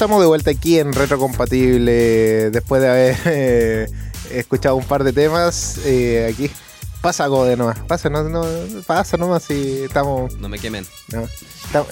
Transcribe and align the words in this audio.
estamos 0.00 0.22
de 0.22 0.28
vuelta 0.28 0.50
aquí 0.50 0.78
en 0.78 0.94
Retrocompatible 0.94 2.50
después 2.50 2.80
de 2.80 2.88
haber 2.88 3.16
eh, 3.26 3.86
escuchado 4.32 4.76
un 4.76 4.84
par 4.84 5.04
de 5.04 5.12
temas. 5.12 5.78
eh, 5.84 6.30
aquí 6.32 6.50
pasa 7.02 7.26
Gode 7.26 7.54
nomás, 7.54 7.78
pasa, 7.80 8.08
no, 8.08 8.22
no, 8.24 8.42
pasa 8.86 9.18
nomás 9.18 9.50
y 9.50 9.82
estamos, 9.82 10.34
No 10.36 10.48
me 10.48 10.58
quemen. 10.58 10.86
no. 11.12 11.28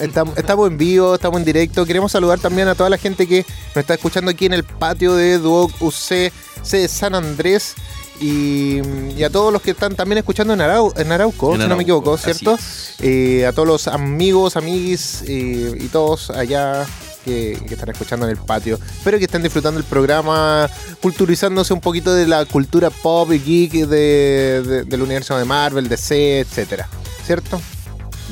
Estamos, 0.01 0.37
estamos- 0.37 0.67
en 0.71 0.77
vivo, 0.79 1.13
estamos 1.15 1.37
en 1.39 1.45
directo. 1.45 1.85
Queremos 1.85 2.11
saludar 2.11 2.39
también 2.39 2.67
a 2.67 2.73
toda 2.73 2.89
la 2.89 2.97
gente 2.97 3.27
que 3.27 3.45
nos 3.75 3.77
está 3.77 3.93
escuchando 3.93 4.31
aquí 4.31 4.47
en 4.47 4.53
el 4.53 4.63
patio 4.63 5.13
de 5.15 5.37
Duoc 5.37 5.71
UC 5.79 5.93
C 5.93 6.31
de 6.77 6.87
San 6.87 7.13
Andrés. 7.13 7.75
Y, 8.19 8.81
y 9.15 9.23
a 9.23 9.29
todos 9.29 9.53
los 9.53 9.61
que 9.61 9.71
están 9.71 9.95
también 9.95 10.17
escuchando 10.17 10.53
en, 10.55 10.59
Arau- 10.59 10.99
en 10.99 11.11
Arauco, 11.11 11.53
En 11.55 11.61
si 11.61 11.67
no 11.67 11.77
me 11.77 11.83
equivoco, 11.83 12.17
¿cierto? 12.17 12.57
Eh, 12.99 13.45
a 13.45 13.53
todos 13.53 13.67
los 13.67 13.87
amigos, 13.87 14.57
amiguis 14.57 15.23
eh, 15.27 15.77
y 15.79 15.87
todos 15.87 16.29
allá 16.31 16.85
que, 17.25 17.59
que 17.67 17.73
están 17.73 17.89
escuchando 17.89 18.25
en 18.25 18.31
el 18.31 18.37
patio. 18.37 18.79
Espero 18.97 19.17
que 19.17 19.25
estén 19.25 19.43
disfrutando 19.43 19.79
el 19.79 19.85
programa, 19.85 20.69
culturizándose 21.01 21.73
un 21.73 21.81
poquito 21.81 22.13
de 22.13 22.27
la 22.27 22.45
cultura 22.45 22.89
pop 22.89 23.31
y 23.31 23.39
geek 23.39 23.71
de- 23.87 24.61
de- 24.63 24.83
del 24.85 25.01
universo 25.01 25.37
de 25.37 25.45
Marvel, 25.45 25.87
DC, 25.89 26.39
etcétera. 26.39 26.87
¿Cierto? 27.25 27.61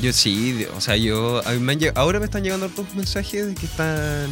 Yo 0.02 0.12
sí, 0.12 0.66
o 0.76 0.80
sea, 0.80 0.96
yo. 0.96 1.40
a 1.46 1.52
mí 1.52 1.58
me 1.60 1.72
han 1.72 1.80
lleg- 1.80 1.92
ahora 1.94 2.18
me 2.20 2.26
están 2.26 2.42
llegando 2.44 2.66
otros 2.66 2.86
mensajes 2.94 3.46
de 3.46 3.54
que 3.54 3.66
están. 3.66 4.28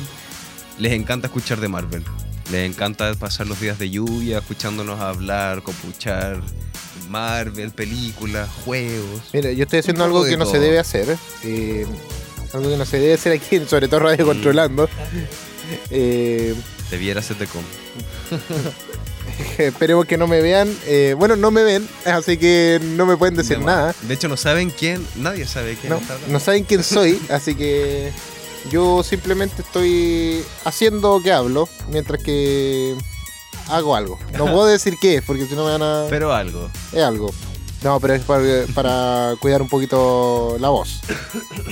Les 0.79 0.93
encanta 0.93 1.27
escuchar 1.27 1.61
de 1.61 1.69
Marvel. 1.69 2.05
Les 2.53 2.71
encanta 2.71 3.13
pasar 3.15 3.47
los 3.49 3.59
días 3.61 3.79
de 3.79 3.91
lluvia 3.91 4.39
escuchándonos 4.39 5.01
hablar, 5.01 5.63
copuchar. 5.63 6.41
Marvel, 7.09 7.71
películas, 7.71 8.49
juegos. 8.65 9.21
Mira, 9.33 9.53
yo 9.53 9.63
estoy 9.65 9.79
haciendo 9.81 10.05
algo 10.05 10.25
que 10.25 10.37
no 10.37 10.47
se 10.47 10.59
debe 10.59 10.79
hacer. 10.79 11.17
eh, 11.45 11.87
algo 12.55 12.71
que 12.71 12.77
no 12.77 12.85
se 12.87 12.99
debe 12.99 13.15
hacer 13.15 13.33
aquí, 13.33 13.61
sobre 13.69 13.89
todo 13.89 14.01
Radio 14.01 14.25
Mm. 14.25 14.29
Controlando. 14.29 14.89
Eh, 15.91 16.55
Debiera 16.91 17.21
ser 17.23 17.37
de 17.39 17.47
com. 17.47 17.63
esperemos 19.59 20.07
que 20.07 20.17
no 20.17 20.27
me 20.27 20.41
vean. 20.41 20.73
Eh, 20.87 21.15
bueno, 21.19 21.37
no 21.37 21.51
me 21.51 21.63
ven, 21.65 21.89
así 22.05 22.37
que 22.37 22.81
no 22.83 23.07
me 23.07 23.17
pueden 23.17 23.35
decir 23.35 23.59
De- 23.59 23.65
nada. 23.65 23.95
De 24.03 24.15
hecho, 24.15 24.29
no 24.29 24.37
saben 24.37 24.71
quién. 24.71 25.07
Nadie 25.17 25.47
sabe 25.47 25.77
quién 25.77 25.93
No, 25.93 26.01
no 26.29 26.41
saben 26.41 26.65
quién 26.65 26.83
soy, 26.85 27.21
así 27.31 27.55
que 27.55 28.13
yo 28.71 29.03
simplemente 29.03 29.63
estoy 29.63 30.43
haciendo 30.65 31.21
que 31.23 31.33
hablo 31.33 31.69
mientras 31.91 32.23
que 32.23 32.95
hago 33.69 33.97
algo. 33.97 34.19
No 34.39 34.47
puedo 34.47 34.67
decir 34.67 34.95
qué 35.01 35.17
es, 35.17 35.23
porque 35.25 35.47
si 35.47 35.55
no 35.55 35.65
me 35.65 35.73
van 35.73 35.83
a... 35.83 36.07
Pero 36.09 36.33
algo. 36.33 36.71
Es 36.93 37.03
algo. 37.03 37.33
No, 37.83 38.01
pero 38.01 38.15
es 38.15 38.23
para, 38.23 38.43
para 38.75 39.35
cuidar 39.41 39.61
un 39.63 39.69
poquito 39.69 40.57
la 40.61 40.69
voz. 40.71 41.01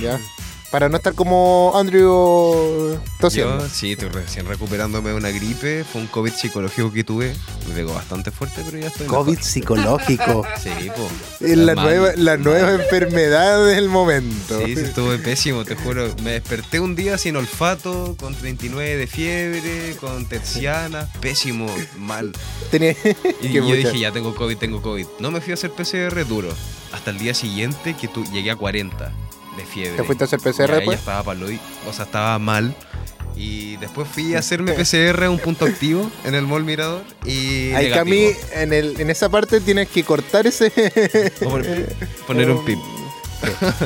¿Ya? 0.01 0.21
Para 0.75 0.89
no 0.89 0.97
estar 0.97 1.15
como 1.15 1.71
Andrew 1.77 2.99
tosiendo. 3.21 3.61
Yo 3.61 3.69
sí, 3.69 3.93
estoy 3.93 4.09
recién 4.09 4.45
recuperándome 4.45 5.11
de 5.11 5.15
una 5.15 5.31
gripe. 5.31 5.85
Fue 5.85 6.01
un 6.01 6.09
COVID 6.09 6.33
psicológico 6.33 6.93
que 6.93 7.05
tuve. 7.05 7.33
Me 7.69 7.75
pegó 7.77 7.95
bastante 7.95 8.33
fuerte, 8.33 8.61
pero 8.67 8.79
ya 8.79 8.89
estoy. 8.89 9.07
COVID 9.07 9.37
mejor. 9.37 9.45
psicológico. 9.45 10.45
Sí, 10.61 10.89
po. 10.89 11.09
Es 11.47 11.57
la, 11.59 11.77
nueva, 11.77 12.11
la 12.17 12.37
nueva 12.39 12.73
enfermedad 12.73 13.65
del 13.67 13.89
momento. 13.89 14.67
Sí, 14.67 14.75
sí, 14.75 14.83
estuve 14.83 15.19
pésimo, 15.19 15.65
te 15.65 15.77
juro. 15.77 16.13
Me 16.25 16.33
desperté 16.33 16.81
un 16.81 16.97
día 16.97 17.19
sin 17.19 17.37
olfato, 17.37 18.17
con 18.19 18.35
39 18.35 18.97
de 18.97 19.07
fiebre, 19.07 19.97
con 20.01 20.27
terciana. 20.27 21.09
Pésimo, 21.21 21.67
mal. 21.99 22.33
Tenía- 22.73 22.97
Y 23.41 23.53
yo 23.53 23.63
mucha- 23.63 23.77
dije, 23.77 24.01
ya 24.01 24.11
tengo 24.11 24.35
COVID, 24.35 24.57
tengo 24.59 24.83
COVID. 24.83 25.07
No 25.21 25.31
me 25.31 25.41
fui 25.41 25.53
a 25.53 25.55
hacer 25.55 25.71
PCR 25.71 26.27
duro. 26.27 26.49
Hasta 26.93 27.13
el 27.13 27.19
día 27.19 27.33
siguiente 27.33 27.95
que 27.95 28.09
tú, 28.09 28.25
llegué 28.33 28.51
a 28.51 28.57
40 28.57 29.13
de 29.57 29.65
fiebre. 29.65 29.97
¿Te 29.97 30.05
fuiste 30.05 30.25
a 30.25 30.27
hacer 30.27 30.41
PCR 30.41 30.69
Ya, 30.69 30.75
después? 30.77 30.97
Ya 30.97 31.01
estaba 31.01 31.23
paloy, 31.23 31.59
o 31.89 31.93
sea, 31.93 32.05
estaba 32.05 32.39
mal. 32.39 32.75
Y 33.37 33.77
después 33.79 34.07
fui 34.07 34.35
a 34.37 34.39
hacerme 34.39 34.73
PCR 34.75 35.25
a 35.25 35.31
un 35.31 35.39
punto 35.41 35.65
activo 35.65 36.09
en 36.25 36.37
el 36.37 36.47
Mall 36.47 36.63
Mirador 36.63 37.03
y 37.25 37.73
Hay 37.73 37.91
que 37.91 37.99
a 37.99 38.05
mí, 38.05 38.29
en, 38.53 38.73
el, 38.73 39.01
en 39.01 39.11
esa 39.11 39.29
parte 39.29 39.61
tienes 39.61 39.89
que 39.89 40.05
cortar 40.05 40.47
ese... 40.47 40.71
Poner, 41.43 41.93
poner 42.29 42.51
un 42.53 42.65
pip. 42.65 42.79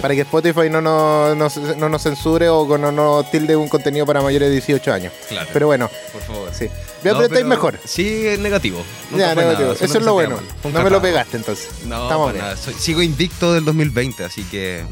para 0.03 0.15
que 0.15 0.21
Spotify 0.21 0.69
no 0.71 0.81
nos, 0.83 1.34
no, 1.57 1.75
no 1.77 1.89
nos 1.89 2.03
censure 2.03 2.49
o 2.51 2.77
no 2.78 2.93
nos 2.93 3.31
tilde 3.31 3.57
un 3.57 3.69
contenido 3.71 4.05
para 4.05 4.21
mayores 4.21 4.49
de 4.51 4.55
18 4.57 4.93
años. 4.93 5.12
Claro, 5.31 5.49
Pero 5.53 5.67
bueno, 5.67 5.91
por 6.12 6.21
favor. 6.23 6.51
sí. 6.53 6.67
Ya, 7.03 7.12
pero 7.12 7.23
estáis 7.25 7.47
mejor. 7.47 7.78
Sí, 7.84 8.27
es 8.27 8.39
negativo. 8.39 8.83
Nunca 9.11 9.28
Ya, 9.28 9.33
fue 9.34 9.43
negativo. 9.45 9.69
nada, 9.69 9.78
solo 9.78 9.87
Eso 9.91 9.99
es 9.99 10.05
lo 10.05 10.12
bueno. 10.12 10.41
No 10.62 10.83
me 10.83 10.91
lo 10.91 11.01
pegaste 11.01 11.39
entonces. 11.39 11.71
No, 11.87 12.03
Estamos 12.03 12.33
bien. 12.34 12.45
nada. 12.45 12.57
Soy- 12.59 12.75
sigo 12.75 13.01
invicto 13.03 13.55
del 13.55 13.65
2020, 13.65 14.25
así 14.25 14.45
que 14.45 14.84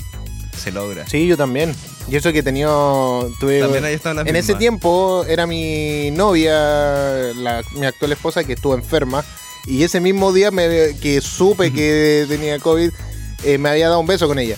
se 0.57 0.73
logra. 0.73 1.07
Sí, 1.09 1.27
yo 1.27 1.37
también. 1.37 1.75
Y 2.09 2.17
eso 2.17 2.33
que 2.33 2.39
he 2.41 2.43
tenido. 2.43 3.31
Tuve, 3.41 3.61
También 3.61 3.85
ahí 3.85 3.95
están 3.95 4.17
las 4.17 4.27
en 4.27 4.37
ese 4.37 4.55
tiempo 4.55 5.25
era 5.29 5.47
mi 5.47 6.11
novia, 6.13 6.53
la- 7.35 7.63
mi 7.75 7.87
actual 7.87 8.13
esposa, 8.13 8.45
que 8.45 8.53
estuvo 8.55 8.75
enferma. 8.75 9.25
Y 9.67 9.83
ese 9.83 10.01
mismo 10.01 10.33
día 10.33 10.51
me, 10.53 10.97
que 11.01 11.21
supe 11.21 11.73
que 11.73 12.25
tenía 12.29 12.59
COVID, 12.61 12.91
eh, 13.45 13.59
me 13.59 13.69
había 13.69 13.89
dado 13.89 14.01
un 14.01 14.07
beso 14.07 14.29
con 14.29 14.39
ella. 14.39 14.57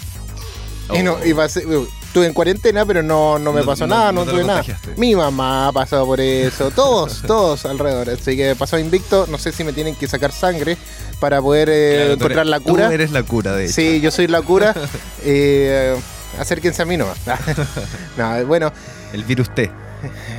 Y, 0.95 1.03
no, 1.03 1.15
Oh. 1.15 1.27
y 1.27 1.33
pasé- 1.35 1.65
estuve 2.09 2.27
en 2.27 2.33
cuarentena, 2.35 2.85
pero 2.85 3.03
no, 3.03 3.39
no 3.39 3.53
me 3.53 3.61
No- 3.61 3.67
pasó 3.67 3.87
no- 3.87 3.95
nada, 3.95 4.13
no 4.13 4.25
tuve 4.25 4.43
nada. 4.45 4.65
Mi 4.97 5.15
mamá 5.15 5.69
ha 5.69 5.73
pasado 5.73 6.05
por 6.07 6.21
eso, 6.21 6.71
todos, 6.75 7.23
todos 7.27 7.65
alrededor. 7.65 8.11
Así 8.11 8.37
que 8.37 8.55
pasó 8.57 8.79
invicto. 8.79 9.27
No 9.31 9.39
sé 9.39 9.53
si 9.53 9.63
me 9.65 9.73
tienen 9.73 9.95
que 9.95 10.09
sacar 10.09 10.33
sangre 10.33 10.77
para 11.21 11.41
poder 11.41 11.69
eh, 11.71 11.95
Claro, 11.97 12.13
encontrar 12.15 12.39
eres- 12.47 12.51
la 12.51 12.61
cura. 12.61 12.87
Tú 12.89 12.93
eres 12.93 13.11
la 13.13 13.23
cura, 13.23 13.55
de 13.57 13.65
hecho. 13.67 13.75
Sí, 13.75 14.01
yo 14.01 14.11
soy 14.11 14.27
la 14.27 14.43
cura. 14.43 14.75
Eh, 15.25 15.97
acérquense 16.39 16.83
a 16.83 16.85
mí 16.85 16.97
nomás. 16.97 17.19
no, 18.17 18.47
bueno, 18.47 18.73
El 19.13 19.25
virus 19.25 19.53
T. 19.55 19.71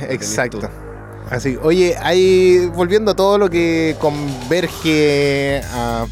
exacto. 0.08 0.68
Así, 1.30 1.56
oye, 1.62 1.96
ahí 2.00 2.66
volviendo 2.74 3.12
a 3.12 3.14
todo 3.14 3.38
lo 3.38 3.48
que 3.50 3.94
converge 4.00 5.60
a- 5.72 6.06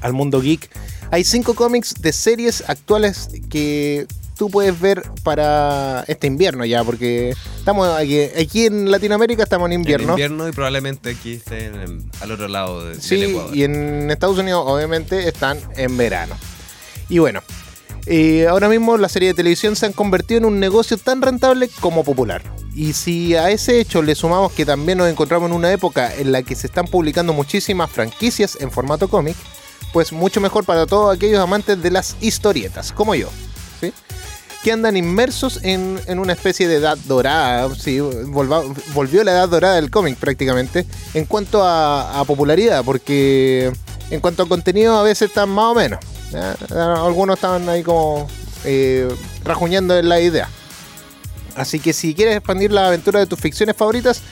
al 0.00 0.12
mundo 0.12 0.40
geek, 0.40 0.68
hay 1.10 1.22
cinco 1.24 1.54
cómics 1.54 1.94
de 2.00 2.12
series 2.12 2.64
actuales 2.66 3.28
que 3.50 4.06
tú 4.36 4.50
puedes 4.50 4.78
ver 4.80 5.02
para 5.22 6.04
este 6.08 6.26
invierno 6.26 6.64
ya, 6.64 6.82
porque 6.84 7.34
estamos 7.58 7.88
aquí, 7.88 8.20
aquí 8.20 8.66
en 8.66 8.90
Latinoamérica 8.90 9.42
estamos 9.42 9.66
en 9.66 9.72
invierno. 9.74 10.06
En 10.08 10.10
invierno 10.12 10.48
y 10.48 10.52
probablemente 10.52 11.10
aquí 11.10 11.34
estén 11.34 11.74
en- 11.80 12.10
al 12.20 12.30
otro 12.32 12.48
lado 12.48 12.84
de, 12.84 12.90
del 12.92 13.02
Sí, 13.02 13.22
Ecuador. 13.22 13.56
y 13.56 13.64
en 13.64 14.10
Estados 14.10 14.38
Unidos 14.38 14.64
obviamente 14.66 15.28
están 15.28 15.58
en 15.76 15.96
verano. 15.96 16.34
Y 17.08 17.18
bueno, 17.18 17.40
eh, 18.06 18.46
ahora 18.48 18.68
mismo 18.68 18.96
las 18.96 19.12
series 19.12 19.32
de 19.32 19.36
televisión 19.36 19.76
se 19.76 19.86
han 19.86 19.92
convertido 19.92 20.38
en 20.38 20.44
un 20.46 20.58
negocio 20.58 20.96
tan 20.98 21.22
rentable 21.22 21.68
como 21.80 22.02
popular. 22.04 22.42
Y 22.74 22.94
si 22.94 23.36
a 23.36 23.50
ese 23.50 23.80
hecho 23.80 24.00
le 24.02 24.14
sumamos 24.14 24.50
que 24.52 24.64
también 24.64 24.96
nos 24.98 25.08
encontramos 25.10 25.50
en 25.50 25.54
una 25.56 25.70
época 25.70 26.12
en 26.14 26.32
la 26.32 26.42
que 26.42 26.54
se 26.56 26.66
están 26.66 26.86
publicando 26.86 27.32
muchísimas 27.34 27.90
franquicias 27.90 28.56
en 28.60 28.70
formato 28.70 29.08
cómic, 29.08 29.36
pues 29.92 30.10
mucho 30.10 30.40
mejor 30.40 30.64
para 30.64 30.86
todos 30.86 31.14
aquellos 31.14 31.38
amantes 31.38 31.82
de 31.82 31.90
las 31.90 32.16
historietas, 32.22 32.90
como 32.92 33.14
yo, 33.14 33.28
que 34.62 34.70
andan 34.70 34.96
inmersos 34.96 35.58
en, 35.64 35.98
en 36.06 36.18
una 36.20 36.32
especie 36.34 36.68
de 36.68 36.76
edad 36.76 36.96
dorada, 37.06 37.74
sí, 37.74 37.98
volva- 37.98 38.62
volvió 38.94 39.24
la 39.24 39.32
edad 39.32 39.48
dorada 39.48 39.74
del 39.74 39.90
cómic 39.90 40.16
prácticamente, 40.16 40.86
en 41.14 41.24
cuanto 41.24 41.64
a, 41.64 42.20
a 42.20 42.24
popularidad, 42.24 42.84
porque 42.84 43.72
en 44.10 44.20
cuanto 44.20 44.44
a 44.44 44.48
contenido 44.48 44.96
a 44.96 45.02
veces 45.02 45.30
están 45.30 45.48
más 45.48 45.64
o 45.64 45.74
menos. 45.74 45.98
¿ya? 46.30 46.54
Algunos 47.04 47.36
estaban 47.36 47.68
ahí 47.68 47.82
como 47.82 48.28
eh, 48.64 49.08
rajuñando 49.42 49.98
en 49.98 50.08
la 50.08 50.20
idea. 50.20 50.48
Así 51.56 51.80
que 51.80 51.92
si 51.92 52.14
quieres 52.14 52.36
expandir 52.36 52.70
la 52.72 52.86
aventura 52.86 53.18
de 53.20 53.26
tus 53.26 53.40
ficciones 53.40 53.76
favoritas, 53.76 54.22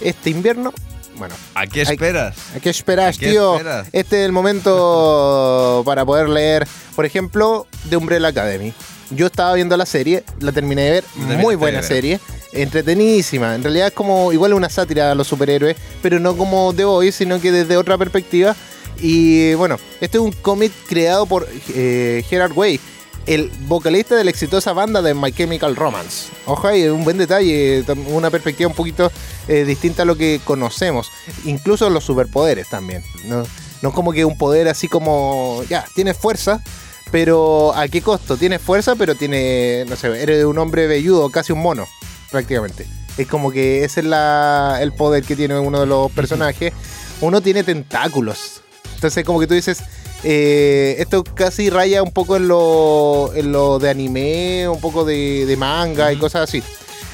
este 0.00 0.30
invierno, 0.30 0.74
bueno, 1.16 1.34
¿A 1.54 1.66
qué 1.66 1.82
esperas? 1.82 2.36
¿A 2.54 2.60
qué 2.60 2.68
esperas, 2.70 3.16
¿A 3.16 3.20
qué 3.20 3.30
tío? 3.30 3.56
esperas? 3.56 3.86
Este 3.92 4.20
es 4.20 4.26
el 4.26 4.32
momento 4.32 5.82
para 5.86 6.04
poder 6.04 6.28
leer, 6.28 6.66
por 6.96 7.06
ejemplo, 7.06 7.66
The 7.88 7.96
Umbrella 7.96 8.28
Academy. 8.28 8.74
Yo 9.10 9.26
estaba 9.26 9.54
viendo 9.54 9.76
la 9.76 9.86
serie, 9.86 10.24
la 10.40 10.52
terminé 10.52 10.82
de 10.82 10.90
ver, 10.90 11.04
muy 11.38 11.54
buena 11.54 11.82
serie, 11.82 12.18
entretenidísima. 12.52 13.54
En 13.54 13.62
realidad 13.62 13.88
es 13.88 13.92
como 13.92 14.32
igual 14.32 14.52
una 14.52 14.68
sátira 14.68 15.12
a 15.12 15.14
los 15.14 15.28
superhéroes, 15.28 15.76
pero 16.02 16.18
no 16.18 16.36
como 16.36 16.72
The 16.74 16.84
Boys, 16.84 17.14
sino 17.14 17.40
que 17.40 17.52
desde 17.52 17.76
otra 17.76 17.96
perspectiva. 17.98 18.56
Y 18.98 19.54
bueno, 19.54 19.78
este 20.00 20.18
es 20.18 20.22
un 20.22 20.32
cómic 20.32 20.72
creado 20.88 21.26
por 21.26 21.46
eh, 21.74 22.24
Gerard 22.28 22.52
Way, 22.56 22.80
el 23.26 23.50
vocalista 23.66 24.16
de 24.16 24.24
la 24.24 24.30
exitosa 24.30 24.72
banda 24.72 25.02
de 25.02 25.14
My 25.14 25.32
Chemical 25.32 25.76
Romance. 25.76 26.30
Ojo, 26.46 26.66
ahí, 26.66 26.86
un 26.88 27.04
buen 27.04 27.18
detalle, 27.18 27.84
una 28.08 28.30
perspectiva 28.30 28.68
un 28.68 28.76
poquito 28.76 29.12
eh, 29.48 29.64
distinta 29.64 30.02
a 30.02 30.06
lo 30.06 30.16
que 30.16 30.40
conocemos. 30.44 31.10
Incluso 31.44 31.90
los 31.90 32.04
superpoderes 32.04 32.68
también. 32.68 33.04
No, 33.26 33.44
no 33.82 33.88
es 33.88 33.94
como 33.94 34.12
que 34.12 34.24
un 34.24 34.38
poder 34.38 34.68
así 34.68 34.88
como, 34.88 35.62
ya, 35.68 35.84
tienes 35.94 36.16
fuerza, 36.16 36.62
pero 37.10 37.74
¿a 37.74 37.88
qué 37.88 38.02
costo? 38.02 38.36
Tienes 38.36 38.60
fuerza, 38.60 38.94
pero 38.96 39.14
tiene, 39.14 39.84
no 39.88 39.96
sé, 39.96 40.08
eres 40.22 40.44
un 40.44 40.58
hombre 40.58 40.86
velludo, 40.86 41.30
casi 41.30 41.52
un 41.52 41.60
mono, 41.60 41.86
prácticamente. 42.30 42.86
Es 43.16 43.26
como 43.26 43.50
que 43.50 43.84
ese 43.84 44.00
es 44.00 44.06
la- 44.06 44.78
el 44.82 44.92
poder 44.92 45.24
que 45.24 45.36
tiene 45.36 45.58
uno 45.58 45.80
de 45.80 45.86
los 45.86 46.10
personajes. 46.12 46.72
Uno 47.20 47.40
tiene 47.40 47.64
tentáculos. 47.64 48.60
Entonces 48.94 49.24
como 49.24 49.40
que 49.40 49.46
tú 49.46 49.54
dices, 49.54 49.78
eh, 50.24 50.96
esto 50.98 51.22
casi 51.24 51.70
raya 51.70 52.02
un 52.02 52.10
poco 52.10 52.36
en 52.36 52.48
lo, 52.48 53.32
en 53.34 53.52
lo 53.52 53.78
de 53.78 53.88
anime, 53.90 54.68
un 54.68 54.80
poco 54.80 55.04
de, 55.04 55.46
de 55.46 55.56
manga 55.56 56.12
y 56.12 56.16
cosas 56.16 56.42
así. 56.48 56.62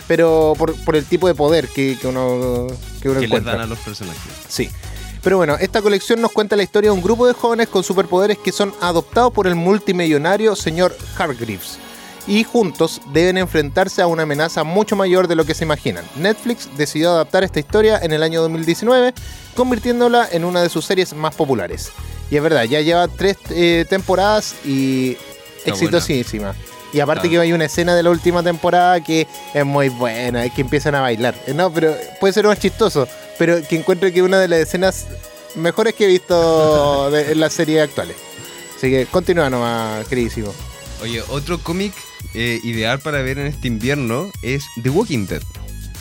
pero 0.09 0.55
por, 0.59 0.75
por 0.85 0.97
el 0.97 1.05
tipo 1.05 1.29
de 1.29 1.35
poder 1.35 1.69
que, 1.69 1.97
que 2.01 2.07
uno, 2.09 2.67
que 3.01 3.09
uno 3.09 3.21
Que 3.21 3.27
encuentra. 3.27 3.53
dan 3.53 3.61
a 3.63 3.67
los 3.67 3.79
personajes. 3.79 4.21
Sí. 4.49 4.69
Pero 5.23 5.37
bueno, 5.37 5.57
esta 5.61 5.81
colección 5.83 6.21
nos 6.21 6.33
cuenta 6.33 6.57
la 6.57 6.63
historia 6.65 6.91
de 6.91 6.97
un 6.97 7.03
grupo 7.03 7.27
de 7.27 7.33
jóvenes 7.33 7.69
con 7.69 7.85
superpoderes 7.85 8.39
que 8.39 8.51
son 8.53 8.75
adoptados 8.81 9.33
por 9.33 9.47
el 9.47 9.55
multimillonario 9.55 10.57
señor 10.57 10.97
Hargreaves. 11.17 11.79
Y 12.27 12.45
juntos 12.45 13.01
deben 13.13 13.37
enfrentarse 13.37 14.01
a 14.03 14.07
una 14.07 14.23
amenaza 14.25 14.63
mucho 14.65 14.95
mayor 14.97 15.27
de 15.29 15.35
lo 15.37 15.45
que 15.45 15.55
se 15.55 15.65
imaginan. 15.65 16.05
Netflix 16.17 16.69
decidió 16.77 17.11
adaptar 17.11 17.43
esta 17.45 17.59
historia 17.61 17.99
en 18.03 18.13
el 18.13 18.23
año 18.23 18.41
2019, 18.43 19.13
convirtiéndola 19.57 20.29
en 20.31 20.45
una 20.45 20.63
de 20.63 20.69
sus 20.69 20.85
series 20.85 21.15
más 21.15 21.35
populares. 21.35 21.91
Y 22.31 22.37
es 22.37 22.43
verdad, 22.43 22.65
ya 22.65 22.81
lleva 22.81 23.07
tres 23.09 23.37
eh, 23.51 23.85
temporadas 23.89 24.55
y 24.65 25.17
Está 25.59 25.71
exitosísima. 25.71 26.55
Y 26.93 27.01
aparte 27.01 27.29
Ah. 27.29 27.31
que 27.31 27.39
hay 27.39 27.53
una 27.53 27.65
escena 27.65 27.95
de 27.95 28.03
la 28.03 28.11
última 28.11 28.43
temporada 28.43 29.03
que 29.03 29.27
es 29.55 29.65
muy 29.65 29.89
buena, 29.89 30.45
es 30.45 30.53
que 30.53 30.61
empiezan 30.63 30.95
a 30.95 31.01
bailar. 31.01 31.35
Eh, 31.47 31.55
No, 31.55 31.73
pero 31.73 31.95
puede 32.21 32.33
ser 32.33 32.47
más 32.47 32.59
chistoso, 32.59 33.07
pero 33.39 33.61
que 33.67 33.77
encuentro 33.77 34.13
que 34.13 34.23
una 34.23 34.39
de 34.39 34.49
las 34.49 34.61
escenas 34.61 35.07
mejores 35.55 35.95
que 35.95 36.05
he 36.05 36.09
visto 36.09 37.11
de- 37.11 37.33
en 37.33 37.41
las 37.41 37.53
series 37.53 37.83
actuales. 37.83 38.17
Así 38.77 38.91
que 38.91 39.07
continúa 39.07 39.49
nomás, 39.51 40.07
queridísimo. 40.09 40.53
Oye, 41.03 41.23
otro 41.29 41.59
cómic 41.59 41.93
eh, 42.35 42.61
ideal 42.65 43.01
para 43.01 43.21
ver 43.23 43.39
en 43.39 43.47
este 43.47 43.69
invierno 43.69 44.31
es 44.43 44.65
The 44.83 44.91
Walking 44.91 45.27
Dead. 45.27 45.43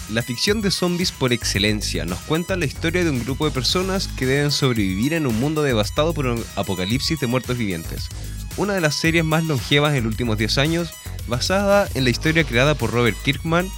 La 0.09 0.21
ficción 0.21 0.61
de 0.61 0.71
zombies 0.71 1.11
por 1.11 1.31
excelencia 1.31 2.05
nos 2.05 2.19
cuenta 2.19 2.55
la 2.57 2.65
historia 2.65 3.03
de 3.03 3.09
un 3.09 3.23
grupo 3.23 3.45
de 3.45 3.51
personas 3.51 4.07
que 4.17 4.25
deben 4.25 4.51
sobrevivir 4.51 5.13
en 5.13 5.25
un 5.25 5.39
mundo 5.39 5.63
devastado 5.63 6.13
por 6.13 6.25
un 6.27 6.43
apocalipsis 6.55 7.19
de 7.19 7.27
muertos 7.27 7.57
vivientes. 7.57 8.09
Una 8.57 8.73
de 8.73 8.81
las 8.81 8.95
series 8.95 9.23
más 9.23 9.45
longevas 9.45 9.93
en 9.95 10.03
los 10.03 10.11
últimos 10.11 10.37
10 10.37 10.57
años, 10.57 10.89
basada 11.27 11.87
en 11.93 12.03
la 12.03 12.09
historia 12.09 12.43
creada 12.43 12.75
por 12.75 12.91
Robert 12.91 13.17
Kirkman 13.23 13.69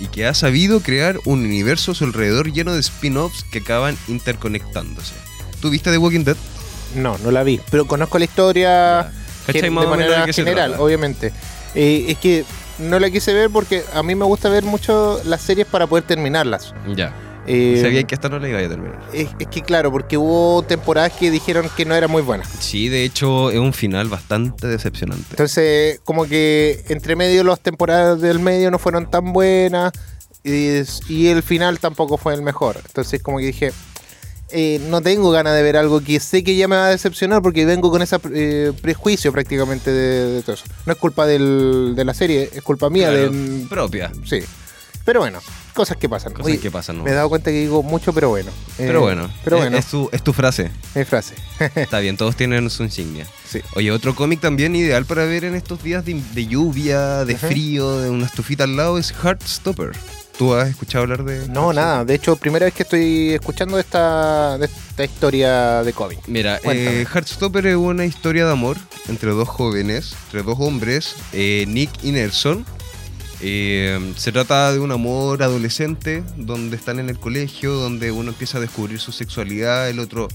y 0.00 0.06
que 0.06 0.26
ha 0.26 0.34
sabido 0.34 0.80
crear 0.80 1.18
un 1.24 1.40
universo 1.44 1.92
a 1.92 1.94
su 1.94 2.04
alrededor 2.04 2.52
lleno 2.52 2.72
de 2.74 2.80
spin-offs 2.80 3.44
que 3.44 3.58
acaban 3.58 3.96
interconectándose. 4.08 5.14
¿Tú 5.60 5.70
viste 5.70 5.90
The 5.90 5.98
Walking 5.98 6.24
Dead? 6.24 6.36
No, 6.94 7.18
no 7.18 7.30
la 7.30 7.42
vi, 7.42 7.60
pero 7.70 7.86
conozco 7.86 8.18
la 8.18 8.24
historia 8.24 9.10
¿Cachai 9.46 9.62
gen- 9.62 9.74
más 9.74 9.84
de 9.84 9.90
manera 9.90 10.26
general, 10.32 10.74
obviamente. 10.78 11.32
Eh, 11.74 12.06
es 12.08 12.18
que 12.18 12.44
no 12.78 12.98
la 13.00 13.10
quise 13.10 13.32
ver 13.34 13.50
porque 13.50 13.82
a 13.92 14.02
mí 14.02 14.14
me 14.14 14.24
gusta 14.24 14.48
ver 14.48 14.62
mucho 14.64 15.20
las 15.24 15.42
series 15.42 15.66
para 15.66 15.86
poder 15.86 16.04
terminarlas. 16.04 16.74
Ya. 16.94 17.12
Eh, 17.50 17.80
Sabía 17.82 18.02
que 18.04 18.14
esta 18.14 18.28
no 18.28 18.38
la 18.38 18.48
iba 18.48 18.58
a 18.58 18.68
terminar. 18.68 19.00
es, 19.12 19.28
es 19.38 19.46
que 19.48 19.62
claro, 19.62 19.90
porque 19.90 20.16
hubo 20.18 20.62
temporadas 20.62 21.12
que 21.14 21.30
dijeron 21.30 21.68
que 21.76 21.84
no 21.84 21.94
era 21.94 22.06
muy 22.08 22.22
buena. 22.22 22.44
Sí, 22.44 22.88
de 22.88 23.04
hecho 23.04 23.50
es 23.50 23.58
un 23.58 23.72
final 23.72 24.08
bastante 24.08 24.66
decepcionante. 24.66 25.24
Entonces, 25.30 26.00
como 26.04 26.26
que 26.26 26.84
entre 26.88 27.16
medio 27.16 27.44
las 27.44 27.60
temporadas 27.60 28.20
del 28.20 28.38
medio 28.38 28.70
no 28.70 28.78
fueron 28.78 29.10
tan 29.10 29.32
buenas 29.32 29.92
y, 30.44 30.80
y 31.08 31.28
el 31.28 31.42
final 31.42 31.78
tampoco 31.78 32.16
fue 32.18 32.34
el 32.34 32.42
mejor. 32.42 32.76
Entonces, 32.86 33.22
como 33.22 33.38
que 33.38 33.46
dije, 33.46 33.72
eh, 34.50 34.80
no 34.88 35.00
tengo 35.02 35.30
ganas 35.30 35.54
de 35.54 35.62
ver 35.62 35.76
algo 35.76 36.00
que 36.02 36.20
sé 36.20 36.42
que 36.44 36.56
ya 36.56 36.68
me 36.68 36.76
va 36.76 36.86
a 36.86 36.90
decepcionar 36.90 37.42
porque 37.42 37.64
vengo 37.66 37.90
con 37.90 38.00
ese 38.02 38.18
prejuicio 38.80 39.32
prácticamente 39.32 39.90
de, 39.90 40.32
de 40.34 40.42
todo 40.42 40.54
eso. 40.54 40.64
No 40.86 40.92
es 40.92 40.98
culpa 40.98 41.26
del- 41.26 41.92
de 41.96 42.04
la 42.04 42.14
serie, 42.14 42.50
es 42.54 42.62
culpa 42.62 42.88
mía. 42.90 43.08
Claro, 43.10 43.30
de, 43.30 43.66
propia. 43.68 44.12
sí. 44.24 44.40
Pero 45.04 45.20
bueno, 45.20 45.38
cosas 45.78 45.96
que 45.96 46.08
pasan. 46.08 46.32
Cosas 46.32 46.46
Oye, 46.46 46.58
que 46.58 46.70
pasan. 46.70 46.98
¿no? 46.98 47.04
Me 47.04 47.10
he 47.12 47.14
dado 47.14 47.28
cuenta 47.28 47.50
que 47.52 47.60
digo 47.60 47.82
mucho, 47.84 48.12
pero 48.12 48.28
bueno. 48.30 48.50
Eh, 48.50 48.84
Pero 48.86 49.00
bueno, 49.00 49.30
Pero 49.44 49.56
es- 49.56 49.62
bueno, 49.62 49.76
Es, 49.78 49.86
tu, 49.86 50.08
es 50.12 50.22
tu 50.22 50.32
frase. 50.32 50.70
mi 50.94 51.04
frase. 51.04 51.34
Está 51.76 52.00
bien, 52.00 52.16
todos 52.16 52.34
tienen 52.36 52.68
su 52.68 52.82
insignia. 52.82 53.26
Sí. 53.48 53.60
Oye, 53.76 53.90
otro 53.92 54.14
cómic 54.16 54.40
también 54.40 54.74
ideal 54.74 55.06
para 55.06 55.24
ver 55.24 55.44
en 55.44 55.54
estos 55.54 55.82
días 55.82 56.04
de, 56.04 56.20
de 56.34 56.46
lluvia, 56.46 57.24
de 57.24 57.34
Ajá. 57.36 57.46
frío, 57.46 58.00
de 58.00 58.10
una 58.10 58.26
estufita 58.26 58.64
al 58.64 58.76
lado 58.76 58.98
es 58.98 59.12
Heartstopper. 59.22 59.92
¿Tú 60.36 60.54
has 60.54 60.68
escuchado 60.68 61.02
hablar 61.04 61.24
de.? 61.24 61.48
No, 61.48 61.72
nada. 61.72 62.04
De 62.04 62.14
hecho, 62.14 62.36
primera 62.36 62.64
vez 62.66 62.72
que 62.74 62.84
estoy 62.84 63.30
escuchando 63.34 63.76
esta, 63.78 64.56
de 64.58 64.66
esta 64.66 65.04
historia 65.04 65.82
de 65.82 65.92
cómic. 65.92 66.20
Mira, 66.28 66.60
eh, 66.64 67.04
Heartstopper 67.12 67.66
es 67.66 67.76
una 67.76 68.04
historia 68.04 68.46
de 68.46 68.52
amor 68.52 68.76
entre 69.08 69.30
dos 69.30 69.48
jóvenes, 69.48 70.14
entre 70.26 70.42
dos 70.44 70.56
hombres, 70.60 71.14
eh, 71.32 71.64
Nick 71.66 71.90
y 72.04 72.12
Nelson. 72.12 72.64
Eh, 73.40 74.14
se 74.16 74.32
trata 74.32 74.72
de 74.72 74.80
un 74.80 74.90
amor 74.90 75.42
adolescente 75.42 76.24
donde 76.36 76.76
están 76.76 76.98
en 76.98 77.08
el 77.08 77.18
colegio, 77.18 77.72
donde 77.74 78.10
uno 78.10 78.30
empieza 78.30 78.58
a 78.58 78.60
descubrir 78.60 78.98
su 78.98 79.12
sexualidad, 79.12 79.88
el 79.88 80.00
otro, 80.00 80.28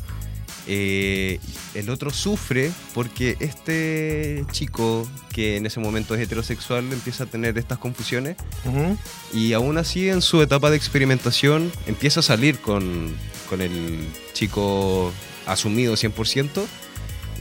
eh, 0.68 1.40
el 1.74 1.90
otro 1.90 2.12
sufre 2.12 2.72
porque 2.94 3.36
este 3.42 4.46
chico 4.52 5.08
que 5.34 5.58
en 5.58 5.66
ese 5.66 5.82
momento 5.82 6.16
es 6.16 6.22
heterosexual 6.22 6.94
empieza 6.94 7.26
a 7.26 7.28
tener 7.28 7.58
estas 7.58 7.78
confusiones. 7.78 8.38
Y 9.34 9.54
aún 9.54 9.78
así 9.78 10.08
en 10.08 10.22
su 10.22 10.42
etapa 10.42 10.70
de 10.70 10.78
experimentación 10.78 11.72
empieza 11.88 12.22
a 12.22 12.24
salir 12.24 12.60
con, 12.60 13.14
con 13.50 13.62
el 13.62 14.08
chico 14.34 15.12
asumido 15.46 15.96
100% 15.96 16.64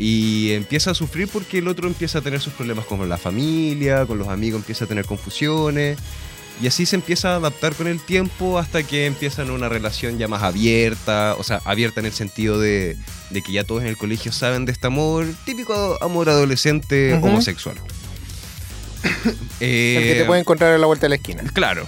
y 0.05 0.51
empieza 0.55 0.91
a 0.91 0.95
sufrir 0.95 1.29
porque 1.29 1.59
el 1.59 1.69
otro 1.69 1.87
empieza 1.87 2.19
a 2.19 2.23
tener 2.23 2.41
sus 2.41 2.53
problemas 2.55 2.87
con 2.87 3.09
la 3.09 3.17
familia, 3.17 4.05
con 4.05 4.19
los 4.19 4.27
amigos, 4.27 4.59
empieza 4.59 4.85
a 4.85 4.89
tener 4.89 5.05
confusiones 5.05 5.97
y 6.61 6.67
así 6.67 6.87
se 6.87 6.97
empieza 6.97 7.35
a 7.35 7.37
adaptar 7.37 7.73
con 7.75 7.87
el 7.87 8.01
tiempo 8.01 8.59
hasta 8.59 8.83
que 8.83 9.07
empiezan 9.07 9.53
una 9.53 9.69
relación 9.69 10.19
ya 10.19 10.27
más 10.27 10.43
abierta, 10.43 11.37
o 11.39 11.45
sea, 11.45 11.61
abierta 11.65 12.01
en 12.01 12.07
el 12.07 12.13
sentido 12.13 12.59
de, 12.59 12.97
de 13.31 13.43
que 13.43 13.53
ya 13.53 13.63
todos 13.63 13.83
en 13.83 13.89
el 13.89 13.97
colegio 13.97 14.33
saben 14.33 14.65
de 14.65 14.73
este 14.73 14.89
amor, 14.89 15.25
típico 15.45 15.97
amor 16.03 16.29
adolescente 16.29 17.15
homosexual. 17.15 17.77
El 19.05 19.37
que 19.61 20.13
Eh, 20.15 20.19
te 20.19 20.25
puede 20.25 20.41
encontrar 20.41 20.73
a 20.73 20.79
la 20.79 20.87
vuelta 20.87 21.05
de 21.07 21.11
la 21.11 21.15
esquina. 21.15 21.45
Claro. 21.53 21.87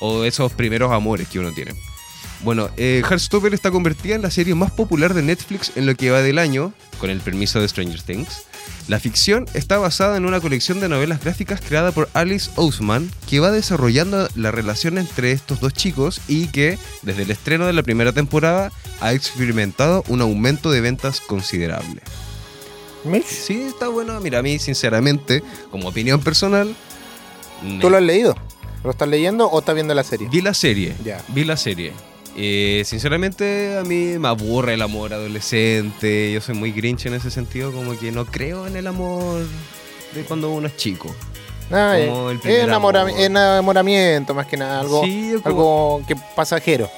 O 0.00 0.24
esos 0.24 0.52
primeros 0.52 0.92
amores 0.92 1.26
que 1.28 1.38
uno 1.38 1.52
tiene. 1.52 1.72
Bueno, 2.42 2.70
eh, 2.78 3.02
Heartstopper 3.06 3.52
está 3.52 3.70
convertida 3.70 4.14
en 4.14 4.22
la 4.22 4.30
serie 4.30 4.54
más 4.54 4.70
popular 4.70 5.12
de 5.12 5.22
Netflix 5.22 5.72
en 5.76 5.84
lo 5.84 5.94
que 5.94 6.10
va 6.10 6.22
del 6.22 6.38
año, 6.38 6.72
con 6.98 7.10
el 7.10 7.20
permiso 7.20 7.60
de 7.60 7.68
Stranger 7.68 8.00
Things. 8.00 8.44
La 8.88 8.98
ficción 8.98 9.46
está 9.52 9.76
basada 9.78 10.16
en 10.16 10.24
una 10.24 10.40
colección 10.40 10.80
de 10.80 10.88
novelas 10.88 11.20
gráficas 11.22 11.60
creada 11.60 11.92
por 11.92 12.08
Alice 12.14 12.50
Ousman, 12.56 13.10
que 13.28 13.40
va 13.40 13.50
desarrollando 13.50 14.26
la 14.36 14.50
relación 14.50 14.96
entre 14.96 15.32
estos 15.32 15.60
dos 15.60 15.74
chicos 15.74 16.20
y 16.28 16.46
que, 16.46 16.78
desde 17.02 17.22
el 17.24 17.30
estreno 17.30 17.66
de 17.66 17.74
la 17.74 17.82
primera 17.82 18.12
temporada, 18.12 18.72
ha 19.00 19.12
experimentado 19.12 20.02
un 20.08 20.22
aumento 20.22 20.70
de 20.70 20.80
ventas 20.80 21.20
considerable. 21.20 22.00
Mitch, 23.04 23.26
Sí, 23.26 23.60
está 23.62 23.88
bueno. 23.88 24.18
Mira, 24.20 24.38
a 24.38 24.42
mí, 24.42 24.58
sinceramente, 24.58 25.42
como 25.70 25.88
opinión 25.88 26.20
personal, 26.20 26.74
me- 27.62 27.80
¿Tú 27.80 27.90
lo 27.90 27.98
has 27.98 28.02
leído? 28.02 28.34
¿Lo 28.82 28.90
estás 28.92 29.08
leyendo 29.08 29.46
o 29.46 29.58
estás 29.58 29.74
viendo 29.74 29.94
la 29.94 30.04
serie? 30.04 30.28
Vi 30.30 30.40
la 30.40 30.54
serie. 30.54 30.94
Ya. 31.04 31.22
Vi 31.28 31.44
la 31.44 31.56
serie. 31.58 31.92
Eh, 32.36 32.82
sinceramente, 32.86 33.76
a 33.78 33.82
mí 33.82 34.18
me 34.18 34.28
aburre 34.28 34.74
el 34.74 34.82
amor 34.82 35.12
adolescente. 35.12 36.32
Yo 36.32 36.40
soy 36.40 36.54
muy 36.54 36.72
grinch 36.72 37.06
en 37.06 37.14
ese 37.14 37.30
sentido, 37.30 37.72
como 37.72 37.98
que 37.98 38.12
no 38.12 38.24
creo 38.26 38.66
en 38.66 38.76
el 38.76 38.86
amor 38.86 39.42
de 40.14 40.22
cuando 40.24 40.50
uno 40.50 40.66
es 40.68 40.76
chico. 40.76 41.14
Ah, 41.72 41.96
Como 42.06 42.30
eh, 42.30 42.32
el 42.32 42.38
primer 42.40 42.60
enamora- 42.68 43.02
amor. 43.02 43.20
enamoramiento, 43.20 44.34
más 44.34 44.46
que 44.46 44.56
nada. 44.56 44.80
Algo, 44.80 45.04
Sí, 45.04 45.34
como- 45.42 45.46
algo 45.46 46.02
que 46.06 46.16
pasajero. 46.34 46.90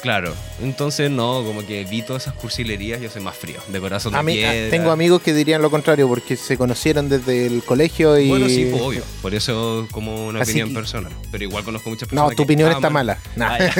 Claro. 0.00 0.32
Entonces, 0.62 1.10
no, 1.10 1.42
como 1.44 1.66
que 1.66 1.84
vi 1.84 2.02
todas 2.02 2.22
esas 2.22 2.34
cursilerías, 2.34 3.00
yo 3.00 3.10
soy 3.10 3.20
más 3.20 3.36
frío, 3.36 3.58
de 3.66 3.80
corazón 3.80 4.12
de 4.12 4.18
A 4.18 4.22
mí, 4.22 4.44
a- 4.44 4.50
piedra. 4.52 4.70
tengo 4.70 4.90
amigos 4.92 5.22
que 5.22 5.34
dirían 5.34 5.60
lo 5.60 5.70
contrario 5.72 6.06
porque 6.08 6.36
se 6.36 6.56
conocieron 6.56 7.08
desde 7.08 7.46
el 7.46 7.64
colegio 7.64 8.16
y. 8.16 8.28
Bueno, 8.28 8.46
sí, 8.48 8.68
pues, 8.70 8.80
obvio. 8.82 9.02
Por 9.22 9.34
eso, 9.34 9.88
como 9.90 10.28
una 10.28 10.40
Así 10.40 10.52
opinión 10.52 10.68
que- 10.68 10.74
personal. 10.76 11.12
Pero 11.32 11.42
igual 11.44 11.64
conozco 11.64 11.90
muchas 11.90 12.08
personas. 12.08 12.24
No, 12.30 12.30
tu 12.30 12.36
que 12.36 12.42
opinión 12.44 12.70
está 12.70 12.90
mala. 12.90 13.18
Nah. 13.34 13.56
Ah. 13.60 13.70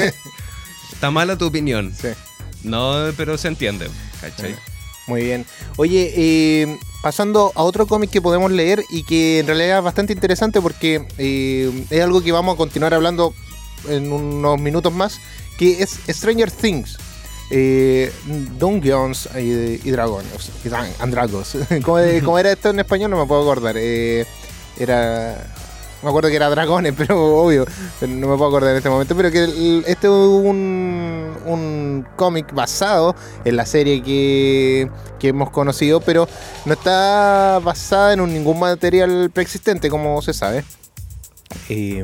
Está 0.98 1.12
mala 1.12 1.38
tu 1.38 1.46
opinión. 1.46 1.94
Sí. 1.94 2.08
No, 2.64 3.12
pero 3.16 3.38
se 3.38 3.46
entiende. 3.46 3.88
¿Cachai? 4.20 4.56
Muy 5.06 5.22
bien. 5.22 5.46
Oye, 5.76 6.12
eh, 6.16 6.76
pasando 7.02 7.52
a 7.54 7.62
otro 7.62 7.86
cómic 7.86 8.10
que 8.10 8.20
podemos 8.20 8.50
leer 8.50 8.82
y 8.90 9.04
que 9.04 9.38
en 9.38 9.46
realidad 9.46 9.78
es 9.78 9.84
bastante 9.84 10.12
interesante 10.12 10.60
porque 10.60 11.06
eh, 11.18 11.86
es 11.88 12.02
algo 12.02 12.20
que 12.20 12.32
vamos 12.32 12.54
a 12.54 12.56
continuar 12.58 12.94
hablando 12.94 13.32
en 13.88 14.10
unos 14.10 14.60
minutos 14.60 14.92
más, 14.92 15.20
que 15.56 15.82
es 15.82 16.00
Stranger 16.08 16.50
Things. 16.50 16.98
Eh, 17.50 18.12
Dungeons 18.58 19.28
y, 19.36 19.78
y 19.88 19.90
Dragones. 19.92 20.50
Y 20.64 20.68
dran- 20.68 20.90
and 20.98 21.14
Dragons. 21.14 21.56
¿Cómo, 21.84 21.98
cómo 22.24 22.38
era 22.40 22.50
esto 22.52 22.70
en 22.70 22.80
español? 22.80 23.10
No 23.12 23.18
me 23.20 23.26
puedo 23.26 23.40
acordar. 23.42 23.76
Eh, 23.78 24.26
era. 24.78 25.46
Me 26.02 26.08
acuerdo 26.10 26.28
que 26.28 26.36
era 26.36 26.48
dragones, 26.48 26.94
pero 26.96 27.36
obvio, 27.38 27.66
no 28.02 28.28
me 28.28 28.36
puedo 28.36 28.46
acordar 28.46 28.70
en 28.70 28.76
este 28.78 28.88
momento. 28.90 29.16
Pero 29.16 29.30
que 29.30 29.44
el- 29.44 29.84
este 29.86 30.06
es 30.06 30.12
un, 30.12 31.34
un 31.46 32.06
cómic 32.16 32.52
basado 32.54 33.14
en 33.44 33.56
la 33.56 33.66
serie 33.66 34.02
que, 34.02 34.88
que 35.18 35.28
hemos 35.28 35.50
conocido, 35.50 36.00
pero 36.00 36.28
no 36.64 36.72
está 36.74 37.60
basada 37.62 38.12
en 38.12 38.32
ningún 38.32 38.58
material 38.60 39.30
preexistente, 39.32 39.90
como 39.90 40.20
se 40.22 40.32
sabe. 40.32 40.64
Eh, 41.68 42.02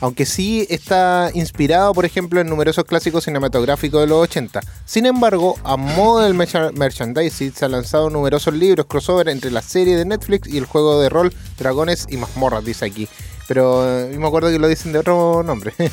aunque 0.00 0.26
sí 0.26 0.66
está 0.70 1.30
inspirado, 1.34 1.92
por 1.94 2.04
ejemplo, 2.04 2.40
en 2.40 2.48
numerosos 2.48 2.84
clásicos 2.84 3.24
cinematográficos 3.24 4.00
de 4.00 4.06
los 4.06 4.22
80. 4.22 4.60
Sin 4.84 5.06
embargo, 5.06 5.56
a 5.64 5.76
modo 5.76 6.20
del 6.20 6.34
mercha- 6.34 6.70
merchandising, 6.72 7.52
se 7.52 7.64
han 7.64 7.72
lanzado 7.72 8.10
numerosos 8.10 8.54
libros 8.54 8.86
crossover 8.86 9.28
entre 9.28 9.50
la 9.50 9.62
serie 9.62 9.96
de 9.96 10.04
Netflix 10.04 10.48
y 10.48 10.58
el 10.58 10.64
juego 10.66 11.00
de 11.00 11.08
rol 11.08 11.32
Dragones 11.58 12.06
y 12.10 12.16
Mazmorras, 12.16 12.64
dice 12.64 12.84
aquí. 12.86 13.08
Pero 13.48 13.84
eh, 14.08 14.16
me 14.16 14.26
acuerdo 14.26 14.48
que 14.50 14.58
lo 14.58 14.68
dicen 14.68 14.92
de 14.92 14.98
otro 15.00 15.42
nombre. 15.42 15.72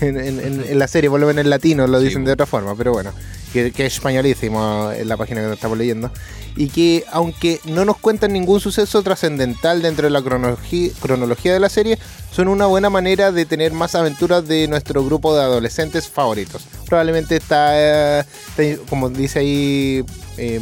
en, 0.00 0.18
en- 0.18 0.40
en- 0.40 0.64
en 0.68 0.78
la 0.78 0.86
serie, 0.88 1.10
por 1.10 1.20
lo 1.20 1.26
menos 1.26 1.44
en 1.44 1.50
latino, 1.50 1.86
lo 1.86 2.00
dicen 2.00 2.24
de 2.24 2.32
otra 2.32 2.46
forma, 2.46 2.74
pero 2.76 2.92
bueno, 2.92 3.12
que, 3.52 3.72
que 3.72 3.86
es 3.86 3.94
españolísimo 3.94 4.90
en 4.92 5.08
la 5.08 5.16
página 5.16 5.40
que 5.42 5.52
estamos 5.52 5.76
leyendo. 5.78 6.10
Y 6.54 6.68
que, 6.68 7.04
aunque 7.10 7.60
no 7.64 7.86
nos 7.86 7.96
cuentan 7.96 8.32
ningún 8.34 8.60
suceso 8.60 9.02
trascendental 9.02 9.80
dentro 9.80 10.04
de 10.04 10.10
la 10.10 10.20
cronología, 10.22 11.52
de 11.54 11.60
la 11.60 11.70
serie, 11.70 11.98
son 12.30 12.48
una 12.48 12.66
buena 12.66 12.90
manera 12.90 13.32
de 13.32 13.46
tener 13.46 13.72
más 13.72 13.94
aventuras 13.94 14.46
de 14.46 14.68
nuestro 14.68 15.02
grupo 15.02 15.34
de 15.34 15.42
adolescentes 15.42 16.08
favoritos. 16.08 16.62
Probablemente 16.86 17.36
está, 17.36 17.70
eh, 18.20 18.24
está, 18.58 18.82
como 18.90 19.08
dice 19.08 19.38
ahí, 19.38 20.04
eh, 20.36 20.60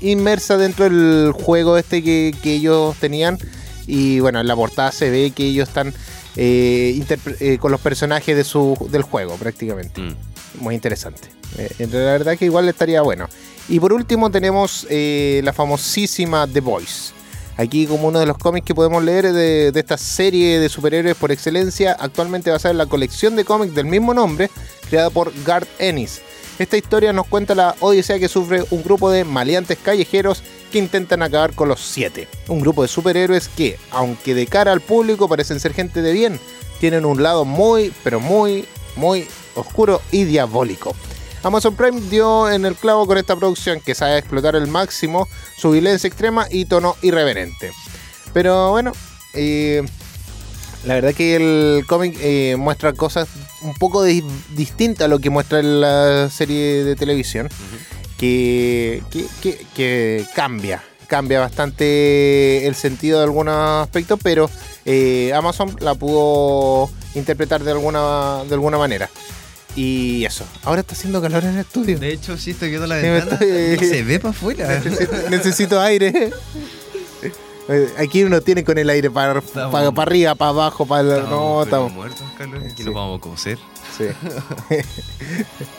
inmersa 0.00 0.56
dentro 0.56 0.84
del 0.86 1.32
juego 1.32 1.76
este 1.76 2.02
que, 2.02 2.34
que 2.42 2.54
ellos 2.54 2.96
tenían. 2.98 3.38
Y 3.86 4.20
bueno, 4.20 4.40
en 4.40 4.46
la 4.46 4.56
portada 4.56 4.92
se 4.92 5.10
ve 5.10 5.32
que 5.34 5.44
ellos 5.44 5.68
están 5.68 5.92
eh, 6.40 7.04
eh, 7.40 7.58
con 7.58 7.72
los 7.72 7.80
personajes 7.80 8.36
de 8.36 8.44
su, 8.44 8.76
del 8.90 9.02
juego 9.02 9.34
prácticamente. 9.34 10.00
Mm. 10.00 10.14
Muy 10.60 10.76
interesante. 10.76 11.28
Eh, 11.58 11.88
la 11.90 11.98
verdad 11.98 12.38
que 12.38 12.44
igual 12.44 12.68
estaría 12.68 13.02
bueno. 13.02 13.28
Y 13.68 13.80
por 13.80 13.92
último 13.92 14.30
tenemos 14.30 14.86
la 14.88 15.52
famosísima 15.52 16.46
The 16.46 16.60
Voice. 16.60 17.12
Aquí 17.56 17.86
como 17.86 18.06
uno 18.06 18.20
de 18.20 18.26
los 18.26 18.38
cómics 18.38 18.64
que 18.64 18.74
podemos 18.74 19.02
leer 19.02 19.32
de, 19.32 19.72
de 19.72 19.80
esta 19.80 19.98
serie 19.98 20.60
de 20.60 20.68
superhéroes 20.68 21.16
por 21.16 21.32
excelencia, 21.32 21.96
actualmente 21.98 22.50
basada 22.50 22.70
en 22.70 22.78
la 22.78 22.86
colección 22.86 23.34
de 23.34 23.44
cómics 23.44 23.74
del 23.74 23.86
mismo 23.86 24.14
nombre, 24.14 24.48
creada 24.88 25.10
por 25.10 25.32
Garth 25.44 25.68
Ennis. 25.80 26.22
Esta 26.58 26.76
historia 26.76 27.12
nos 27.12 27.26
cuenta 27.26 27.54
la 27.54 27.74
odisea 27.80 28.18
que 28.18 28.28
sufre 28.28 28.64
un 28.70 28.82
grupo 28.82 29.10
de 29.10 29.24
maleantes 29.24 29.76
callejeros 29.78 30.42
que 30.70 30.78
intentan 30.78 31.22
acabar 31.22 31.54
con 31.54 31.68
los 31.68 31.80
siete. 31.80 32.28
Un 32.48 32.60
grupo 32.60 32.82
de 32.82 32.88
superhéroes 32.88 33.48
que, 33.48 33.78
aunque 33.90 34.34
de 34.34 34.46
cara 34.46 34.72
al 34.72 34.80
público 34.80 35.28
parecen 35.28 35.60
ser 35.60 35.74
gente 35.74 36.02
de 36.02 36.12
bien, 36.12 36.40
tienen 36.80 37.04
un 37.04 37.22
lado 37.22 37.44
muy, 37.44 37.92
pero 38.04 38.20
muy, 38.20 38.66
muy 38.96 39.26
oscuro 39.54 40.00
y 40.12 40.24
diabólico. 40.24 40.94
Amazon 41.42 41.76
Prime 41.76 42.00
dio 42.10 42.50
en 42.50 42.64
el 42.64 42.74
clavo 42.74 43.06
con 43.06 43.16
esta 43.16 43.36
producción 43.36 43.80
que 43.80 43.94
sabe 43.94 44.18
explotar 44.18 44.56
al 44.56 44.66
máximo 44.66 45.28
su 45.56 45.70
violencia 45.70 46.08
extrema 46.08 46.46
y 46.50 46.64
tono 46.64 46.96
irreverente. 47.02 47.72
Pero 48.32 48.70
bueno, 48.70 48.92
eh, 49.34 49.82
la 50.84 50.94
verdad 50.94 51.14
que 51.14 51.36
el 51.36 51.84
cómic 51.86 52.16
eh, 52.20 52.56
muestra 52.58 52.92
cosas 52.92 53.28
un 53.62 53.74
poco 53.74 54.02
di- 54.02 54.24
distintas 54.54 55.06
a 55.06 55.08
lo 55.08 55.18
que 55.20 55.30
muestra 55.30 55.62
la 55.62 56.28
serie 56.30 56.84
de 56.84 56.94
televisión, 56.96 57.48
que, 58.18 59.02
que, 59.10 59.26
que- 59.40 59.66
que 59.74 60.26
cambia, 60.34 60.82
cambia 61.06 61.40
bastante 61.40 62.66
el 62.66 62.74
sentido 62.74 63.18
de 63.18 63.24
algunos 63.24 63.54
aspectos, 63.82 64.18
pero 64.22 64.50
eh, 64.84 65.32
Amazon 65.34 65.74
la 65.80 65.94
pudo 65.94 66.90
interpretar 67.14 67.62
de 67.64 67.70
alguna, 67.70 68.42
de 68.46 68.54
alguna 68.54 68.76
manera. 68.78 69.08
Y 69.76 70.24
eso, 70.24 70.44
ahora 70.64 70.80
está 70.80 70.94
haciendo 70.94 71.22
calor 71.22 71.44
en 71.44 71.50
el 71.50 71.58
estudio. 71.60 71.98
De 71.98 72.12
hecho, 72.12 72.36
sí 72.36 72.50
estoy 72.50 72.70
viendo 72.70 72.86
la 72.88 72.96
ventana. 72.96 73.38
estoy- 73.40 73.88
se 73.88 74.02
ve 74.02 74.18
para 74.18 74.30
afuera. 74.30 74.66
Necesito, 74.84 75.16
necesito 75.30 75.80
aire. 75.80 76.32
Eh, 77.70 77.88
Aquí 77.98 78.24
uno 78.24 78.40
tiene 78.40 78.64
con 78.64 78.78
el 78.78 78.88
aire 78.90 79.10
para, 79.10 79.38
Estamos- 79.40 79.70
para, 79.70 79.92
para 79.92 80.02
arriba, 80.10 80.34
para 80.34 80.48
abajo, 80.50 80.86
para 80.86 81.02
Estamos, 81.18 81.30
no, 81.30 81.62
estamos. 81.62 81.92
muertos, 81.92 82.22
Carlos. 82.38 82.64
Aquí 82.64 82.72
Sí. 82.78 82.84
nos 82.84 82.94
vamos 82.94 83.18
a 83.18 83.20
coser. 83.20 83.58
Sí. 83.96 84.04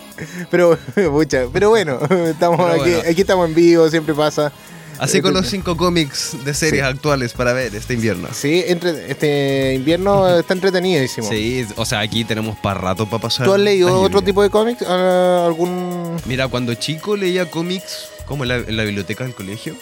pero, 0.52 0.78
pucha, 1.12 1.46
pero 1.52 1.70
bueno, 1.70 2.00
estamos 2.28 2.58
Pero 2.60 2.82
aquí, 2.82 2.92
bueno. 2.92 3.10
aquí 3.10 3.22
estamos 3.22 3.48
en 3.50 3.56
vivo, 3.56 3.90
siempre 3.90 4.14
pasa. 4.14 4.52
Así 5.00 5.20
Eh, 5.20 5.22
con 5.22 5.34
los 5.34 5.46
sí. 5.46 5.52
cinco 5.52 5.78
cómics 5.78 6.36
de 6.44 6.54
series 6.54 6.84
Sí. 6.84 6.90
actuales 6.90 7.32
para 7.32 7.54
ver 7.54 7.74
este 7.74 7.94
invierno. 7.94 8.28
Sí, 8.34 8.66
entre, 8.68 9.10
este 9.10 9.74
invierno 9.76 10.28
está 10.38 10.54
entretenidísimo. 10.54 11.30
Sí, 11.30 11.66
o 11.78 11.86
sea, 11.86 12.02
aquí 12.02 12.26
tenemos 12.26 12.58
para 12.58 12.82
rato 12.82 13.06
para 13.10 13.22
pasar. 13.22 13.46
¿Tú 13.46 13.54
has 13.54 13.62
leído 13.62 13.88
otro 14.02 14.20
lluvia. 14.20 14.26
tipo 14.26 14.44
de 14.44 14.50
cómics? 14.50 14.82
¿Algún...? 14.82 16.18
Mira, 16.26 16.48
cuando 16.50 16.74
chico 16.74 17.16
leía 17.16 17.50
cómics, 17.50 18.10
como 18.26 18.44
en 18.44 18.50
la, 18.50 18.56
en 18.58 18.76
la 18.76 18.84
biblioteca 18.84 19.24
del 19.24 19.34
colegio, 19.34 19.76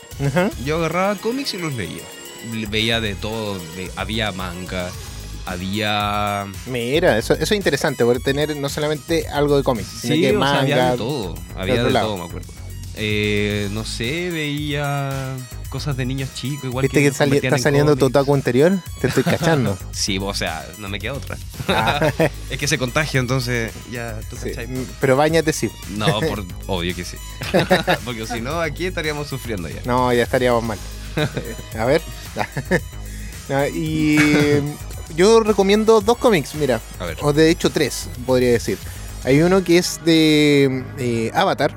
yo 0.63 0.77
agarraba 0.77 1.15
cómics 1.15 1.53
y 1.55 1.57
los 1.57 1.73
leía. 1.73 2.03
Le- 2.53 2.67
Veía 2.67 3.01
de 3.01 3.15
todo, 3.15 3.55
de- 3.75 3.89
había 3.95 4.31
manga, 4.31 4.89
había... 5.47 6.45
Mira, 6.67 7.17
eso, 7.17 7.33
eso 7.33 7.43
es 7.43 7.51
interesante, 7.51 8.03
poder 8.03 8.21
tener 8.21 8.55
no 8.57 8.69
solamente 8.69 9.27
algo 9.27 9.57
de 9.57 9.63
cómics, 9.63 9.87
sino 10.01 10.15
Sí, 10.15 10.21
que 10.21 10.37
o 10.37 10.39
sea, 10.41 10.59
había 10.59 10.75
manga. 10.75 10.91
de 10.91 10.97
todo, 10.97 11.35
había 11.55 11.83
de 11.83 11.91
todo, 11.93 12.17
me 12.17 12.25
acuerdo. 12.25 12.53
Eh, 12.99 13.69
no 13.73 13.85
sé, 13.85 14.31
veía 14.31 15.35
cosas 15.69 15.97
de 15.97 16.05
niños 16.05 16.29
chicos, 16.33 16.63
igual 16.65 16.81
¿Viste 16.83 17.01
que 17.03 17.11
sali- 17.13 17.29
convertían 17.29 17.53
está 17.53 17.57
en 17.57 17.63
saliendo 17.63 17.93
tu 17.95 17.99
cómics. 17.99 18.15
otaku 18.17 18.35
interior? 18.37 18.79
Te 18.99 19.07
estoy 19.07 19.23
cachando. 19.23 19.77
Sí, 19.91 20.17
o 20.19 20.33
sea, 20.33 20.65
no 20.79 20.89
me 20.89 20.97
queda 20.99 21.13
otra. 21.13 21.37
Ah, 21.67 22.11
Es 22.49 22.57
que 22.57 22.67
se 22.67 22.77
contagia, 22.79 23.19
entonces 23.19 23.71
ya 23.91 24.19
tú 24.29 24.35
sí, 24.41 24.49
cachai. 24.49 24.67
Pero 24.99 25.15
bañate 25.15 25.53
sí. 25.53 25.69
No, 25.95 26.21
por, 26.21 26.43
obvio 26.67 26.95
que 26.95 27.03
sí. 27.05 27.17
Porque 28.03 28.25
si 28.25 28.41
no, 28.41 28.59
aquí 28.61 28.85
estaríamos 28.87 29.27
sufriendo 29.27 29.69
ya. 29.69 29.81
No, 29.85 30.11
ya 30.11 30.23
estaríamos 30.23 30.63
mal. 30.63 30.79
A 31.77 31.85
ver. 31.85 32.01
No, 33.49 33.65
y 33.67 34.17
yo 35.15 35.39
recomiendo 35.41 36.01
dos 36.01 36.17
cómics, 36.17 36.55
mira. 36.55 36.79
A 36.99 37.05
ver. 37.05 37.17
O 37.21 37.33
de 37.33 37.49
hecho 37.49 37.69
tres, 37.69 38.09
podría 38.25 38.51
decir. 38.51 38.77
Hay 39.23 39.41
uno 39.41 39.63
que 39.63 39.77
es 39.77 39.99
de 40.05 40.83
eh, 40.97 41.31
Avatar, 41.33 41.75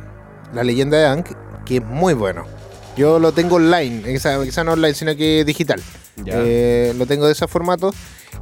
la 0.54 0.62
leyenda 0.64 0.98
de 0.98 1.06
Aang, 1.06 1.24
que 1.64 1.76
es 1.78 1.84
muy 1.84 2.14
bueno. 2.14 2.44
Yo 2.96 3.18
lo 3.18 3.32
tengo 3.32 3.56
online, 3.56 4.02
quizá, 4.12 4.42
quizá 4.44 4.62
no 4.64 4.72
online, 4.72 4.94
sino 4.94 5.16
que 5.16 5.44
digital. 5.44 5.80
Ya. 6.24 6.34
Eh, 6.36 6.94
lo 6.98 7.06
tengo 7.06 7.26
de 7.26 7.32
ese 7.32 7.46
formato 7.48 7.94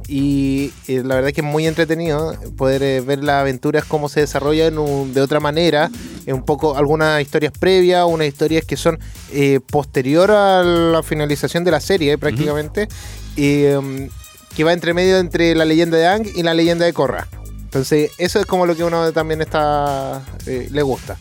y 0.07 0.73
eh, 0.87 1.01
la 1.05 1.15
verdad 1.15 1.31
que 1.31 1.41
es 1.41 1.47
muy 1.47 1.65
entretenido 1.65 2.35
poder 2.57 2.83
eh, 2.83 2.99
ver 3.01 3.23
las 3.23 3.41
aventuras 3.41 3.85
cómo 3.85 4.09
se 4.09 4.19
desarrollan 4.21 4.77
un- 4.79 5.13
de 5.13 5.21
otra 5.21 5.39
manera, 5.39 5.89
un 6.27 6.43
poco 6.43 6.75
algunas 6.75 7.21
historias 7.21 7.53
previas, 7.57 8.05
unas 8.07 8.27
historias 8.27 8.65
que 8.65 8.75
son 8.75 8.99
eh, 9.31 9.59
posterior 9.65 10.29
a 10.31 10.63
la 10.63 11.03
finalización 11.03 11.63
de 11.63 11.71
la 11.71 11.79
serie 11.79 12.17
prácticamente, 12.17 12.87
em, 13.37 14.09
que 14.55 14.63
va 14.63 14.73
entre 14.73 14.93
medio 14.93 15.17
entre 15.17 15.55
la 15.55 15.65
leyenda 15.65 15.97
de 15.97 16.07
Ang 16.07 16.27
y 16.35 16.43
la 16.43 16.53
leyenda 16.53 16.85
de 16.85 16.93
Korra. 16.93 17.27
Entonces 17.63 18.11
eso 18.17 18.39
es 18.39 18.45
como 18.45 18.65
lo 18.65 18.75
que 18.75 18.83
uno 18.83 19.11
también 19.13 19.41
está 19.41 20.23
eh, 20.45 20.67
le 20.71 20.81
gusta. 20.81 21.17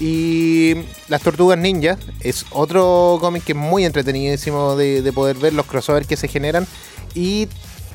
Y 0.00 0.74
Las 1.08 1.22
Tortugas 1.22 1.58
Ninja 1.58 1.96
es 2.20 2.46
otro 2.50 3.18
cómic 3.20 3.44
que 3.44 3.52
es 3.52 3.58
muy 3.58 3.84
entretenidísimo 3.84 4.74
de, 4.74 5.02
de 5.02 5.12
poder 5.12 5.36
ver 5.36 5.52
los 5.52 5.66
crossovers 5.66 6.06
que 6.06 6.16
se 6.16 6.28
generan. 6.28 6.66
Y 7.14 7.48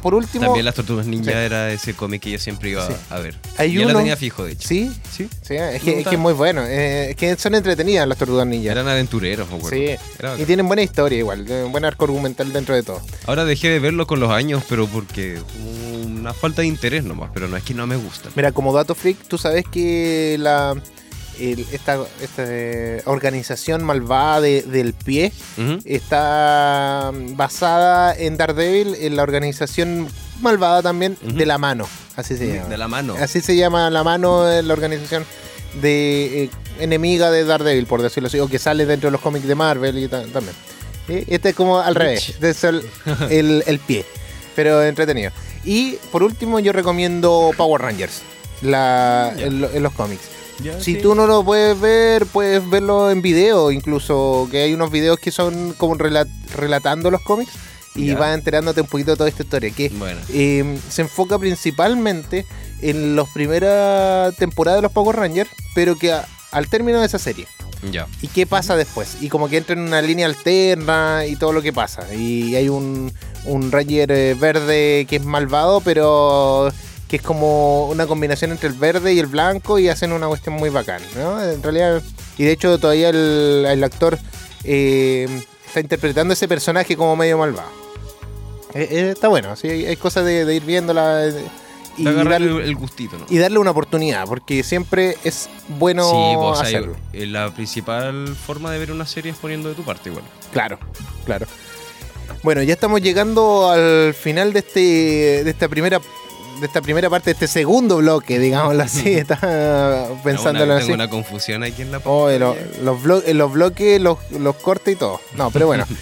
por 0.08 0.16
último, 0.16 0.46
También 0.46 0.64
las 0.64 0.74
Tortugas 0.76 1.06
Ninja 1.06 1.32
Sí. 1.32 1.38
era 1.38 1.70
ese 1.74 1.94
cómic 1.94 2.22
que 2.22 2.32
yo 2.32 2.40
siempre 2.40 2.70
iba 2.70 2.88
Sí. 2.88 2.94
a 3.10 3.20
ver. 3.20 3.36
Hay 3.58 3.74
yo 3.74 3.82
uno- 3.82 3.92
la 3.92 4.00
tenía 4.00 4.16
fijo, 4.16 4.46
de 4.46 4.54
hecho. 4.54 4.66
sí, 4.66 4.90
Sí. 5.12 5.28
sí, 5.42 5.56
es, 5.56 5.82
que, 5.84 6.00
es 6.00 6.08
que 6.08 6.16
es 6.16 6.20
muy 6.22 6.32
bueno. 6.32 6.64
eh, 6.66 7.10
es 7.10 7.16
que 7.18 7.36
son 7.36 7.56
entretenidas 7.56 8.08
las 8.08 8.18
Tortugas 8.18 8.48
Ninja. 8.48 8.72
Eran 8.72 8.88
aventureros, 8.88 9.50
me 9.50 9.58
acuerdo. 9.58 9.78
Sí, 9.78 9.96
Era 10.18 10.40
y 10.40 10.46
tienen 10.46 10.66
buena 10.66 10.82
historia 10.82 11.18
igual, 11.20 11.46
eh, 11.50 11.64
buen 11.70 11.84
arco 11.84 12.06
argumental 12.06 12.54
dentro 12.54 12.74
de 12.74 12.84
todo. 12.84 13.02
Ahora 13.26 13.44
dejé 13.44 13.70
de 13.70 13.80
verlo 13.80 14.08
con 14.08 14.22
los 14.22 14.32
años, 14.32 14.64
pero 14.70 14.88
porque 14.88 15.40
una 16.06 16.34
falta 16.34 16.62
de 16.62 16.68
interés 16.70 17.04
nomás, 17.04 17.32
pero 17.34 17.50
no 17.50 17.58
es 17.58 17.64
que 17.64 17.74
no 17.74 17.86
me 17.86 17.98
gusta. 17.98 18.30
Mira, 18.36 18.54
como 18.54 18.72
dato 18.74 18.96
freak, 18.96 19.18
tú 19.28 19.38
sabes 19.38 19.66
que 19.70 20.38
la 20.40 20.74
el- 21.39 21.65
esta, 21.72 22.00
esta, 22.22 22.44
eh, 22.46 23.01
organización 23.06 23.84
malvada 23.84 24.41
de- 24.41 24.62
del 24.63 24.94
pie 24.94 25.32
está 25.86 27.12
basada 27.36 28.13
en 28.15 28.38
Daredevil, 28.38 28.96
en 29.00 29.15
la 29.15 29.24
organización 29.24 30.08
malvada 30.41 30.82
también 30.82 31.17
de 31.22 31.46
la 31.46 31.58
mano, 31.58 31.88
así 32.15 32.38
se 32.38 32.48
llama. 32.56 32.70
De 32.70 32.77
la 32.77 32.88
mano. 32.88 33.15
Así 33.20 33.41
se 33.41 33.56
llama 33.56 33.89
la 33.89 34.03
mano 34.03 34.46
la 34.62 34.74
organización 34.74 35.25
de 35.82 36.44
eh, 36.46 36.50
enemiga 36.79 37.32
de 37.32 37.44
Daredevil, 37.46 37.86
por 37.88 38.01
decirlo 38.01 38.27
así, 38.27 38.39
o 38.39 38.48
que 38.48 38.60
sale 38.60 38.86
dentro 38.86 39.08
de 39.08 39.12
los 39.12 39.22
cómics 39.22 39.48
de 39.48 39.56
Marvel 39.56 39.98
y 39.98 40.08
ta- 40.08 40.24
también. 40.25 40.56
Y 41.10 41.34
Este 41.34 41.50
es 41.50 41.56
como 41.56 41.79
al 41.79 41.96
revés, 41.96 42.29
este 42.29 42.50
es 42.50 42.63
el, 42.63 42.82
el- 43.29 43.63
el 43.65 43.79
pie, 43.79 44.06
pero 44.56 44.84
entretenido. 44.84 45.32
Y 45.63 45.94
por 46.12 46.24
último 46.24 46.60
yo 46.60 46.72
recomiendo 46.72 47.51
Power 47.58 47.82
Rangers, 47.82 48.22
la, 48.62 49.34
en, 49.38 49.63
en 49.63 49.84
los 49.84 49.94
cómics. 49.94 50.22
Ya, 50.64 50.80
Si 50.82 50.96
sí. 50.96 51.02
tú 51.02 51.14
no 51.16 51.28
lo 51.28 51.44
puedes 51.44 51.80
ver, 51.80 52.26
puedes 52.26 52.68
verlo 52.70 53.12
en 53.12 53.22
video, 53.22 53.72
incluso 53.72 54.48
que 54.50 54.64
hay 54.64 54.74
unos 54.74 54.90
videos 54.92 55.20
que 55.20 55.32
son 55.32 55.74
como 55.78 55.96
rela- 55.96 56.28
relatando 56.56 57.12
los 57.12 57.22
cómics 57.22 57.52
y 57.96 58.08
Ya. 58.08 58.18
vas 58.18 58.34
enterándote 58.36 58.82
un 58.82 58.88
poquito 58.88 59.12
de 59.12 59.18
toda 59.18 59.30
esta 59.30 59.44
historia, 59.44 59.72
que 59.72 59.90
Bueno. 59.90 60.20
eh, 60.30 60.80
se 60.90 61.04
enfoca 61.04 61.38
principalmente 61.38 62.46
en 62.82 63.16
las 63.16 63.28
primeras 63.30 64.36
temporadas 64.36 64.80
de 64.80 64.82
los 64.84 64.92
Power 64.92 65.16
Rangers, 65.16 65.50
pero 65.76 65.96
que 65.96 66.12
a- 66.12 66.28
al 66.52 66.68
término 66.70 67.00
de 67.00 67.06
esa 67.06 67.20
serie. 67.20 67.48
Ya. 67.92 68.08
¿Y 68.24 68.28
qué 68.28 68.48
pasa 68.48 68.76
después? 68.76 69.18
Y 69.22 69.30
como 69.30 69.50
que 69.50 69.58
entra 69.58 69.74
en 69.74 69.82
una 69.82 70.02
línea 70.02 70.26
alterna 70.26 71.26
y 71.28 71.36
todo 71.36 71.54
lo 71.54 71.62
que 71.62 71.72
pasa. 71.74 72.12
Y 72.16 72.56
hay 72.56 72.70
un, 72.70 73.14
un 73.46 73.72
Ranger 73.72 74.12
eh, 74.12 74.34
verde 74.34 75.06
que 75.08 75.18
es 75.18 75.26
malvado, 75.26 75.82
pero 75.82 76.72
que 77.08 77.18
es 77.18 77.22
como 77.22 77.88
una 77.88 78.06
combinación 78.06 78.52
entre 78.52 78.68
el 78.70 78.76
verde 78.76 79.14
y 79.14 79.20
el 79.20 79.28
blanco 79.28 79.80
y 79.80 79.88
hacen 79.90 80.12
una 80.12 80.28
cuestión 80.28 80.56
muy 80.56 80.70
bacán, 80.70 81.02
¿no? 81.16 81.42
En 81.42 81.64
realidad, 81.64 82.02
y 82.38 82.44
de 82.44 82.52
hecho 82.52 82.78
todavía 82.78 83.10
el, 83.10 83.66
el 83.68 83.84
actor 83.84 84.20
eh, 84.64 85.44
está 85.66 85.80
interpretando 85.80 86.34
ese 86.34 86.48
personaje 86.48 86.98
como 86.98 87.16
medio 87.16 87.38
malvado. 87.38 87.70
Eh, 88.74 88.88
eh, 88.92 89.10
está 89.14 89.30
bueno, 89.30 89.56
sí, 89.56 89.70
hay, 89.70 89.86
hay 89.86 89.96
cosas 89.96 90.26
de, 90.26 90.44
de 90.44 90.56
ir 90.56 90.64
viéndola 90.64 91.32
y 91.98 92.04
darle, 92.04 92.36
el, 92.64 92.76
gustito, 92.76 93.18
¿no? 93.18 93.26
y 93.28 93.38
darle 93.40 93.58
una 93.58 93.72
oportunidad, 93.72 94.28
porque 94.28 94.62
siempre 94.64 95.18
es 95.24 95.50
bueno 95.80 96.04
sí, 96.04 96.36
pues, 96.38 96.60
hacerlo. 96.60 96.96
eh, 97.14 97.26
la 97.26 97.52
principal 97.54 98.36
forma 98.36 98.72
de 98.72 98.80
ver 98.80 98.92
una 98.92 99.06
serie 99.08 99.32
es 99.32 99.38
poniendo 99.38 99.70
de 99.70 99.76
tu 99.76 99.84
parte, 99.84 100.10
igual. 100.10 100.26
Claro, 100.52 100.78
claro. 101.26 101.48
Bueno, 102.44 102.62
ya 102.62 102.74
estamos 102.74 103.02
llegando 103.02 103.72
al 103.72 104.14
final 104.14 104.54
de 104.54 104.60
este 104.60 104.80
de 105.44 105.50
esta 105.50 105.68
primera 105.70 106.00
de 106.60 106.66
esta 106.66 106.82
primera 106.82 107.10
parte 107.10 107.26
de 107.26 107.32
este 107.34 107.48
segundo 107.48 107.98
bloque, 107.98 108.40
digámoslo 108.40 108.84
así, 108.84 109.14
está 109.14 110.08
pensándolo 110.24 110.74
así. 110.74 110.84
tengo 110.88 110.96
una 110.96 111.10
confusión 111.10 111.64
aquí 111.64 111.82
en 111.84 111.92
la 111.92 112.02
Oh, 112.04 112.30
lo- 112.30 112.56
los, 112.84 113.00
blo- 113.02 113.24
los 113.34 113.52
bloques, 113.52 114.02
los, 114.02 114.18
los 114.32 114.56
cortes 114.56 114.94
y 114.96 114.98
todo. 114.98 115.20
No, 115.36 115.52
pero 115.52 115.68
bueno. 115.68 115.86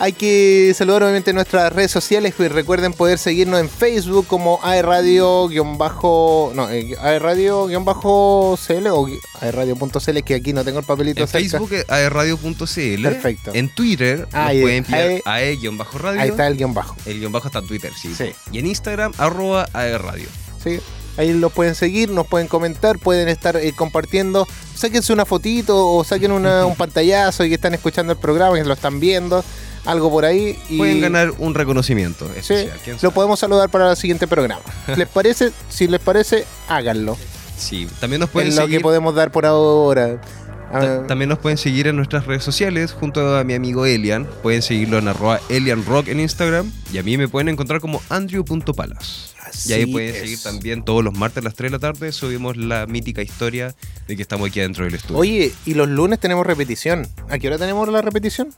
Hay 0.00 0.12
que 0.12 0.72
saludar 0.76 1.04
obviamente 1.04 1.32
nuestras 1.32 1.72
redes 1.72 1.90
sociales 1.92 2.34
y 2.38 2.48
recuerden 2.48 2.92
poder 2.92 3.16
seguirnos 3.18 3.60
en 3.60 3.68
Facebook 3.70 4.26
como 4.26 4.58
aerradio-bajo, 4.62 6.52
no, 6.54 6.68
eh, 6.70 6.96
aerradio-cl 7.00 8.86
o 8.88 9.08
aerradio.cl 9.40 10.18
que 10.24 10.34
aquí 10.34 10.52
no 10.52 10.64
tengo 10.64 10.80
el 10.80 10.84
papelito 10.84 11.20
En 11.22 11.28
cerca. 11.28 11.58
Facebook 11.58 11.70
aerradio.cl. 11.88 13.02
Perfecto. 13.02 13.52
En 13.54 13.68
Twitter 13.74 14.26
Ah, 14.32 14.46
nos 14.46 14.54
y- 14.54 14.60
pueden 14.62 14.84
ahí- 14.92 15.22
ae-radio. 15.24 16.20
Ahí 16.20 16.28
está 16.28 16.46
el 16.48 16.56
guion 16.56 16.74
bajo. 16.74 16.96
El 17.06 17.20
guion 17.20 17.32
bajo 17.32 17.46
está 17.46 17.60
en 17.60 17.66
Twitter, 17.66 17.92
sí. 18.00 18.14
Sí. 18.14 18.32
Y 18.52 18.58
en 18.58 18.66
Instagram, 18.66 19.12
arroba 19.18 19.68
aerradio. 19.72 20.28
¿sí? 20.62 20.80
Ahí 21.16 21.32
los 21.32 21.52
pueden 21.52 21.76
seguir, 21.76 22.10
nos 22.10 22.26
pueden 22.26 22.48
comentar, 22.48 22.98
pueden 22.98 23.28
estar 23.28 23.56
eh, 23.56 23.72
compartiendo. 23.76 24.48
Sáquense 24.74 25.12
una 25.12 25.24
fotito 25.24 25.86
o 25.88 26.02
saquen 26.02 26.32
una- 26.32 26.66
un 26.66 26.74
pantallazo 26.74 27.44
y 27.44 27.48
que 27.48 27.54
están 27.54 27.74
escuchando 27.74 28.12
el 28.12 28.18
programa, 28.18 28.56
que 28.56 28.64
lo 28.64 28.74
están 28.74 28.98
viendo, 28.98 29.44
algo 29.84 30.10
por 30.10 30.24
ahí. 30.24 30.58
Y 30.68 30.78
Pueden 30.78 31.00
ganar 31.00 31.32
un 31.38 31.54
reconocimiento 31.54 32.26
Sí, 32.40 32.54
especial. 32.54 32.78
¿quién 32.84 32.96
lo 33.02 33.10
podemos 33.10 33.38
saludar 33.40 33.68
para 33.70 33.90
el 33.90 33.96
siguiente 33.96 34.26
programa. 34.26 34.62
¿Les 34.96 35.08
parece? 35.08 35.52
Si 35.68 35.86
les 35.88 36.00
parece, 36.00 36.44
háganlo. 36.68 37.16
Sí, 37.56 37.86
también 38.00 38.20
nos 38.20 38.30
pueden 38.30 38.48
es 38.48 38.56
lo 38.56 38.62
seguir. 38.62 38.78
que 38.78 38.82
podemos 38.82 39.14
dar 39.14 39.30
por 39.30 39.46
ahora. 39.46 40.20
Ta- 40.20 40.28
Ah, 40.76 41.04
También 41.06 41.28
nos 41.28 41.38
pueden 41.38 41.56
seguir 41.56 41.86
en 41.86 41.94
nuestras 41.94 42.26
redes 42.26 42.42
sociales 42.42 42.90
junto 42.92 43.36
a 43.36 43.44
mi 43.44 43.54
amigo 43.54 43.86
Elian. 43.86 44.26
Pueden 44.42 44.60
seguirlo 44.60 44.98
en 44.98 45.06
arroba 45.06 45.38
ElianRock 45.48 46.08
en 46.08 46.18
Instagram. 46.18 46.72
Y 46.92 46.98
a 46.98 47.04
mí 47.04 47.16
me 47.16 47.28
pueden 47.28 47.48
encontrar 47.48 47.80
como 47.80 48.02
Andrew.palas. 48.08 49.34
Y 49.66 49.72
ahí 49.72 49.86
pueden 49.86 50.14
es. 50.16 50.20
seguir 50.22 50.42
también 50.42 50.84
todos 50.84 51.04
los 51.04 51.14
martes 51.16 51.42
a 51.42 51.44
las 51.44 51.54
3 51.54 51.70
de 51.70 51.76
la 51.76 51.78
tarde. 51.78 52.10
Subimos 52.10 52.56
la 52.56 52.86
mítica 52.86 53.22
historia 53.22 53.72
de 54.08 54.16
que 54.16 54.22
estamos 54.22 54.48
aquí 54.48 54.58
adentro 54.58 54.84
del 54.84 54.94
estudio. 54.96 55.16
Oye, 55.20 55.52
y 55.64 55.74
los 55.74 55.88
lunes 55.88 56.18
tenemos 56.18 56.44
repetición. 56.44 57.06
¿A 57.28 57.38
qué 57.38 57.46
hora 57.46 57.58
tenemos 57.58 57.88
la 57.88 58.02
repetición? 58.02 58.48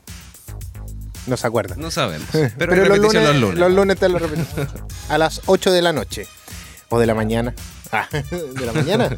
No 1.27 1.37
se 1.37 1.45
acuerda. 1.47 1.75
No 1.77 1.91
sabemos. 1.91 2.27
Pero, 2.31 2.51
Pero, 2.57 2.85
los, 2.85 2.97
lunes, 2.99 3.23
los 3.23 3.35
lunes. 3.35 3.59
los 3.59 3.71
lunes 3.71 3.93
está 3.95 4.09
la 4.09 4.19
repetición. 4.19 4.67
A 5.09 5.17
las 5.17 5.41
8 5.45 5.71
de 5.71 5.81
la 5.81 5.93
noche. 5.93 6.27
O 6.89 6.99
de 6.99 7.05
la 7.05 7.13
mañana. 7.13 7.53
Ah, 7.91 8.07
¿de 8.31 8.65
la 8.65 8.73
mañana? 8.73 9.15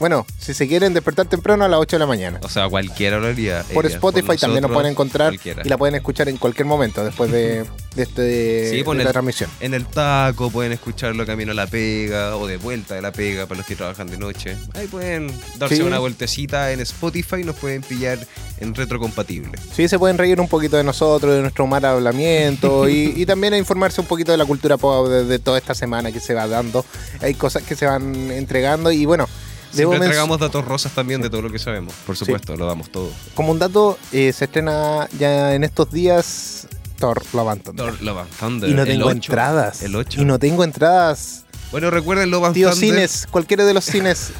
Bueno, 0.00 0.26
si 0.38 0.54
se 0.54 0.66
quieren 0.66 0.94
despertar 0.94 1.26
temprano 1.26 1.62
a 1.64 1.68
las 1.68 1.78
8 1.78 1.96
de 1.96 2.00
la 2.00 2.06
mañana. 2.06 2.40
O 2.42 2.48
sea, 2.48 2.68
cualquier 2.70 3.14
horaria. 3.14 3.62
Por 3.74 3.84
Spotify 3.84 4.36
también 4.38 4.62
nos 4.62 4.70
pueden 4.72 4.90
encontrar 4.92 5.28
cualquiera. 5.28 5.62
y 5.64 5.68
la 5.68 5.76
pueden 5.76 5.94
escuchar 5.94 6.28
en 6.30 6.38
cualquier 6.38 6.66
momento 6.66 7.04
después 7.04 7.30
de, 7.30 7.64
de, 7.94 8.02
este, 8.02 8.70
Sí, 8.70 8.76
de 8.78 8.84
pon 8.84 8.96
la 8.96 9.12
transmisión. 9.12 9.50
En 9.60 9.74
el 9.74 9.84
taco 9.84 10.50
pueden 10.50 10.72
escucharlo 10.72 11.26
camino 11.26 11.52
a 11.52 11.54
la 11.54 11.66
pega 11.66 12.34
o 12.36 12.46
de 12.46 12.56
vuelta 12.56 12.94
de 12.94 13.02
la 13.02 13.12
pega 13.12 13.44
para 13.46 13.58
los 13.58 13.66
que 13.66 13.76
trabajan 13.76 14.06
de 14.08 14.16
noche. 14.16 14.56
Ahí 14.72 14.86
pueden 14.86 15.30
darse 15.58 15.76
Sí. 15.76 15.82
una 15.82 15.98
vueltecita 15.98 16.72
en 16.72 16.80
Spotify 16.80 17.36
y 17.42 17.44
nos 17.44 17.56
pueden 17.56 17.82
pillar 17.82 18.18
en 18.58 18.74
retrocompatible. 18.74 19.58
Sí, 19.74 19.86
se 19.86 19.98
pueden 19.98 20.16
reír 20.16 20.40
un 20.40 20.48
poquito 20.48 20.78
de 20.78 20.84
nosotros, 20.84 21.34
de 21.34 21.42
nuestro 21.42 21.66
mal 21.66 21.84
hablamiento 21.84 22.88
y, 22.88 23.12
y 23.16 23.26
también 23.26 23.52
a 23.52 23.58
informarse 23.58 24.00
un 24.00 24.06
poquito 24.06 24.32
de 24.32 24.38
la 24.38 24.46
cultura 24.46 24.78
pop 24.78 25.08
de, 25.08 25.24
de 25.26 25.38
toda 25.38 25.58
esta 25.58 25.74
semana 25.74 26.10
que 26.10 26.20
se 26.20 26.32
va 26.32 26.46
dando. 26.46 26.86
Hay 27.20 27.34
cosas 27.34 27.64
que 27.64 27.76
se 27.76 27.84
van 27.84 28.30
entregando 28.30 28.90
y 28.90 29.04
bueno, 29.04 29.28
debo 29.72 29.92
Siempre 29.92 30.06
entregamos 30.06 30.38
datos 30.40 30.64
rosas 30.64 30.92
también 30.92 31.20
de 31.22 31.30
todo 31.30 31.42
lo 31.42 31.50
que 31.50 31.58
sabemos. 31.58 31.94
Por 32.06 32.16
supuesto, 32.16 32.56
lo 32.56 32.66
damos 32.66 32.90
todo. 32.90 33.10
como 33.34 33.52
un 33.52 33.58
dato, 33.58 33.98
eh, 34.12 34.32
se 34.32 34.44
estrena 34.46 35.08
ya 35.18 35.54
en 35.54 35.64
estos 35.64 35.90
días 35.90 36.68
Thor 36.98 37.22
Love 37.32 37.48
and 37.48 37.62
Thunder. 37.62 37.86
Thor, 37.86 38.02
Love 38.02 38.18
and 38.18 38.30
Thunder, 38.38 38.70
Y 38.70 38.74
no 38.74 38.84
tengo 38.84 39.06
8, 39.06 39.12
entradas. 39.12 39.82
El 39.82 39.96
8. 39.96 40.20
Y 40.20 40.24
no 40.24 40.38
tengo 40.38 40.64
entradas. 40.64 41.44
Bueno, 41.70 41.90
recuerden 41.90 42.30
Love 42.30 42.44
and 42.46 42.54
Tío 42.54 42.70
Thunder. 42.70 42.88
Cines, 42.90 43.26
cualquiera 43.30 43.64
de 43.64 43.72
los 43.74 43.84
cines, 43.86 44.32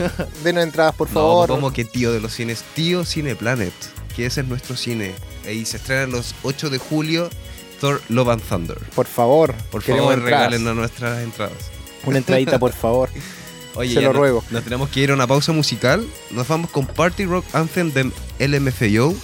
denos 0.44 0.64
entradas, 0.64 0.94
por 0.94 1.08
No, 1.08 1.14
favor. 1.14 1.48
como 1.48 1.72
que 1.72 1.84
tío 1.84 2.12
de 2.12 2.20
los 2.20 2.32
cines, 2.34 2.62
tío 2.74 3.04
Cine 3.04 3.34
Planet, 3.36 3.72
que 4.16 4.26
ese 4.26 4.40
es 4.42 4.46
nuestro 4.48 4.76
cine. 4.76 5.14
Ahí 5.46 5.64
se 5.64 5.76
estrena 5.78 6.06
los 6.06 6.34
8 6.42 6.68
de 6.70 6.78
julio 6.78 7.30
Thor 7.80 8.02
Love 8.10 8.28
and 8.30 8.42
Thunder. 8.42 8.78
Por 8.94 9.06
favor, 9.06 9.54
Por 9.70 9.80
favor, 9.82 10.20
regálenos 10.20 10.74
nuestras 10.76 11.22
entradas. 11.22 11.54
Una 12.04 12.18
entradita, 12.18 12.58
por 12.58 12.72
favor. 12.72 13.08
Oye, 13.80 13.94
Se 13.94 14.00
lo 14.00 14.12
no- 14.12 14.18
ruego. 14.18 14.44
Nos 14.50 14.62
tenemos 14.64 14.88
que 14.90 15.00
ir 15.00 15.10
a 15.10 15.14
una 15.14 15.26
pausa 15.26 15.52
musical. 15.52 16.06
Nos 16.30 16.46
vamos 16.48 16.70
con 16.70 16.86
Party 16.86 17.24
Rock 17.24 17.44
Anthem 17.54 17.92
de 17.92 18.10
LMFAO. 18.38 19.14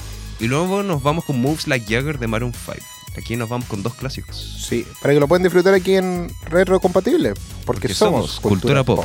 Y 0.40 0.48
luego 0.48 0.82
nos 0.82 1.02
vamos 1.02 1.24
con 1.24 1.40
Moves 1.40 1.66
Like 1.66 1.86
Jagger 1.94 2.18
de 2.18 2.26
Maroon 2.26 2.52
5. 2.52 2.78
Aquí 3.16 3.36
nos 3.36 3.48
vamos 3.48 3.66
con 3.68 3.82
dos 3.82 3.94
clásicos. 3.94 4.36
Sí, 4.68 4.86
para 5.00 5.14
que 5.14 5.20
lo 5.20 5.26
puedan 5.28 5.42
disfrutar 5.42 5.72
aquí 5.72 5.94
en 5.94 6.30
Retro 6.50 6.78
Compatible. 6.80 7.32
Porque, 7.32 7.62
Porque 7.64 7.94
somos, 7.94 8.30
somos 8.32 8.40
Cultura 8.40 8.84
Pop. 8.84 9.04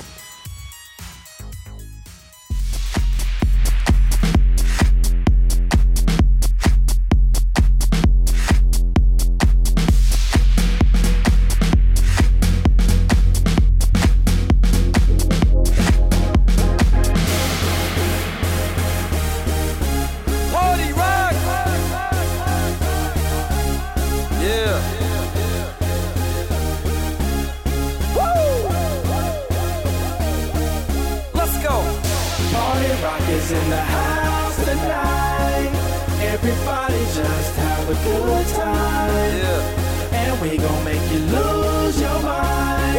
A 37.91 38.03
good 38.03 38.47
time. 38.47 39.37
Yeah. 39.37 40.19
And 40.21 40.41
we 40.41 40.57
gon' 40.57 40.83
make 40.85 41.01
you 41.11 41.19
lose 41.19 41.99
your 41.99 42.21
mind. 42.21 42.97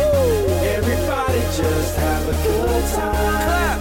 Everybody 0.76 1.40
just 1.56 1.96
have 1.96 2.28
a 2.28 2.36
good 2.46 2.84
time. 2.92 3.38
Clap. 3.46 3.80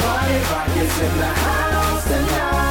Party 0.00 0.38
rock 0.52 0.76
is 0.76 1.00
in 1.00 1.18
the 1.18 1.26
house 1.26 2.04
tonight. 2.06 2.61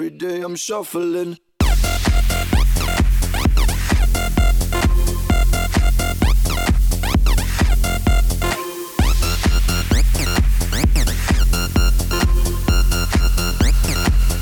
Every 0.00 0.16
day 0.16 0.40
I'm 0.40 0.56
shuffling. 0.56 1.36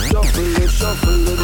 Shuffling, 0.06 0.68
shuffling. 0.68 1.36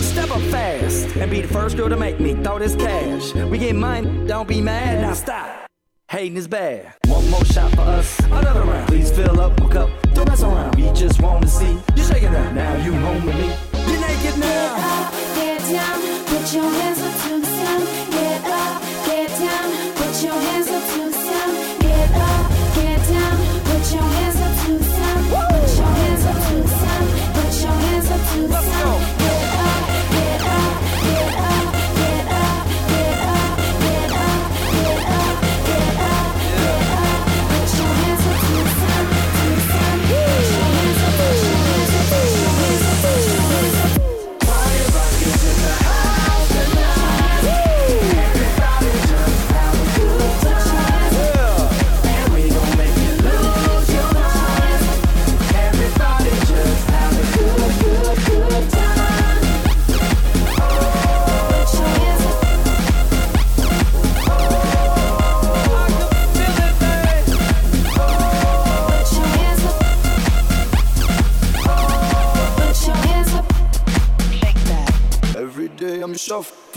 Step 0.00 0.30
up 0.30 0.40
fast 0.50 1.14
and 1.16 1.30
be 1.30 1.42
the 1.42 1.48
first 1.48 1.76
girl 1.76 1.90
to 1.90 1.96
make 1.98 2.18
me 2.18 2.32
throw 2.42 2.58
this 2.58 2.74
cash. 2.76 3.34
We 3.34 3.58
get 3.58 3.76
mine, 3.76 4.26
don't 4.26 4.48
be 4.48 4.62
mad. 4.62 5.02
Now 5.02 5.12
stop. 5.12 5.66
Hating 6.08 6.38
is 6.38 6.48
bad. 6.48 6.94
One 7.28 7.42
more 7.42 7.44
shot 7.52 7.70
for 7.72 7.82
us, 7.82 8.18
another 8.20 8.62
round. 8.62 8.88
Please 8.88 9.10
fill 9.10 9.38
up 9.38 9.60
my 9.60 9.68
cup, 9.68 9.90
don't 10.14 10.26
mess 10.28 10.42
around. 10.42 10.76
We 10.76 10.90
just 10.92 11.20
want 11.20 11.42
to 11.42 11.48
see 11.48 11.76
you 11.94 12.02
shaking 12.02 12.32
that. 12.32 12.54
Now 12.54 12.74
you 12.76 12.92
home 12.94 13.26
with 13.26 13.36
me. 13.36 13.54
You're 13.86 14.00
naked 14.00 14.38
now. 14.40 14.76
Get 14.78 14.80
up, 14.80 15.12
get 15.36 15.60
down, 15.68 16.24
put 16.24 16.54
your 16.54 16.70
hands 16.70 17.02
up 17.02 17.12
to 17.24 17.40
the 17.40 17.46
sound. 17.46 17.84
Get 18.12 18.44
up, 18.46 18.82
get 19.04 19.28
down, 19.28 19.94
put 19.96 20.22
your 20.24 20.40
hands 20.40 20.68
up 20.68 20.82
to 20.88 20.98
the 21.04 21.12
sound. 21.12 21.67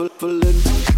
fulfilling. 0.10 0.91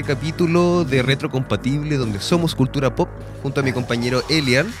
Este 0.00 0.14
capítulo 0.14 0.84
de 0.84 1.02
Retrocompatible 1.02 1.96
donde 1.98 2.20
somos 2.20 2.54
cultura 2.54 2.94
pop 2.94 3.08
junto 3.42 3.60
a 3.60 3.62
mi 3.62 3.70
compañero 3.72 4.22
Elian. 4.30 4.72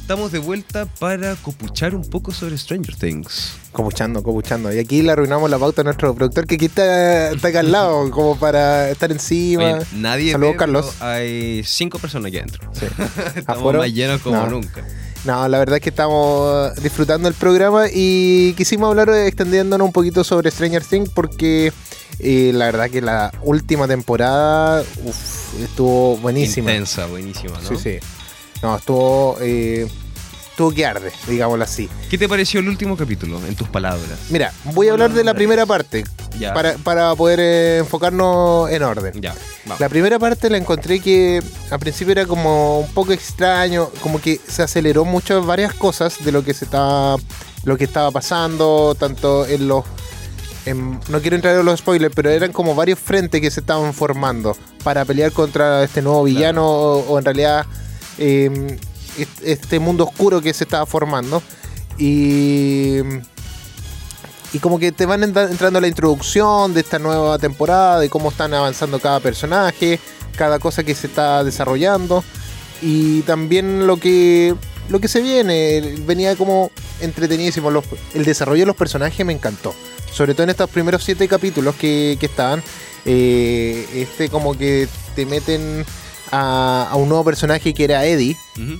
Estamos 0.00 0.32
de 0.32 0.38
vuelta 0.38 0.86
para 0.86 1.36
copuchar 1.36 1.94
un 1.94 2.08
poco 2.08 2.32
sobre 2.32 2.56
Stranger 2.56 2.96
Things. 2.96 3.52
Copuchando, 3.70 4.22
copuchando. 4.22 4.72
Y 4.72 4.78
aquí 4.78 5.02
le 5.02 5.12
arruinamos 5.12 5.50
la 5.50 5.58
pauta 5.58 5.82
a 5.82 5.84
nuestro 5.84 6.14
productor 6.14 6.46
que 6.46 6.54
aquí 6.54 6.64
está, 6.66 7.30
está 7.32 7.48
acá 7.48 7.60
al 7.60 7.70
lado, 7.70 8.10
como 8.12 8.36
para 8.38 8.88
estar 8.90 9.12
encima. 9.12 9.74
Oye, 9.74 9.86
nadie 9.96 10.32
Saludos, 10.32 10.52
ve, 10.52 10.58
Carlos. 10.58 10.94
Hay 11.02 11.62
cinco 11.64 11.98
personas 11.98 12.28
aquí 12.28 12.38
adentro. 12.38 12.62
Sí. 12.72 12.86
Estamos 13.36 13.74
más 13.74 13.92
llenos 13.92 14.22
como 14.22 14.36
No. 14.36 14.46
nunca. 14.48 14.82
No, 15.26 15.46
la 15.48 15.58
verdad 15.58 15.76
es 15.76 15.82
que 15.82 15.90
estamos 15.90 16.74
disfrutando 16.76 17.28
el 17.28 17.34
programa 17.34 17.88
y 17.92 18.54
quisimos 18.54 18.88
hablar 18.88 19.10
eh, 19.10 19.26
extendiéndonos 19.26 19.86
un 19.86 19.92
poquito 19.92 20.24
sobre 20.24 20.50
Stranger 20.50 20.82
Things 20.82 21.10
porque 21.10 21.74
eh, 22.18 22.50
la 22.54 22.66
verdad 22.66 22.90
que 22.90 23.00
la 23.00 23.32
última 23.42 23.86
temporada 23.88 24.82
uf, 25.04 25.62
estuvo 25.62 26.16
buenísima. 26.18 26.70
Intensa, 26.72 27.06
buenísima, 27.06 27.58
¿no? 27.60 27.68
Sí, 27.68 27.76
sí. 27.76 27.98
No, 28.62 28.76
estuvo, 28.76 29.36
eh, 29.40 29.88
estuvo 30.50 30.70
que 30.72 30.84
arde, 30.84 31.10
digámoslo 31.26 31.64
así. 31.64 31.88
¿Qué 32.10 32.18
te 32.18 32.28
pareció 32.28 32.60
el 32.60 32.68
último 32.68 32.96
capítulo, 32.96 33.40
en 33.46 33.54
tus 33.54 33.68
palabras? 33.68 34.18
Mira, 34.28 34.52
voy 34.74 34.88
a 34.88 34.92
hablar 34.92 35.12
de 35.12 35.24
la 35.24 35.32
primera 35.32 35.64
parte 35.64 36.04
Ya. 36.38 36.52
para, 36.52 36.74
para 36.74 37.14
poder 37.14 37.40
eh, 37.40 37.78
enfocarnos 37.78 38.70
en 38.70 38.82
orden. 38.82 39.20
Ya. 39.22 39.34
La 39.78 39.88
primera 39.88 40.18
parte 40.18 40.50
la 40.50 40.58
encontré 40.58 41.00
que 41.00 41.42
al 41.70 41.78
principio 41.78 42.12
era 42.12 42.26
como 42.26 42.80
un 42.80 42.88
poco 42.92 43.12
extraño, 43.12 43.88
como 44.02 44.20
que 44.20 44.38
se 44.46 44.62
aceleró 44.62 45.04
mucho 45.06 45.42
varias 45.42 45.72
cosas 45.72 46.22
de 46.22 46.32
lo 46.32 46.44
que 46.44 46.52
se 46.52 46.66
estaba, 46.66 47.16
lo 47.64 47.76
que 47.78 47.84
estaba 47.84 48.10
pasando, 48.10 48.94
tanto 48.98 49.46
en 49.46 49.68
los, 49.68 49.84
en- 50.66 50.98
no 51.08 51.20
quiero 51.20 51.36
entrar 51.36 51.56
en 51.58 51.64
los 51.64 51.80
spoilers, 51.80 52.14
pero 52.14 52.30
eran 52.30 52.52
como 52.52 52.74
varios 52.74 52.98
frentes 52.98 53.40
que 53.40 53.50
se 53.50 53.60
estaban 53.60 53.92
formando 53.94 54.56
para 54.84 55.04
pelear 55.04 55.32
contra 55.32 55.82
este 55.84 56.02
nuevo 56.02 56.24
villano 56.24 56.66
o, 56.68 56.98
o 57.12 57.18
en 57.18 57.24
realidad 57.24 57.66
eh, 58.18 58.78
est- 59.18 59.42
este 59.42 59.78
mundo 59.78 60.04
oscuro 60.04 60.40
que 60.40 60.52
se 60.54 60.64
estaba 60.64 60.86
formando 60.86 61.42
y 61.98 62.98
y 64.52 64.58
como 64.58 64.78
que 64.80 64.90
te 64.90 65.06
van 65.06 65.22
entra- 65.22 65.48
entrando 65.48 65.80
la 65.80 65.86
introducción 65.86 66.74
de 66.74 66.80
esta 66.80 66.98
nueva 66.98 67.38
temporada, 67.38 68.00
de 68.00 68.10
cómo 68.10 68.30
están 68.30 68.52
avanzando 68.52 68.98
cada 68.98 69.20
personaje, 69.20 70.00
cada 70.36 70.58
cosa 70.58 70.82
que 70.82 70.94
se 70.96 71.06
está 71.06 71.44
desarrollando. 71.44 72.24
Y 72.82 73.20
también 73.22 73.86
lo 73.86 73.98
que 73.98 74.56
lo 74.88 74.98
que 75.00 75.06
se 75.06 75.20
viene, 75.22 75.94
venía 76.04 76.34
como 76.34 76.72
entretenidísimo. 77.00 77.70
Los- 77.70 77.84
el 78.14 78.24
desarrollo 78.24 78.62
de 78.62 78.66
los 78.66 78.74
personajes 78.76 79.24
me 79.24 79.32
encantó. 79.32 79.72
Sobre 80.12 80.34
todo 80.34 80.44
en 80.44 80.50
estos 80.50 80.70
primeros 80.70 81.04
siete 81.04 81.26
capítulos 81.28 81.74
que, 81.76 82.16
que 82.18 82.26
estaban. 82.26 82.62
eh, 83.04 83.86
este 83.94 84.28
como 84.28 84.56
que 84.56 84.88
te 85.14 85.26
meten 85.26 85.84
a, 86.30 86.88
a 86.90 86.96
un 86.96 87.08
nuevo 87.08 87.24
personaje 87.24 87.74
que 87.74 87.84
era 87.84 88.04
Eddie 88.04 88.36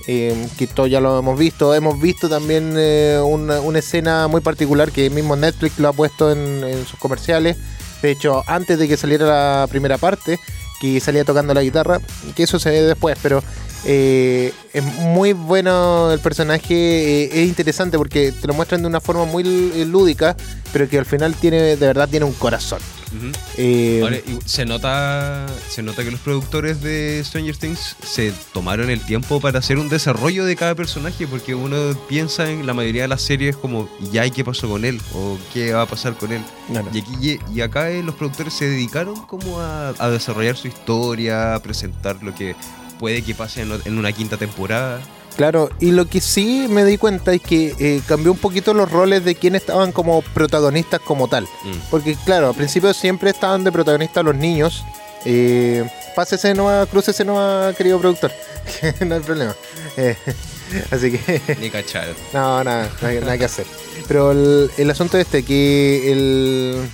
eh, 0.07 0.47
que 0.57 0.67
todos 0.67 0.89
ya 0.89 0.99
lo 0.99 1.19
hemos 1.19 1.37
visto. 1.37 1.73
Hemos 1.73 1.99
visto 1.99 2.29
también 2.29 2.75
eh, 2.77 3.19
una, 3.23 3.59
una 3.61 3.79
escena 3.79 4.27
muy 4.27 4.41
particular 4.41 4.91
que 4.91 5.09
mismo 5.09 5.35
Netflix 5.35 5.79
lo 5.79 5.89
ha 5.89 5.93
puesto 5.93 6.31
en, 6.31 6.63
en 6.63 6.85
sus 6.85 6.99
comerciales. 6.99 7.57
De 8.01 8.11
hecho, 8.11 8.43
antes 8.47 8.79
de 8.79 8.87
que 8.87 8.97
saliera 8.97 9.25
la 9.61 9.67
primera 9.67 9.97
parte, 9.97 10.39
que 10.79 10.99
salía 10.99 11.23
tocando 11.23 11.53
la 11.53 11.61
guitarra, 11.61 11.99
que 12.35 12.43
eso 12.43 12.57
se 12.57 12.71
ve 12.71 12.81
después, 12.81 13.15
pero 13.21 13.43
eh, 13.85 14.51
es 14.73 14.83
muy 14.83 15.33
bueno 15.33 16.11
el 16.11 16.19
personaje, 16.19 17.25
es 17.25 17.47
interesante 17.47 17.97
porque 17.97 18.31
te 18.31 18.47
lo 18.47 18.55
muestran 18.55 18.81
de 18.81 18.87
una 18.87 19.01
forma 19.01 19.25
muy 19.25 19.43
lúdica, 19.85 20.35
pero 20.71 20.87
que 20.89 20.97
al 20.97 21.05
final 21.05 21.35
tiene 21.35 21.61
de 21.61 21.75
verdad 21.75 22.09
tiene 22.09 22.25
un 22.25 22.33
corazón. 22.33 22.79
Ujú. 23.13 23.31
Eh, 23.57 23.99
Ahora, 24.03 24.15
y 24.17 24.39
se 24.45 24.65
nota 24.65 25.45
se 25.69 25.83
nota 25.83 26.01
que 26.03 26.11
los 26.11 26.19
productores 26.21 26.81
de 26.81 27.21
Stranger 27.25 27.57
Things 27.57 27.97
se 28.01 28.33
tomaron 28.53 28.89
el 28.89 29.01
tiempo 29.05 29.41
para 29.41 29.59
hacer 29.59 29.77
un 29.79 29.89
desarrollo 29.89 30.45
de 30.45 30.55
cada 30.55 30.75
personaje 30.75 31.27
porque 31.27 31.53
uno 31.53 31.75
piensa 32.07 32.49
en 32.49 32.65
la 32.65 32.73
mayoría 32.73 33.01
de 33.01 33.07
las 33.09 33.21
series 33.21 33.57
como 33.57 33.89
ya 34.13 34.29
qué 34.29 34.45
pasó 34.45 34.69
con 34.69 34.85
él 34.85 35.01
o 35.13 35.37
qué 35.53 35.73
va 35.73 35.81
a 35.81 35.85
pasar 35.87 36.15
con 36.15 36.31
él 36.31 36.41
no, 36.69 36.83
no. 36.83 36.89
y 36.93 36.99
aquí 37.01 37.39
y 37.53 37.59
acá 37.61 37.89
eh, 37.91 38.01
los 38.01 38.15
productores 38.15 38.53
se 38.53 38.69
dedicaron 38.69 39.15
como 39.25 39.59
a, 39.59 39.89
a 39.89 40.09
desarrollar 40.09 40.55
su 40.55 40.69
historia 40.69 41.55
a 41.55 41.61
presentar 41.61 42.23
lo 42.23 42.33
que 42.33 42.55
puede 42.97 43.23
que 43.23 43.35
pase 43.35 43.63
en, 43.63 43.73
en 43.83 43.97
una 43.97 44.13
quinta 44.13 44.37
temporada 44.37 45.01
Claro, 45.35 45.69
y 45.79 45.91
lo 45.91 46.07
que 46.07 46.21
sí 46.21 46.67
me 46.69 46.83
di 46.83 46.97
cuenta 46.97 47.33
es 47.33 47.41
que 47.41 47.73
eh, 47.79 48.01
cambió 48.07 48.31
un 48.31 48.37
poquito 48.37 48.73
los 48.73 48.91
roles 48.91 49.23
de 49.23 49.35
quienes 49.35 49.61
estaban 49.61 49.91
como 49.91 50.21
protagonistas 50.21 50.99
como 50.99 51.27
tal. 51.27 51.45
Mm. 51.63 51.89
Porque 51.89 52.15
claro, 52.25 52.49
al 52.49 52.55
principio 52.55 52.93
siempre 52.93 53.29
estaban 53.29 53.63
de 53.63 53.71
protagonistas 53.71 54.23
los 54.23 54.35
niños. 54.35 54.83
Eh, 55.25 55.87
pásese 56.15 56.53
nomás, 56.53 56.87
crucese 56.89 57.23
nomás, 57.23 57.75
querido 57.75 57.99
productor. 57.99 58.31
no 59.05 59.15
hay 59.15 59.21
problema. 59.21 59.55
Eh, 59.97 60.15
así 60.91 61.11
que... 61.11 61.41
ni 61.59 61.69
cacharon 61.69 62.15
No, 62.33 62.63
nada, 62.63 62.89
nada, 63.01 63.19
nada 63.21 63.37
que 63.37 63.45
hacer. 63.45 63.65
Pero 64.07 64.31
el, 64.31 64.71
el 64.77 64.89
asunto 64.89 65.17
es 65.17 65.25
este, 65.25 65.43
que 65.43 66.11
el, 66.11 66.89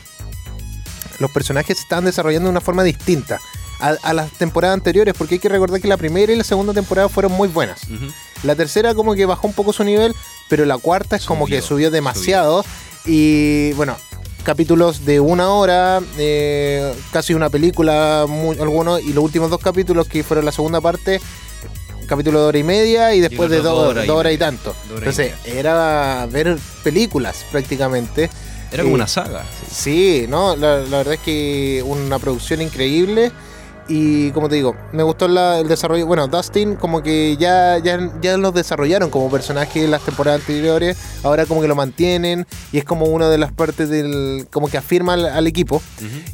los 1.19 1.31
personajes 1.31 1.77
se 1.77 1.83
estaban 1.83 2.05
desarrollando 2.05 2.47
de 2.47 2.51
una 2.51 2.61
forma 2.61 2.83
distinta 2.83 3.39
a, 3.79 3.95
a 4.01 4.13
las 4.13 4.31
temporadas 4.31 4.75
anteriores, 4.75 5.13
porque 5.17 5.35
hay 5.35 5.39
que 5.39 5.49
recordar 5.49 5.81
que 5.81 5.87
la 5.87 5.97
primera 5.97 6.31
y 6.31 6.35
la 6.35 6.43
segunda 6.43 6.73
temporada 6.73 7.09
fueron 7.09 7.31
muy 7.31 7.47
buenas. 7.47 7.83
Ujú. 7.85 8.11
La 8.43 8.55
tercera 8.55 8.93
como 8.93 9.15
que 9.15 9.25
bajó 9.25 9.47
un 9.47 9.53
poco 9.53 9.73
su 9.73 9.83
nivel, 9.83 10.13
pero 10.49 10.65
la 10.65 10.77
cuarta 10.77 11.15
es 11.15 11.25
como 11.25 11.45
Subió, 11.45 11.55
que 11.57 11.61
subió 11.61 11.91
demasiado. 11.91 12.63
Y 13.05 13.71
bueno, 13.73 13.95
capítulos 14.43 15.05
de 15.05 15.19
una 15.19 15.49
hora, 15.49 16.01
eh, 16.17 16.93
casi 17.11 17.33
una 17.33 17.49
película, 17.49 18.25
muy, 18.27 18.57
algunos, 18.59 19.01
y 19.01 19.13
los 19.13 19.23
últimos 19.23 19.49
dos 19.49 19.59
capítulos 19.61 20.07
que 20.07 20.23
fueron 20.23 20.45
la 20.45 20.51
segunda 20.51 20.79
parte, 20.81 21.19
capítulo 22.07 22.41
de 22.41 22.45
hora 22.47 22.57
y 22.57 22.63
media 22.63 23.13
y 23.13 23.19
después 23.19 23.49
de 23.49 23.61
dos 23.61 23.93
horas 24.09 24.33
y 24.33 24.37
tanto. 24.37 24.75
Y 24.89 24.97
Entonces 24.97 25.33
era 25.45 26.27
ver 26.31 26.57
películas 26.83 27.45
prácticamente. 27.51 28.29
era 28.71 28.83
como 28.83 28.95
Eh, 28.95 28.95
una 28.95 29.07
saga 29.07 29.43
Sí, 29.71 30.25
no, 30.29 30.55
la, 30.55 30.77
la 30.79 30.97
verdad 30.97 31.15
es 31.15 31.19
que 31.19 31.83
una 31.85 32.19
producción 32.19 32.61
increíble. 32.61 33.31
Y 33.89 34.31
como 34.31 34.49
te 34.49 34.55
digo, 34.55 34.75
me 34.91 35.01
gustó 35.03 35.27
la- 35.29 35.59
el 35.59 35.67
desarrollo. 35.67 36.05
Bueno, 36.05 36.27
Dustin, 36.27 36.75
como 36.75 37.01
que 37.01 37.37
ya, 37.37 37.77
ya, 37.77 37.97
ya 38.21 38.35
los 38.37 38.53
desarrollaron 38.53 39.09
como 39.09 39.31
personaje 39.31 39.83
en 39.85 39.91
las 39.91 40.01
temporadas 40.01 40.41
anteriores. 40.41 40.97
Ahora, 41.23 41.45
como 41.45 41.61
que 41.61 41.67
lo 41.69 41.75
mantienen. 41.75 42.45
Y 42.73 42.79
es 42.79 42.83
como 42.83 43.05
una 43.05 43.29
de 43.29 43.37
las 43.37 43.51
partes 43.53 43.87
del. 43.89 44.47
Como 44.51 44.67
que 44.67 44.77
afirma 44.77 45.13
al, 45.13 45.25
al 45.25 45.47
equipo. 45.47 45.81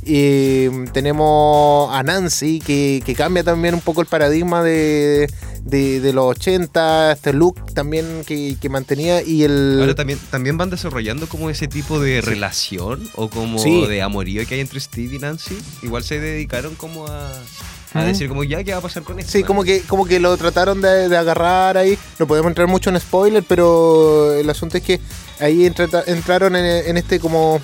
Mm, 0.06 0.86
tenemos 0.92 1.89
a 1.94 2.04
Nancy, 2.04 2.60
que, 2.60 3.02
que 3.06 3.13
cambia 3.16 3.44
también 3.44 3.74
un 3.76 3.82
poco 3.82 4.02
el 4.02 4.08
paradigma 4.08 4.63
de, 4.63 5.30
de, 5.63 5.99
de 5.99 6.13
los 6.13 6.26
80. 6.38 7.12
Este 7.13 7.34
look 7.34 7.73
también 7.73 8.23
que, 8.26 8.56
que 8.60 8.69
mantenía. 8.69 9.21
Y 9.21 9.43
el. 9.43 9.78
Ahora 9.80 9.95
también, 9.95 10.19
también 10.30 10.58
van 10.58 10.69
desarrollando 10.69 11.28
como 11.28 11.49
ese 11.49 11.67
tipo 11.67 11.99
de 11.99 12.21
relación 12.21 13.10
o 13.15 13.30
como 13.30 13.60
Sí. 13.60 13.86
de 13.88 14.02
amorío 14.02 14.45
que 14.47 14.56
hay 14.56 14.62
entre 14.62 14.80
Steve 14.80 15.15
y 15.15 15.19
Nancy. 15.19 15.58
Igual 15.82 16.04
se 16.04 16.19
dedicaron 16.19 16.76
como 16.76 17.08
a, 17.08 17.32
a 17.93 17.99
Ujú. 17.99 18.08
decir 18.08 18.28
como 18.30 18.43
ya 18.43 18.63
qué 18.63 18.71
va 18.73 18.80
a 18.80 18.82
pasar 18.82 19.04
con 19.04 19.19
esto. 19.19 19.32
Sí, 19.32 19.43
como 19.43 19.63
que, 19.63 19.82
como 19.82 20.06
que 20.06 20.19
lo 20.19 20.36
trataron 20.38 20.82
de, 20.82 21.10
de 21.10 21.17
agarrar 21.17 21.78
ahí. 21.78 21.97
No 22.19 22.28
podemos 22.28 22.49
entrar 22.49 22.67
mucho 22.67 22.89
en 22.89 22.99
spoiler, 22.99 23.43
pero 23.47 24.34
el 24.34 24.49
asunto 24.49 24.78
es 24.78 24.84
que 24.84 24.99
ahí 25.39 25.65
entra- 25.65 26.04
entraron 26.08 26.56
en, 26.56 26.65
en 26.88 26.97
este 26.97 27.19
como 27.19 27.60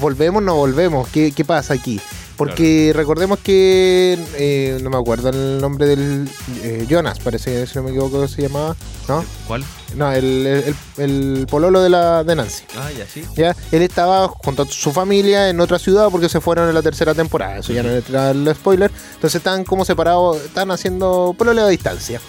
volvemos, 0.00 0.42
no 0.42 0.54
volvemos. 0.56 1.08
¿Qué, 1.08 1.32
qué 1.32 1.44
pasa 1.44 1.74
aquí? 1.74 2.00
Porque 2.38 2.92
recordemos 2.94 3.40
que 3.40 4.16
eh, 4.36 4.78
no 4.80 4.90
me 4.90 4.96
acuerdo 4.96 5.30
el 5.30 5.60
nombre 5.60 5.86
del 5.86 6.30
eh, 6.62 6.86
Jonas, 6.88 7.18
parece, 7.18 7.66
si 7.66 7.74
no 7.74 7.82
me 7.82 7.90
equivoco, 7.90 8.28
se 8.28 8.42
llamaba. 8.42 8.76
¿No? 9.08 9.24
¿Cuál? 9.48 9.64
No, 9.96 10.12
el, 10.12 10.46
el, 10.46 10.74
el 10.98 11.46
pololo 11.50 11.82
de 11.82 11.90
la 11.90 12.22
de 12.22 12.36
Nancy. 12.36 12.62
Ah, 12.76 12.90
ya 12.96 13.06
sí. 13.06 13.24
¿ya? 13.34 13.56
Él 13.72 13.82
estaba 13.82 14.28
junto 14.28 14.62
a 14.62 14.66
su 14.66 14.92
familia 14.92 15.50
en 15.50 15.60
otra 15.60 15.80
ciudad 15.80 16.10
porque 16.12 16.28
se 16.28 16.40
fueron 16.40 16.68
en 16.68 16.74
la 16.76 16.82
tercera 16.82 17.12
temporada. 17.12 17.58
Eso 17.58 17.72
ya 17.72 17.82
no 17.82 17.90
entra 17.90 18.30
el 18.30 18.54
spoiler. 18.54 18.92
Entonces 19.14 19.40
están 19.40 19.64
como 19.64 19.84
separados, 19.84 20.36
están 20.44 20.70
haciendo 20.70 21.34
pololeo 21.36 21.64
a 21.66 21.68
distancia. 21.68 22.20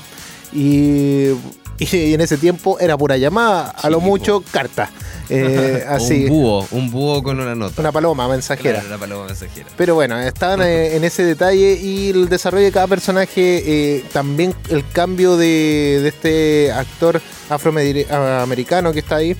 Y, 0.52 1.34
y 1.92 2.14
en 2.14 2.22
ese 2.22 2.38
tiempo 2.38 2.80
era 2.80 2.98
pura 2.98 3.18
llamada, 3.18 3.70
a 3.70 3.90
lo 3.90 4.00
mucho 4.00 4.44
carta. 4.52 4.90
Eh, 5.32 5.86
O 5.88 5.94
así, 5.94 6.24
un 6.24 6.30
búho, 6.30 6.68
un 6.72 6.90
búho 6.90 7.22
con 7.22 7.40
una 7.40 7.54
nota. 7.54 7.80
una 7.82 7.92
paloma 7.92 8.28
mensajera. 8.28 8.80
Claro, 8.80 8.88
una 8.88 8.98
paloma 8.98 9.26
mensajera. 9.28 9.68
Pero 9.78 9.94
bueno, 9.94 10.20
estaban 10.20 10.64
eh, 10.64 10.96
en 10.96 11.04
ese 11.04 11.24
detalle 11.24 11.74
y 11.80 12.10
el 12.10 12.30
desarrollo 12.30 12.66
de 12.66 12.72
cada 12.72 12.88
personaje, 12.88 13.62
eh, 13.98 14.04
también 14.12 14.56
el 14.72 14.84
cambio 14.92 15.38
de, 15.38 16.00
de 16.02 16.08
este 16.10 16.72
actor 16.72 17.22
afroamericano 17.48 18.92
que 18.92 18.98
está 18.98 19.18
ahí 19.18 19.36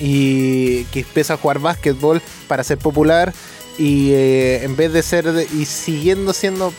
y 0.00 0.84
que 0.84 1.00
empieza 1.00 1.34
a 1.34 1.36
jugar 1.36 1.58
básquetbol 1.58 2.22
para 2.46 2.64
ser 2.64 2.78
popular 2.78 3.32
y 3.78 4.12
eh, 4.12 4.64
en 4.64 4.76
vez 4.76 4.92
de 4.92 5.02
ser 5.02 5.30
de- 5.32 5.46
y 5.54 5.66
siguiendo 5.66 6.32
siendo 6.32 6.72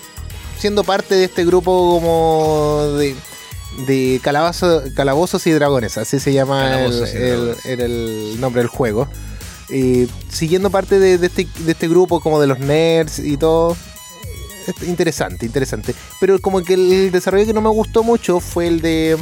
siendo 0.57 0.83
parte 0.83 1.15
de 1.15 1.25
este 1.25 1.45
grupo 1.45 1.71
como 2.01 2.97
de 2.97 3.15
de 3.87 4.19
calabazo- 4.23 4.83
calabozos 4.95 5.45
y 5.47 5.51
dragones 5.51 5.97
así 5.97 6.19
se 6.19 6.33
llama 6.33 6.81
el, 6.85 6.91
el- 6.93 6.99
dragones. 6.99 7.65
el- 7.65 7.81
el 7.81 8.41
nombre 8.41 8.61
del 8.61 8.69
juego 8.69 9.07
eh, 9.69 10.07
siguiendo 10.29 10.69
parte 10.71 10.99
de, 10.99 11.17
de 11.17 11.27
este, 11.27 11.47
de 11.59 11.71
este 11.73 11.87
grupo 11.87 12.19
como 12.21 12.41
de 12.41 12.47
los 12.47 12.59
nerds 12.59 13.19
y 13.19 13.37
todo. 13.37 13.77
Es 14.67 14.87
interesante, 14.87 15.45
interesante. 15.45 15.93
Pero 16.19 16.39
como 16.41 16.61
que 16.63 16.73
el 16.73 17.11
desarrollo 17.11 17.45
que 17.45 17.53
no 17.53 17.61
me 17.61 17.69
gustó 17.69 18.01
mucho 18.03 18.39
fue 18.39 18.65
el 18.67 18.81
de... 18.81 19.15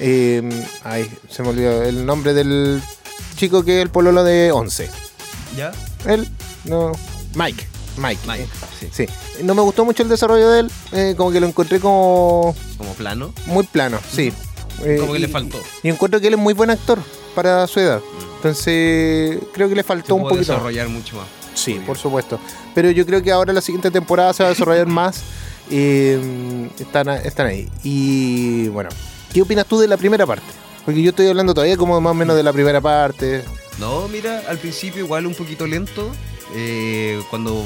eh, 0.00 0.66
ay, 0.82 1.08
se 1.30 1.42
me 1.44 1.50
olvidó 1.50 1.82
el 1.84 2.04
nombre 2.04 2.34
del 2.34 2.82
chico 3.36 3.64
que 3.64 3.78
es 3.78 3.82
el 3.82 3.90
pololo 3.90 4.24
de 4.24 4.50
11. 4.52 4.90
¿Ya? 5.56 5.70
Él, 6.06 6.28
no. 6.64 6.90
Mike. 7.36 7.66
Mike. 7.96 8.20
Mike, 8.26 8.42
eh, 8.44 8.48
sí. 8.92 9.06
sí. 9.06 9.42
No 9.44 9.54
me 9.54 9.62
gustó 9.62 9.84
mucho 9.84 10.02
el 10.02 10.08
desarrollo 10.08 10.50
de 10.50 10.60
él. 10.60 10.70
eh, 10.92 11.14
como 11.16 11.30
que 11.32 11.40
lo 11.40 11.46
encontré 11.46 11.80
como 11.80 12.54
Como 12.78 12.92
plano. 12.94 13.32
muy 13.46 13.64
plano, 13.66 13.98
sí. 14.10 14.32
Eh, 14.84 14.96
Como 14.98 15.12
que 15.12 15.20
le 15.20 15.28
faltó. 15.28 15.58
Y 15.82 15.88
encuentro 15.88 16.20
que 16.20 16.26
él 16.26 16.34
es 16.34 16.40
muy 16.40 16.52
buen 16.54 16.70
actor 16.70 16.98
para 17.34 17.66
su 17.68 17.78
edad. 17.80 18.00
Entonces, 18.36 19.38
creo 19.52 19.68
que 19.68 19.74
le 19.74 19.82
Se 19.82 19.88
faltó 19.88 20.14
un 20.16 20.22
puede 20.22 20.34
poquito. 20.36 20.52
desarrollar 20.52 20.88
mucho 20.88 21.16
más. 21.16 21.26
Sí, 21.54 21.80
por 21.86 21.96
supuesto. 21.96 22.38
Pero 22.74 22.90
yo 22.90 23.06
creo 23.06 23.22
que 23.22 23.30
ahora 23.30 23.52
la 23.52 23.60
siguiente 23.60 23.90
temporada 23.92 24.32
se 24.32 24.42
va 24.42 24.48
a 24.48 24.52
desarrollar 24.52 24.86
más. 24.88 25.22
están, 25.70 27.08
están 27.08 27.46
ahí. 27.46 27.68
Y 27.82 28.68
bueno, 28.68 28.90
¿qué 29.32 29.42
opinas 29.42 29.66
tú 29.66 29.78
de 29.78 29.88
la 29.88 29.96
primera 29.96 30.26
parte? 30.26 30.46
Porque 30.84 31.02
yo 31.02 31.10
estoy 31.10 31.28
hablando 31.28 31.54
todavía 31.54 31.76
como 31.76 31.98
más 32.00 32.10
o 32.10 32.14
menos 32.14 32.36
de 32.36 32.42
la 32.42 32.52
primera 32.52 32.80
parte. 32.80 33.44
No, 33.78 34.06
mira, 34.08 34.42
al 34.48 34.58
principio 34.58 35.04
igual 35.04 35.26
un 35.26 35.34
poquito 35.34 35.66
lento. 35.66 36.10
Eh, 36.54 37.20
cuando 37.30 37.64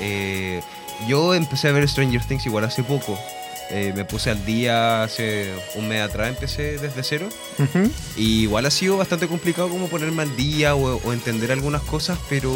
eh, 0.00 0.62
yo 1.08 1.34
empecé 1.34 1.68
a 1.68 1.72
ver 1.72 1.88
Stranger 1.88 2.24
Things 2.24 2.46
igual 2.46 2.64
hace 2.64 2.82
poco. 2.82 3.18
eh, 3.70 3.92
me 3.94 4.04
puse 4.04 4.30
al 4.30 4.44
día 4.44 5.02
hace 5.02 5.52
un 5.74 5.88
mes 5.88 6.02
atrás, 6.02 6.28
empecé 6.28 6.78
desde 6.78 7.02
cero. 7.02 7.28
Ujú. 7.58 7.90
Y 8.16 8.42
igual 8.42 8.66
ha 8.66 8.70
sido 8.70 8.96
bastante 8.96 9.26
complicado 9.26 9.68
como 9.68 9.88
ponerme 9.88 10.22
al 10.22 10.36
día 10.36 10.74
o, 10.74 10.96
o 10.96 11.12
entender 11.12 11.50
algunas 11.52 11.82
cosas, 11.82 12.18
pero 12.28 12.52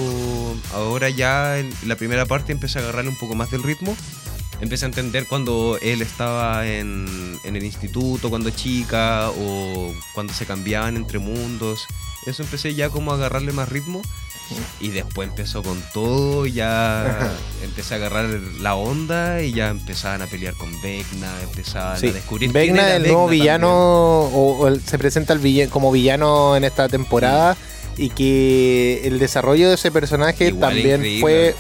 ahora 0.75 1.09
ya 1.09 1.59
en 1.59 1.73
la 1.87 1.97
primera 1.97 2.27
parte 2.27 2.53
empecé 2.53 2.79
a 2.79 2.83
agarrarle 2.83 3.11
un 3.11 3.19
poco 3.19 3.35
más 3.35 3.51
del 3.51 3.63
ritmo. 3.63 3.97
Empecé 4.61 4.87
a 4.87 4.89
entender 4.89 5.27
cuando 5.29 5.79
él 5.81 6.03
estaba 6.03 6.67
en, 6.67 7.39
en 7.45 7.55
el 7.55 7.65
instituto, 7.65 8.29
cuando 8.29 8.51
chica, 8.51 9.31
o 9.31 9.95
cuando 10.15 10.33
se 10.33 10.47
cambiaban 10.47 10.97
entre 10.97 11.21
mundos. 11.21 11.87
Eso 12.27 12.43
empecé 12.43 12.75
ya 12.75 12.91
como 12.91 13.13
a 13.13 13.15
agarrarle 13.15 13.53
más 13.53 13.69
ritmo. 13.69 14.03
Y 14.81 14.89
después 14.91 15.29
empezó 15.29 15.63
con 15.63 15.83
todo, 15.93 16.47
ya 16.47 17.33
empecé 17.63 17.95
a 17.95 17.97
agarrar 17.99 18.27
la 18.61 18.75
onda 18.77 19.43
y 19.43 19.53
ya 19.53 19.69
empezaban 19.69 20.23
a 20.23 20.27
pelear 20.27 20.55
con 20.55 20.71
Vecna, 20.81 21.31
empezaban 21.43 21.99
Sí. 21.99 22.09
a 22.09 22.13
descubrir 22.13 22.51
Vecna, 22.53 22.97
el 22.97 23.03
nuevo 23.03 23.29
villano, 23.29 23.71
o, 23.71 24.59
o 24.59 24.69
el- 24.69 24.81
se 24.83 24.99
presenta 24.99 25.33
el 25.33 25.39
villa- 25.41 25.69
como 25.69 25.91
villano 25.93 26.57
en 26.57 26.65
esta 26.65 26.89
temporada. 26.89 27.57
Y 27.97 28.11
que 28.11 29.01
el 29.05 29.19
desarrollo 29.19 29.69
de 29.69 29.75
ese 29.75 29.91
personaje 29.91 30.49
Igual 30.49 30.73
también 30.75 31.05
fue, 31.21 31.57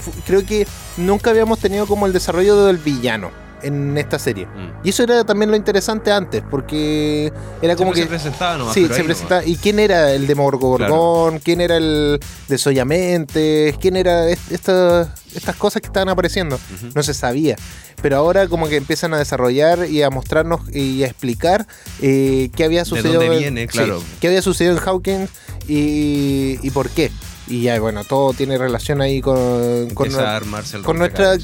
fu- 0.00 0.10
Creo 0.26 0.44
que 0.44 0.66
nunca 0.96 1.30
habíamos 1.30 1.60
tenido 1.60 1.86
como 1.86 2.06
el 2.06 2.12
desarrollo 2.12 2.64
del 2.66 2.78
villano 2.78 3.30
en 3.62 3.96
esta 3.98 4.18
serie. 4.18 4.46
Mm. 4.46 4.84
Y 4.86 4.90
eso 4.90 5.02
era 5.02 5.24
también 5.24 5.50
lo 5.50 5.56
interesante 5.56 6.10
antes, 6.12 6.42
porque 6.50 7.32
era 7.62 7.76
como 7.76 7.94
Siempre 7.94 8.16
que. 8.16 8.22
se 8.22 8.24
presentaba 8.28 8.56
nomás, 8.58 8.74
Sí, 8.74 8.86
se 8.88 9.04
presentaba. 9.04 9.44
¿Y 9.44 9.56
quién 9.56 9.78
era 9.78 10.12
el 10.12 10.26
de 10.26 10.34
Morgogorgón? 10.34 11.38
¿Quién 11.40 11.60
era 11.60 11.76
el 11.76 12.20
de 12.48 12.58
Soyamente? 12.58 13.74
¿Quién 13.80 13.96
era 13.96 14.28
est- 14.28 14.50
esta- 14.52 15.14
estas 15.34 15.56
cosas 15.56 15.80
que 15.82 15.86
estaban 15.86 16.08
apareciendo? 16.08 16.58
No 16.94 17.02
se 17.02 17.14
sabía. 17.14 17.56
Pero 18.02 18.16
ahora 18.18 18.46
como 18.46 18.68
que 18.68 18.76
empiezan 18.76 19.14
a 19.14 19.18
desarrollar 19.18 19.86
y 19.88 20.02
a 20.02 20.10
mostrarnos 20.10 20.60
y 20.74 21.02
a 21.02 21.06
explicar 21.06 21.66
eh, 22.02 22.50
qué 22.54 22.64
había 22.64 22.84
sucedido. 22.84 23.14
dónde 23.20 23.34
en- 23.36 23.40
viene, 23.40 23.60
sí, 23.62 23.68
claro. 23.68 24.02
qué 24.20 24.26
había 24.28 24.42
sucedido 24.42 24.76
en 24.76 24.82
Hawkins 24.86 25.30
y, 25.66 26.58
y 26.62 26.70
por 26.70 26.90
qué. 26.90 27.10
Y 27.48 27.62
ya, 27.62 27.78
bueno, 27.80 28.02
todo 28.04 28.32
tiene 28.32 28.58
relación 28.58 29.00
ahí 29.00 29.20
con, 29.20 29.88
con, 29.94 30.08
nuestra. 30.08 31.36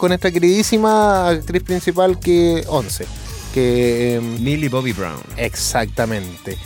Con 0.00 0.08
nuestra 0.08 0.30
queridísima 0.30 1.28
actriz 1.28 1.62
principal 1.62 2.18
que 2.18 2.64
11. 2.66 3.06
Que 3.52 4.14
em, 4.14 4.42
Millie 4.42 4.68
Bobby 4.70 4.92
Brown. 4.92 5.20
exactamente. 5.36 6.56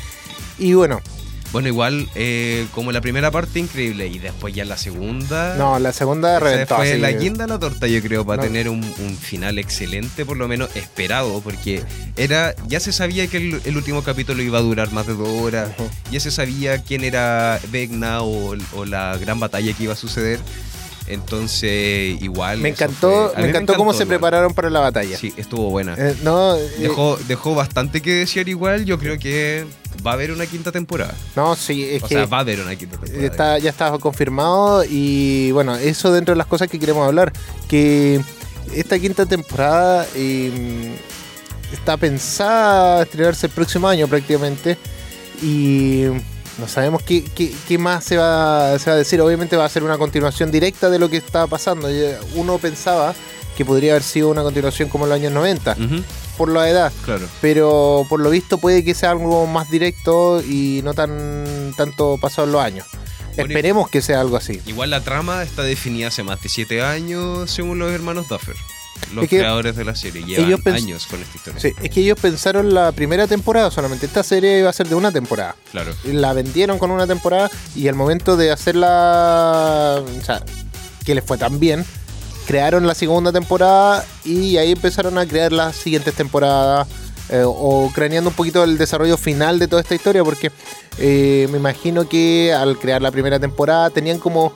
Y 0.59 0.75
bueno, 0.75 1.01
Bueno, 1.53 1.69
igual, 1.69 2.09
eh, 2.17 2.67
como 2.73 2.91
la 2.93 3.01
primera 3.01 3.31
parte, 3.31 3.59
increíble. 3.61 4.07
Y 4.09 4.19
después 4.19 4.53
ya 4.55 4.65
la 4.65 4.77
segunda. 4.77 5.55
no, 5.57 5.79
la 5.79 5.93
segunda 5.93 6.39
reventó. 6.41 6.77
fue 6.77 6.99
la 6.99 7.11
guinda 7.13 7.47
la 7.47 7.59
torta, 7.61 7.87
yo 7.87 8.01
creo, 8.03 8.25
para 8.27 8.39
No. 8.43 8.49
tener 8.49 8.69
un, 8.69 8.83
un 8.99 9.17
final 9.17 9.59
excelente, 9.59 10.25
por 10.27 10.37
lo 10.37 10.47
menos 10.49 10.69
esperado, 10.77 11.41
porque 11.43 11.83
era 12.17 12.55
ya 12.69 12.79
se 12.81 12.93
sabía 12.93 13.27
que 13.29 13.37
el, 13.37 13.61
el 13.65 13.77
último 13.77 14.03
capítulo 14.03 14.43
iba 14.43 14.59
a 14.59 14.63
durar 14.63 14.91
más 14.93 15.07
de 15.07 15.15
dos 15.15 15.29
horas, 15.29 15.71
ya 16.11 16.19
se 16.21 16.31
sabía 16.33 16.83
quién 16.83 17.03
era 17.05 17.61
Vecna 17.71 18.23
o, 18.23 18.57
o 18.75 18.85
la 18.85 19.17
gran 19.19 19.39
batalla 19.41 19.73
que 19.75 19.85
iba 19.85 19.93
a 19.93 19.97
suceder. 19.97 20.41
Entonces, 21.07 22.21
igual. 22.23 22.59
Me 22.59 22.71
encantó, 22.71 23.33
me 23.37 23.49
encantó 23.49 23.75
cómo 23.75 23.93
se 23.93 24.07
prepararon 24.07 24.55
para 24.55 24.71
la 24.71 24.81
batalla. 24.81 25.17
Sí, 25.17 25.35
estuvo 25.37 25.71
buena. 25.71 25.95
Eh, 25.99 26.17
no, 26.23 26.57
eh, 26.57 26.71
Dejó, 26.79 27.19
dejó 27.29 27.55
bastante 27.55 28.01
que 28.01 28.13
desear 28.13 28.49
igual. 28.49 28.85
Yo 28.85 28.99
creo 28.99 29.19
que 29.19 29.67
va 30.05 30.13
a 30.13 30.15
haber 30.15 30.33
una 30.33 30.47
quinta 30.47 30.73
temporada. 30.73 31.15
no, 31.37 31.55
sí, 31.57 31.85
es 31.85 32.03
o 32.03 32.09
que 32.09 32.15
sea, 32.15 32.27
va 32.27 32.39
a 32.39 32.41
haber 32.41 32.61
una 32.61 32.75
quinta 32.77 32.97
temporada. 32.97 33.27
está, 33.27 33.59
ya 33.59 33.71
está 33.71 33.91
confirmado 33.99 34.85
y 34.89 35.51
bueno, 35.53 35.77
eso 35.77 36.13
dentro 36.13 36.35
de 36.35 36.39
las 36.39 36.47
cosas 36.47 36.69
que 36.69 36.79
queremos 36.79 37.07
hablar, 37.07 37.33
que 37.69 38.21
esta 38.75 38.99
quinta 38.99 39.27
temporada 39.27 40.07
eh, 40.15 40.97
está 41.73 41.97
pensada 41.97 43.01
a 43.01 43.03
estrenarse 43.03 43.47
el 43.47 43.53
próximo 43.53 43.89
año 43.89 44.09
prácticamente 44.09 44.79
y 45.43 46.05
no 46.59 46.69
sabemos 46.69 47.03
qué, 47.03 47.25
qué- 47.25 47.53
qué 47.67 47.79
más 47.79 48.05
se 48.05 48.17
va, 48.17 48.79
se 48.79 48.91
va 48.91 48.95
a 48.95 48.99
decir. 48.99 49.21
Obviamente 49.21 49.57
va 49.57 49.65
a 49.65 49.69
ser 49.69 49.83
una 49.85 49.99
continuación 49.99 50.51
directa 50.51 50.89
de 50.91 50.99
lo 50.99 51.09
que 51.11 51.17
está 51.17 51.47
pasando. 51.47 51.91
Ya 51.91 52.19
Uno 52.35 52.59
pensaba 52.59 53.15
que 53.57 53.65
podría 53.65 53.93
haber 53.93 54.03
sido 54.03 54.31
una 54.31 54.43
continuación 54.43 54.89
como 54.89 55.05
en 55.05 55.11
los 55.11 55.17
años 55.21 55.33
90, 55.33 55.77
Ujú, 55.79 56.03
por 56.37 56.49
la 56.51 56.69
edad. 56.69 56.93
claro. 57.05 57.27
pero 57.41 58.05
por 58.09 58.19
lo 58.21 58.31
visto 58.31 58.59
puede 58.59 58.85
que 58.85 58.95
sea 58.95 59.13
algo 59.13 59.47
más 59.47 59.71
directo 59.71 60.43
y 60.43 60.81
no 60.83 60.93
tan 60.95 61.73
tanto 61.77 62.19
pasado 62.21 62.47
en 62.49 62.53
los 62.53 62.63
años. 62.63 62.87
Bueno, 63.37 63.49
Esperemos 63.51 63.91
que 63.91 64.01
sea 64.03 64.21
algo 64.21 64.37
así. 64.37 64.61
Igual 64.67 64.91
la 64.91 65.01
trama 65.03 65.43
está 65.43 65.63
definida 65.63 66.09
hace 66.09 66.23
más 66.23 66.41
de 66.41 66.49
7 66.49 66.83
años, 66.83 67.51
según 67.51 67.79
los 67.81 67.91
hermanos 67.93 68.29
Duffer, 68.29 68.55
los 69.15 69.25
Es 69.25 69.31
que 69.31 69.39
creadores 69.39 69.77
de 69.77 69.85
la 69.85 69.95
serie. 69.95 70.25
Llevan 70.25 70.75
años 70.75 71.07
con 71.07 71.21
esta 71.21 71.37
historia. 71.37 71.61
Sí, 71.61 71.73
es 71.83 71.91
que 71.91 72.01
ellos 72.01 72.19
pensaron 72.21 72.75
la 72.75 72.93
primera 72.93 73.27
temporada 73.27 73.71
solamente. 73.71 74.07
Esta 74.07 74.23
serie 74.23 74.59
iba 74.59 74.71
a 74.71 74.73
ser 74.73 74.89
de 74.89 74.95
una 74.95 75.13
temporada. 75.13 75.57
Claro. 75.71 75.93
La 76.05 76.33
vendieron 76.33 76.79
con 76.79 76.91
una 76.91 77.07
temporada 77.07 77.51
y 77.75 77.89
al 77.89 77.95
momento 77.95 78.37
de 78.37 78.51
hacerla, 78.51 80.03
o 80.21 80.25
sea, 80.25 80.43
que 81.05 81.15
les 81.15 81.25
fue 81.25 81.39
tan 81.39 81.61
bien, 81.61 81.85
crearon 82.47 82.87
la 82.87 82.95
segunda 82.95 83.33
temporada 83.33 84.05
y 84.25 84.57
ahí 84.57 84.73
empezaron 84.73 85.19
a 85.19 85.27
crear 85.27 85.53
las 85.53 85.77
siguientes 85.77 86.15
temporadas. 86.15 86.87
eh, 87.31 87.43
o 87.47 87.91
craneando 87.95 88.29
un 88.29 88.37
poquito 88.37 88.63
el 88.65 88.77
desarrollo 88.77 89.17
final 89.17 89.59
de 89.59 89.67
toda 89.67 89.81
esta 89.81 89.95
historia 89.95 90.23
porque 90.23 90.53
eh, 90.99 91.49
me 91.51 91.57
imagino 91.57 92.07
que 92.07 92.53
al 92.53 92.79
crear 92.79 93.01
la 93.01 93.11
primera 93.11 93.41
temporada 93.41 93.89
tenían 93.89 94.19
como 94.19 94.53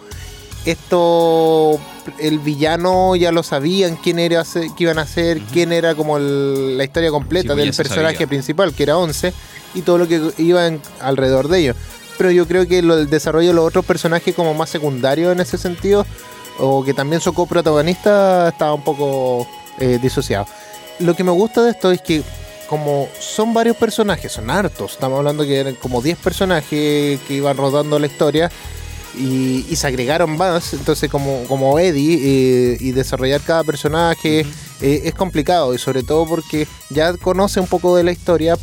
esto 0.65 1.79
el 2.19 2.39
villano 2.39 3.17
ya 3.17 3.33
lo 3.33 3.43
sabían 3.43 3.97
quién 3.97 4.19
era 4.19 4.43
qué 4.45 4.85
iban 4.85 4.99
a 4.99 5.03
hacer 5.03 5.41
quién 5.53 5.73
era 5.73 5.95
como 5.95 6.17
el- 6.17 6.79
la 6.79 6.85
historia 6.85 7.11
completa 7.11 7.53
Sí, 7.55 7.61
pues 7.61 7.77
del 7.77 7.87
personaje 7.87 8.15
sabía. 8.15 8.27
principal 8.27 8.73
que 8.73 8.83
era 8.83 8.97
11 8.97 9.33
y 9.75 9.83
todo 9.83 9.99
lo 9.99 10.09
que 10.09 10.31
iba 10.39 10.67
en- 10.67 10.81
alrededor 11.01 11.49
de 11.49 11.59
ellos. 11.61 11.77
Pero 12.17 12.31
yo 12.31 12.49
creo 12.49 12.67
que 12.67 12.81
lo- 12.83 12.99
el 12.99 13.11
desarrollo 13.11 13.49
de 13.49 13.55
los 13.55 13.67
otros 13.67 13.85
personajes 13.85 14.35
como 14.35 14.55
más 14.55 14.71
secundarios 14.71 15.33
en 15.33 15.41
ese 15.41 15.59
sentido 15.59 16.07
o 16.59 16.83
que 16.85 16.95
también 16.95 17.21
son 17.21 17.35
coprotagonistas 17.35 18.53
estaba 18.53 18.75
un 18.75 18.83
poco 18.83 19.47
eh, 19.81 19.99
disociado. 20.03 20.47
Lo 20.99 21.15
que 21.15 21.23
me 21.23 21.31
gusta 21.31 21.63
de 21.63 21.71
esto 21.71 21.93
es 21.93 22.01
que 22.01 22.23
como 22.69 23.09
son 23.21 23.55
varios 23.55 23.77
personajes, 23.77 24.33
son 24.33 24.51
hartos, 24.51 24.93
estamos 24.93 25.19
hablando 25.19 25.45
que 25.45 25.61
eran 25.61 25.75
como 25.77 26.03
10 26.03 26.19
personajes 26.19 27.21
que 27.21 27.35
iban 27.35 27.57
rodando 27.57 27.99
la 27.99 28.07
historia 28.09 28.51
y, 29.19 29.67
y 29.69 29.77
se 29.77 29.87
agregaron 29.87 30.37
más, 30.37 30.73
entonces 30.73 31.11
como, 31.11 31.45
como 31.45 31.79
Eddie 31.79 32.19
eh, 32.23 32.77
y 32.81 32.93
desarrollar 32.93 33.41
cada 33.41 33.65
personaje 33.65 34.47
eh, 34.81 35.03
es 35.05 35.15
complicado 35.15 35.75
y 35.75 35.79
sobre 35.79 36.03
todo 36.03 36.27
porque 36.27 36.67
ya 36.91 37.17
conoce 37.17 37.61
un 37.61 37.67
poco 37.67 37.97
de 37.97 38.05
la 38.05 38.13
historia, 38.13 38.57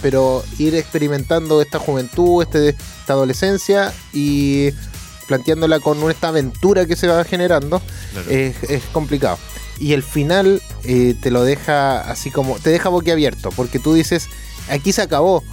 pero 0.00 0.42
ir 0.58 0.74
experimentando 0.74 1.60
esta 1.60 1.78
juventud, 1.78 2.42
este, 2.42 2.70
esta 2.70 3.12
adolescencia 3.12 3.92
y 4.12 4.70
planteándola 5.26 5.80
con 5.80 6.10
esta 6.10 6.28
aventura 6.28 6.86
que 6.86 6.96
se 6.96 7.06
va 7.06 7.22
generando 7.24 7.82
claro. 8.12 8.30
es, 8.30 8.56
es 8.64 8.82
complicado. 8.92 9.38
Y 9.78 9.92
el 9.92 10.02
final 10.02 10.60
eh, 10.84 11.14
te 11.20 11.30
lo 11.30 11.44
deja 11.44 12.00
así 12.00 12.30
como, 12.30 12.58
te 12.58 12.70
deja 12.70 12.88
boquiabierto, 12.88 13.50
porque 13.50 13.78
tú 13.78 13.94
dices, 13.94 14.28
aquí 14.68 14.92
se 14.92 15.02
acabó, 15.02 15.44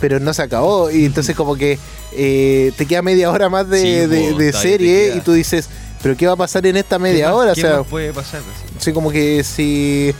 pero 0.00 0.18
no 0.20 0.32
se 0.34 0.42
acabó, 0.42 0.90
y 0.90 1.04
entonces 1.04 1.36
como 1.36 1.56
que 1.56 1.78
eh, 2.12 2.72
te 2.76 2.86
queda 2.86 3.02
media 3.02 3.30
hora 3.30 3.48
más 3.48 3.68
de, 3.68 3.80
Sí, 3.80 4.58
serie 4.58 5.14
y 5.16 5.20
tú 5.20 5.32
dices, 5.32 5.68
pero 6.02 6.16
¿qué 6.16 6.26
va 6.26 6.32
a 6.32 6.36
pasar 6.36 6.66
en 6.66 6.76
esta 6.76 6.96
¿Qué 6.96 7.02
media 7.02 7.34
hora? 7.34 7.52
O 7.52 7.54
¿Qué 7.54 7.60
sea, 7.60 7.82
puede 7.82 8.12
pasar? 8.12 8.40
Así. 8.40 8.74
así 8.78 8.92
como 8.92 9.10
que 9.10 9.44
si 9.44 10.14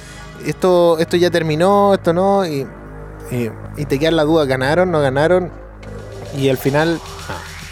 esto, 0.47 0.99
esto 0.99 1.17
ya 1.17 1.31
terminó, 1.31 1.95
esto 1.95 2.13
no, 2.13 2.47
y, 2.47 2.67
y- 3.31 3.51
y 3.77 3.85
te 3.87 3.99
queda 3.99 4.11
la 4.11 4.25
duda, 4.25 4.45
¿ganaron, 4.45 4.91
no 4.91 5.01
ganaron? 5.01 5.51
Y 6.39 6.49
al 6.49 6.59
final, 6.59 7.01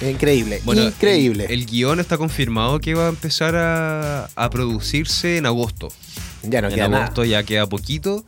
Increíble, 0.00 0.60
Bueno, 0.64 0.82
increíble. 0.82 1.46
El, 1.46 1.52
el 1.52 1.66
guion 1.66 1.98
está 1.98 2.16
confirmado 2.18 2.78
que 2.78 2.94
va 2.94 3.06
a 3.06 3.08
empezar 3.08 3.56
a, 3.56 4.28
a 4.36 4.50
producirse 4.50 5.38
en 5.38 5.46
agosto. 5.46 5.88
ya 6.44 6.60
no 6.62 6.68
en 6.68 6.74
queda 6.76 6.88
nada. 6.88 7.02
agosto 7.04 7.24
ya 7.24 7.42
queda 7.42 7.66
poquito. 7.66 8.24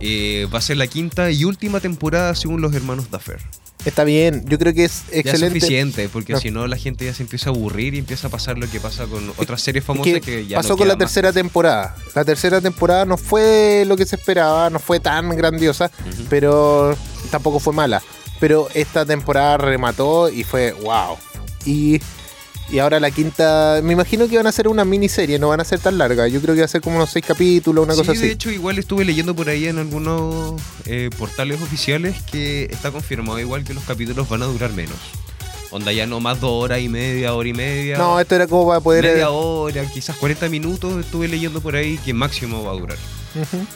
Eh, 0.00 0.46
va 0.52 0.58
a 0.58 0.62
ser 0.62 0.76
la 0.76 0.86
quinta 0.86 1.30
y 1.30 1.44
última 1.44 1.80
temporada 1.80 2.34
según 2.34 2.60
los 2.60 2.72
hermanos 2.74 3.10
Duffer. 3.10 3.40
Está 3.84 4.04
bien, 4.04 4.44
yo 4.48 4.58
creo 4.58 4.74
que 4.74 4.84
es 4.84 5.04
Ya 5.06 5.12
es 5.12 5.18
excelente. 5.26 5.60
suficiente, 5.60 6.08
porque 6.08 6.32
No. 6.34 6.40
si 6.40 6.50
no 6.50 6.66
la 6.66 6.76
gente 6.76 7.04
ya 7.04 7.14
se 7.14 7.22
empieza 7.22 7.48
a 7.50 7.52
aburrir 7.52 7.94
y 7.94 7.98
empieza 7.98 8.26
a 8.26 8.30
pasar 8.30 8.58
lo 8.58 8.68
que 8.68 8.80
pasa 8.80 9.06
con 9.06 9.30
otras 9.36 9.60
series 9.62 9.82
Es 9.82 9.86
famosas 9.86 10.12
que 10.14 10.20
que, 10.20 10.46
ya 10.46 10.56
pasó 10.58 10.70
no 10.70 10.76
con 10.78 10.88
la 10.88 10.94
más. 10.94 10.98
tercera 10.98 11.32
temporada. 11.32 11.96
La 12.14 12.24
tercera 12.24 12.60
temporada 12.60 13.04
no 13.04 13.16
fue 13.16 13.84
lo 13.86 13.96
que 13.96 14.04
se 14.04 14.16
esperaba, 14.16 14.68
no 14.68 14.78
fue 14.80 14.98
tan 15.00 15.30
grandiosa, 15.36 15.90
pero 16.28 16.96
tampoco 17.30 17.60
fue 17.60 17.72
mala. 17.72 18.02
Pero 18.40 18.68
esta 18.74 19.06
temporada 19.06 19.56
remató 19.58 20.28
y 20.28 20.42
fue 20.44 20.72
wow. 20.72 21.16
Y, 21.64 22.00
y 22.70 22.78
ahora 22.78 23.00
la 23.00 23.10
quinta, 23.10 23.80
me 23.82 23.94
imagino 23.94 24.28
que 24.28 24.36
van 24.36 24.46
a 24.46 24.52
ser 24.52 24.68
una 24.68 24.84
miniserie, 24.84 25.38
no 25.38 25.48
van 25.48 25.60
a 25.60 25.64
ser 25.64 25.80
tan 25.80 25.96
largas. 25.96 26.30
Yo 26.30 26.40
creo 26.40 26.54
que 26.54 26.60
va 26.60 26.66
a 26.66 26.68
ser 26.68 26.82
como 26.82 26.96
unos 26.96 27.10
seis 27.10 27.24
capítulos, 27.24 27.84
una 27.84 27.94
sí, 27.94 28.00
cosa 28.00 28.12
de 28.12 28.18
así. 28.18 28.30
hecho, 28.30 28.50
igual 28.50 28.78
estuve 28.78 29.04
leyendo 29.04 29.34
por 29.34 29.48
ahí 29.48 29.66
en 29.66 29.78
algunos 29.78 30.60
eh, 30.84 31.08
portales 31.16 31.62
oficiales 31.62 32.22
que 32.30 32.64
está 32.64 32.90
confirmado 32.90 33.38
igual 33.40 33.64
que 33.64 33.72
los 33.72 33.84
capítulos 33.84 34.28
van 34.28 34.42
a 34.42 34.46
durar 34.46 34.72
menos. 34.72 34.96
Onda 35.70 35.92
ya 35.92 36.06
no 36.06 36.20
más 36.20 36.40
dos 36.40 36.64
horas 36.64 36.80
y 36.80 36.88
media, 36.88 37.34
hora 37.34 37.48
y 37.48 37.52
media. 37.54 37.98
No, 37.98 38.20
esto 38.20 38.34
era 38.34 38.46
como 38.46 38.68
para 38.68 38.80
poder... 38.80 39.04
media 39.04 39.30
hora, 39.30 39.84
quizás 39.86 40.16
40 40.16 40.48
minutos 40.48 40.98
estuve 41.04 41.28
leyendo 41.28 41.60
por 41.60 41.76
ahí 41.76 41.98
que 41.98 42.14
máximo 42.14 42.64
va 42.64 42.72
a 42.72 42.74
durar. 42.74 42.98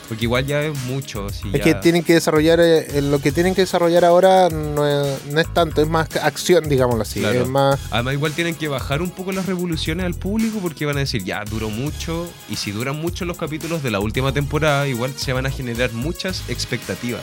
Porque 0.09 0.25
igual 0.25 0.47
ya 0.47 0.63
es 0.63 0.77
mucho. 0.85 1.29
si 1.31 1.49
Es 1.49 1.55
ya- 1.55 1.61
que 1.65 1.75
tienen 1.75 2.03
que 2.03 2.15
desarrollar, 2.15 2.61
eh, 2.61 3.01
lo 3.03 3.19
que 3.21 3.33
tienen 3.33 3.55
que 3.55 3.63
desarrollar 3.63 4.05
ahora 4.05 4.49
no 4.49 4.87
es, 4.87 5.25
no 5.27 5.41
es 5.41 5.53
tanto, 5.55 5.83
es 5.83 5.89
más 5.89 6.09
acción, 6.17 6.69
digámoslo 6.69 7.03
así. 7.03 7.21
Claro. 7.21 7.43
Es 7.43 7.49
más... 7.49 7.81
Además, 7.91 8.15
igual 8.15 8.33
tienen 8.33 8.55
que 8.55 8.69
bajar 8.69 9.03
un 9.03 9.11
poco 9.11 9.33
las 9.33 9.47
revoluciones 9.47 10.07
al 10.07 10.15
público 10.15 10.59
porque 10.61 10.87
van 10.87 10.97
a 10.97 11.01
decir, 11.01 11.25
ya, 11.25 11.45
duró 11.45 11.71
mucho. 11.71 12.29
Y 12.49 12.57
si 12.57 12.71
duran 12.73 12.97
mucho 13.01 13.25
los 13.25 13.37
capítulos 13.37 13.83
de 13.83 13.91
la 13.91 14.01
última 14.01 14.33
temporada, 14.33 14.87
igual 14.89 15.13
se 15.17 15.33
van 15.33 15.47
a 15.47 15.51
generar 15.51 15.93
muchas 15.93 16.43
expectativas. 16.49 17.23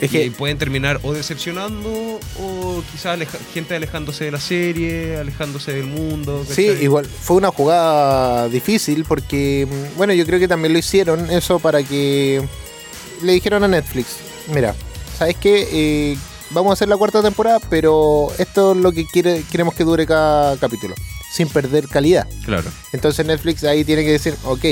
Es 0.00 0.12
y 0.14 0.18
que- 0.18 0.30
pueden 0.30 0.56
terminar 0.58 0.98
o 1.02 1.12
decepcionando 1.12 1.90
o 2.38 2.82
quizás 2.90 3.14
aleja- 3.14 3.38
gente 3.52 3.74
alejándose 3.76 4.24
de 4.24 4.30
la 4.30 4.40
serie, 4.40 5.16
alejándose 5.18 5.72
del 5.72 5.86
mundo. 5.86 6.44
Sí, 6.48 6.66
igual 6.80 7.06
fue 7.06 7.36
una 7.36 7.50
jugada 7.50 8.48
difícil 8.48 9.04
porque, 9.04 9.66
mm, 9.70 9.96
bueno, 9.98 10.12
yo 10.14 10.24
creo 10.26 10.38
que 10.38 10.48
también 10.48 10.72
lo 10.72 10.78
hicieron 10.78 11.30
eso 11.30 11.58
para 11.58 11.82
que 11.82 12.42
le 13.22 13.32
dijeron 13.32 13.62
a 13.64 13.68
Netflix, 13.68 14.16
mira, 14.54 14.74
¿sabes 15.18 15.36
qué? 15.36 15.68
Eh, 15.70 16.16
vamos 16.50 16.70
a 16.70 16.72
hacer 16.72 16.88
la 16.88 16.96
cuarta 16.96 17.22
temporada, 17.22 17.60
pero 17.68 18.28
esto 18.38 18.72
es 18.72 18.78
lo 18.78 18.92
que 18.92 19.04
quiere, 19.06 19.42
queremos 19.50 19.74
que 19.74 19.84
dure 19.84 20.06
cada 20.06 20.56
capítulo, 20.56 20.94
sin 21.30 21.48
perder 21.48 21.88
calidad. 21.88 22.26
Claro. 22.46 22.70
Entonces 22.94 23.26
Netflix 23.26 23.64
ahí 23.64 23.84
tiene 23.84 24.02
que 24.04 24.12
decir, 24.12 24.34
ok, 24.44 24.64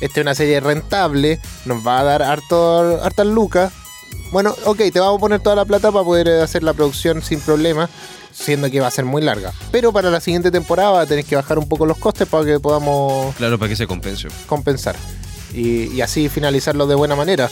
esta 0.00 0.20
es 0.20 0.22
una 0.24 0.34
serie 0.34 0.58
rentable, 0.58 1.38
nos 1.64 1.86
va 1.86 2.00
a 2.00 2.04
dar 2.04 2.22
harto, 2.24 3.00
hartas 3.04 3.26
lucas. 3.28 3.72
Bueno, 4.30 4.54
ok, 4.64 4.76
te 4.92 5.00
vamos 5.00 5.16
a 5.18 5.20
poner 5.20 5.40
toda 5.40 5.56
la 5.56 5.64
plata 5.64 5.90
para 5.90 6.04
poder 6.04 6.28
hacer 6.42 6.62
la 6.62 6.74
producción 6.74 7.22
sin 7.22 7.40
problema, 7.40 7.88
siendo 8.32 8.70
que 8.70 8.80
va 8.80 8.88
a 8.88 8.90
ser 8.90 9.04
muy 9.06 9.22
larga. 9.22 9.52
Pero 9.72 9.92
para 9.92 10.10
la 10.10 10.20
siguiente 10.20 10.50
temporada 10.50 11.06
tenés 11.06 11.24
que 11.24 11.34
bajar 11.36 11.58
un 11.58 11.66
poco 11.68 11.86
los 11.86 11.96
costes 11.96 12.28
para 12.28 12.44
que 12.44 12.60
podamos 12.60 13.34
Claro, 13.36 13.58
para 13.58 13.70
que 13.70 13.76
se 13.76 13.86
compense. 13.86 14.28
compensar. 14.46 14.96
Y, 15.54 15.86
y 15.94 16.00
así 16.02 16.28
finalizarlo 16.28 16.86
de 16.86 16.94
buena 16.94 17.16
manera. 17.16 17.48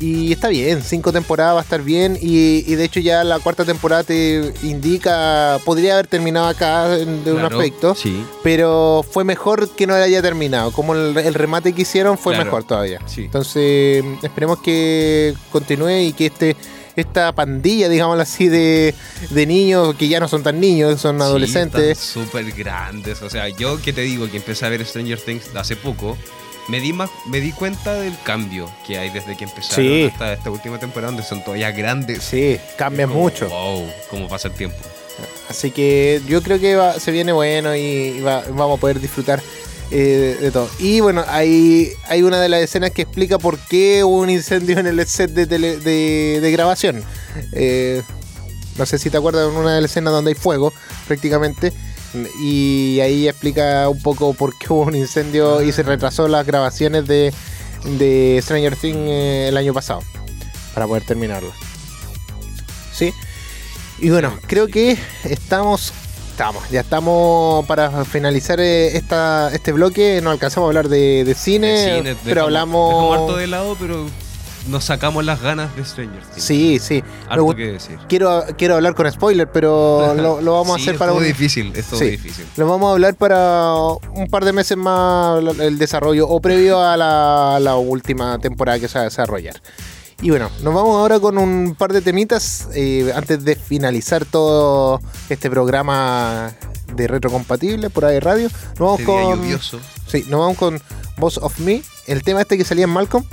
Y 0.00 0.32
está 0.32 0.48
bien, 0.48 0.82
cinco 0.82 1.12
temporadas 1.12 1.54
va 1.54 1.60
a 1.60 1.62
estar 1.62 1.82
bien. 1.82 2.18
Y, 2.20 2.64
y 2.70 2.74
de 2.74 2.84
hecho 2.84 3.00
ya 3.00 3.22
la 3.24 3.38
cuarta 3.38 3.64
temporada 3.64 4.02
te 4.04 4.52
indica, 4.62 5.58
podría 5.64 5.94
haber 5.94 6.06
terminado 6.06 6.46
acá 6.46 6.98
en- 6.98 7.24
de 7.24 7.32
un 7.32 7.38
Claro, 7.40 7.58
aspecto 7.58 7.94
Sí. 7.94 8.24
pero 8.42 9.04
fue 9.08 9.24
mejor 9.24 9.68
que 9.70 9.86
no 9.86 9.94
haya 9.94 10.20
terminado. 10.20 10.72
Como 10.72 10.94
el, 10.94 11.16
el 11.16 11.34
remate 11.34 11.72
que 11.72 11.82
hicieron 11.82 12.18
fue 12.18 12.32
Claro, 12.34 12.44
mejor 12.46 12.64
todavía. 12.64 13.00
sí. 13.06 13.24
Entonces, 13.24 14.04
esperemos 14.22 14.58
que 14.60 15.34
continúe 15.52 15.90
y 16.08 16.12
que 16.12 16.26
este 16.26 16.56
esta 16.96 17.32
pandilla, 17.32 17.88
digámoslo 17.88 18.22
así, 18.22 18.46
de, 18.46 18.94
de 19.30 19.46
niños 19.46 19.96
que 19.96 20.06
ya 20.06 20.20
no 20.20 20.28
son 20.28 20.44
tan 20.44 20.60
niños, 20.60 21.00
son 21.00 21.16
Sí, 21.16 21.22
adolescentes. 21.24 21.98
súper 21.98 22.52
grandes. 22.52 23.20
O 23.22 23.28
sea, 23.28 23.48
yo 23.48 23.82
que 23.82 23.92
te 23.92 24.02
digo 24.02 24.30
que 24.30 24.36
empecé 24.36 24.64
a 24.64 24.68
ver 24.68 24.86
Stranger 24.86 25.18
Things 25.20 25.50
hace 25.56 25.74
poco, 25.74 26.16
me 26.68 26.80
di, 26.80 26.92
más, 26.92 27.10
me 27.26 27.40
di 27.40 27.52
cuenta 27.52 27.94
del 27.94 28.16
cambio 28.24 28.70
que 28.86 28.98
hay 28.98 29.10
desde 29.10 29.36
que 29.36 29.44
empezaron 29.44 29.84
Sí. 29.84 30.10
hasta 30.12 30.32
esta 30.32 30.50
última 30.50 30.78
temporada, 30.78 31.12
donde 31.12 31.26
son 31.26 31.42
todavía 31.44 31.70
grandes. 31.72 32.22
Sí, 32.22 32.58
cambian 32.78 33.08
Como, 33.10 33.22
mucho. 33.22 33.48
Wow, 33.48 33.86
cómo 34.10 34.28
pasa 34.28 34.48
el 34.48 34.54
tiempo. 34.54 34.76
Así 35.48 35.70
que 35.70 36.20
yo 36.26 36.42
creo 36.42 36.58
que 36.58 36.74
va- 36.74 36.98
se 36.98 37.10
viene 37.12 37.32
bueno 37.32 37.76
y, 37.76 37.80
y 38.16 38.20
va- 38.20 38.44
vamos 38.50 38.78
a 38.78 38.80
poder 38.80 38.98
disfrutar 39.00 39.42
eh, 39.90 40.38
de 40.40 40.50
todo. 40.50 40.68
Y 40.78 41.00
bueno, 41.00 41.22
hay, 41.28 41.92
hay 42.08 42.22
una 42.22 42.40
de 42.40 42.48
las 42.48 42.62
escenas 42.62 42.90
que 42.90 43.02
explica 43.02 43.38
por 43.38 43.58
qué 43.58 44.02
hubo 44.02 44.18
un 44.20 44.30
incendio 44.30 44.78
en 44.78 44.86
el 44.86 45.06
set 45.06 45.30
de, 45.32 45.46
tele- 45.46 45.76
de, 45.78 46.40
de 46.40 46.50
grabación. 46.50 47.04
Eh, 47.52 48.02
no 48.78 48.86
sé 48.86 48.98
si 48.98 49.10
te 49.10 49.18
acuerdas 49.18 49.52
de 49.52 49.56
una 49.56 49.74
de 49.74 49.82
las 49.82 49.90
escenas 49.90 50.12
donde 50.14 50.30
hay 50.30 50.34
fuego, 50.34 50.72
prácticamente. 51.06 51.72
Y 52.40 53.00
ahí 53.00 53.28
explica 53.28 53.88
un 53.88 54.00
poco 54.00 54.34
por 54.34 54.56
qué 54.58 54.72
hubo 54.72 54.82
un 54.82 54.94
incendio 54.94 55.62
y 55.62 55.72
se 55.72 55.82
retrasó 55.82 56.28
las 56.28 56.46
grabaciones 56.46 57.06
de, 57.06 57.32
de 57.98 58.40
Stranger 58.42 58.76
Things 58.76 58.98
eh, 58.98 59.46
el 59.48 59.56
año 59.56 59.74
pasado. 59.74 60.00
Para 60.74 60.86
poder 60.86 61.04
terminarla. 61.04 61.50
¿Sí? 62.92 63.12
Y 63.98 64.10
bueno, 64.10 64.38
creo 64.46 64.66
que 64.68 64.96
estamos. 65.24 65.92
Estamos, 66.30 66.68
ya 66.68 66.80
estamos 66.80 67.64
para 67.66 68.04
finalizar 68.04 68.58
eh, 68.58 68.96
esta, 68.96 69.50
este 69.52 69.70
bloque. 69.70 70.18
No 70.20 70.30
alcanzamos 70.30 70.66
a 70.66 70.70
hablar 70.70 70.88
de, 70.88 71.22
de 71.22 71.32
cine, 71.34 71.68
De 71.68 71.96
cine, 71.98 72.16
pero 72.24 72.42
hablamos. 72.42 73.16
harto 73.16 73.36
de 73.36 73.46
lado, 73.46 73.76
pero 73.78 74.06
nos 74.68 74.84
sacamos 74.84 75.24
las 75.24 75.40
ganas 75.42 75.74
de 75.76 75.84
Stranger 75.84 76.22
Things. 76.22 76.44
Sí, 76.44 76.78
sí. 76.78 77.02
Harto 77.28 77.44
gust- 77.44 77.56
que 77.56 77.72
decir. 77.72 77.98
quiero, 78.08 78.44
quiero 78.56 78.76
hablar 78.76 78.94
con 78.94 79.10
spoiler, 79.10 79.50
pero 79.50 80.14
lo, 80.16 80.40
lo 80.40 80.52
vamos 80.54 80.78
a 80.78 80.80
hacer 80.82 80.94
es 80.94 80.98
para 80.98 81.10
todo 81.12 81.20
un, 81.20 81.26
difícil, 81.26 81.72
es 81.74 81.86
todo 81.86 81.98
Sí. 82.00 82.10
difícil. 82.10 82.46
Lo 82.56 82.66
vamos 82.66 82.88
a 82.88 82.92
hablar 82.92 83.14
para 83.14 83.74
un 84.14 84.26
par 84.30 84.44
de 84.44 84.52
meses 84.52 84.76
más 84.76 85.42
el 85.60 85.78
desarrollo 85.78 86.28
o 86.28 86.40
previo 86.40 86.80
a 86.80 86.96
la, 86.96 87.58
la 87.60 87.76
última 87.76 88.38
temporada 88.38 88.78
que 88.78 88.88
se 88.88 88.94
va 88.98 89.02
a 89.02 89.04
desarrollar. 89.04 89.60
Y 90.22 90.30
bueno, 90.30 90.48
nos 90.62 90.72
vamos 90.72 90.96
ahora 90.96 91.18
con 91.20 91.36
un 91.36 91.74
par 91.76 91.92
de 91.92 92.00
temitas 92.00 92.68
eh, 92.74 93.12
antes 93.14 93.44
de 93.44 93.56
finalizar 93.56 94.24
todo 94.24 95.00
este 95.28 95.50
programa 95.50 96.52
de 96.94 97.06
retrocompatible 97.08 97.90
por 97.90 98.04
ahí 98.06 98.20
radio. 98.20 98.48
Nos 98.78 98.78
vamos 98.78 99.00
Este 99.00 99.12
día 99.12 99.22
con 99.24 99.36
lluvioso. 99.42 99.80
Sí, 100.06 100.24
nos 100.28 100.40
vamos 100.40 100.56
con 100.56 100.80
Boss 101.18 101.38
of 101.38 101.58
Me, 101.58 101.82
el 102.06 102.22
tema 102.22 102.40
este 102.42 102.56
que 102.56 102.64
salía 102.64 102.84
en 102.84 102.90
Malcolm. 102.90 103.24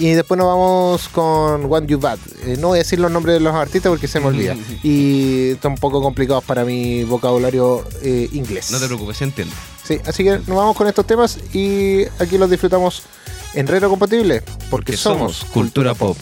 Y 0.00 0.12
después 0.12 0.38
nos 0.38 0.46
vamos 0.46 1.10
con 1.10 1.70
One 1.70 1.86
You 1.86 2.00
Bad. 2.00 2.18
Eh, 2.46 2.56
no 2.58 2.68
voy 2.68 2.78
a 2.78 2.82
decir 2.82 2.98
los 2.98 3.10
nombres 3.10 3.34
de 3.34 3.40
los 3.40 3.54
artistas 3.54 3.90
porque 3.90 4.08
se 4.08 4.18
me 4.18 4.28
olvida. 4.28 4.56
y 4.82 5.50
están 5.50 5.72
un 5.72 5.78
poco 5.78 6.00
complicados 6.00 6.42
para 6.42 6.64
mi 6.64 7.04
vocabulario 7.04 7.86
eh, 8.02 8.26
inglés. 8.32 8.70
No 8.70 8.80
te 8.80 8.86
preocupes, 8.86 9.18
se 9.18 9.24
entiende. 9.24 9.54
Sí, 9.84 10.00
así 10.06 10.24
que 10.24 10.38
nos 10.38 10.56
vamos 10.56 10.74
con 10.74 10.86
estos 10.86 11.06
temas 11.06 11.38
y 11.52 12.04
aquí 12.18 12.38
los 12.38 12.48
disfrutamos 12.48 13.02
en 13.52 13.66
Retro 13.66 13.90
Compatible. 13.90 14.42
Porque, 14.70 14.92
Que 14.92 14.96
somos 14.96 15.44
cultura 15.52 15.94
pop. 15.94 16.16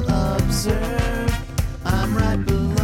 will 0.00 0.36
observe. 0.36 1.30
I'm 1.84 2.16
right 2.16 2.44
below. 2.44 2.77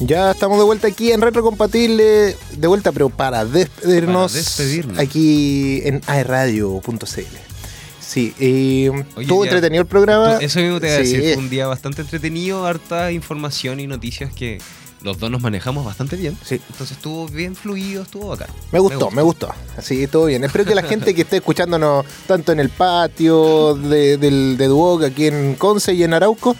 Ya 0.00 0.30
estamos 0.30 0.56
de 0.58 0.64
vuelta 0.64 0.88
aquí 0.88 1.12
en 1.12 1.20
Retrocompatible, 1.20 2.34
de 2.56 2.66
vuelta, 2.66 2.90
pero 2.90 3.10
para 3.10 3.44
despedirnos, 3.44 4.32
Para 4.32 4.42
despedirnos. 4.42 4.98
aquí 4.98 5.82
en 5.84 6.00
aerradio.cl. 6.06 7.20
Sí, 8.00 8.34
eh, 8.40 8.90
Oye, 8.90 9.22
estuvo 9.24 9.44
ya- 9.44 9.50
entretenido 9.50 9.82
el 9.82 9.86
programa. 9.86 10.38
Eso 10.40 10.58
mismo 10.60 10.80
te 10.80 10.88
iba 10.88 10.96
a 10.96 11.04
Sí, 11.04 11.12
decir. 11.16 11.34
Fue 11.34 11.42
un 11.42 11.50
día 11.50 11.66
bastante 11.66 12.00
entretenido, 12.02 12.64
harta 12.66 13.12
información 13.12 13.78
y 13.78 13.86
noticias 13.86 14.32
que 14.32 14.58
los 15.02 15.18
dos 15.18 15.30
nos 15.30 15.42
manejamos 15.42 15.84
bastante 15.84 16.16
bien. 16.16 16.36
Sí. 16.44 16.60
Entonces 16.70 16.96
estuvo 16.96 17.28
bien 17.28 17.54
fluido, 17.54 18.02
estuvo 18.02 18.28
bacán. 18.28 18.48
Me 18.72 18.78
gustó, 18.80 19.10
me 19.10 19.22
gustó. 19.22 19.50
Así, 19.76 20.06
todo 20.06 20.24
bien. 20.26 20.42
Espero 20.44 20.64
que 20.64 20.74
la 20.74 20.82
gente 20.82 21.14
que 21.14 21.22
esté 21.22 21.36
escuchándonos 21.36 22.06
tanto 22.26 22.52
en 22.52 22.58
el 22.60 22.70
patio 22.70 23.74
de, 23.74 24.16
del, 24.16 24.56
de 24.56 24.66
Duoc, 24.66 25.04
aquí 25.04 25.26
en 25.26 25.54
Conce 25.56 25.92
y 25.94 26.02
en 26.02 26.14
Arauco, 26.14 26.56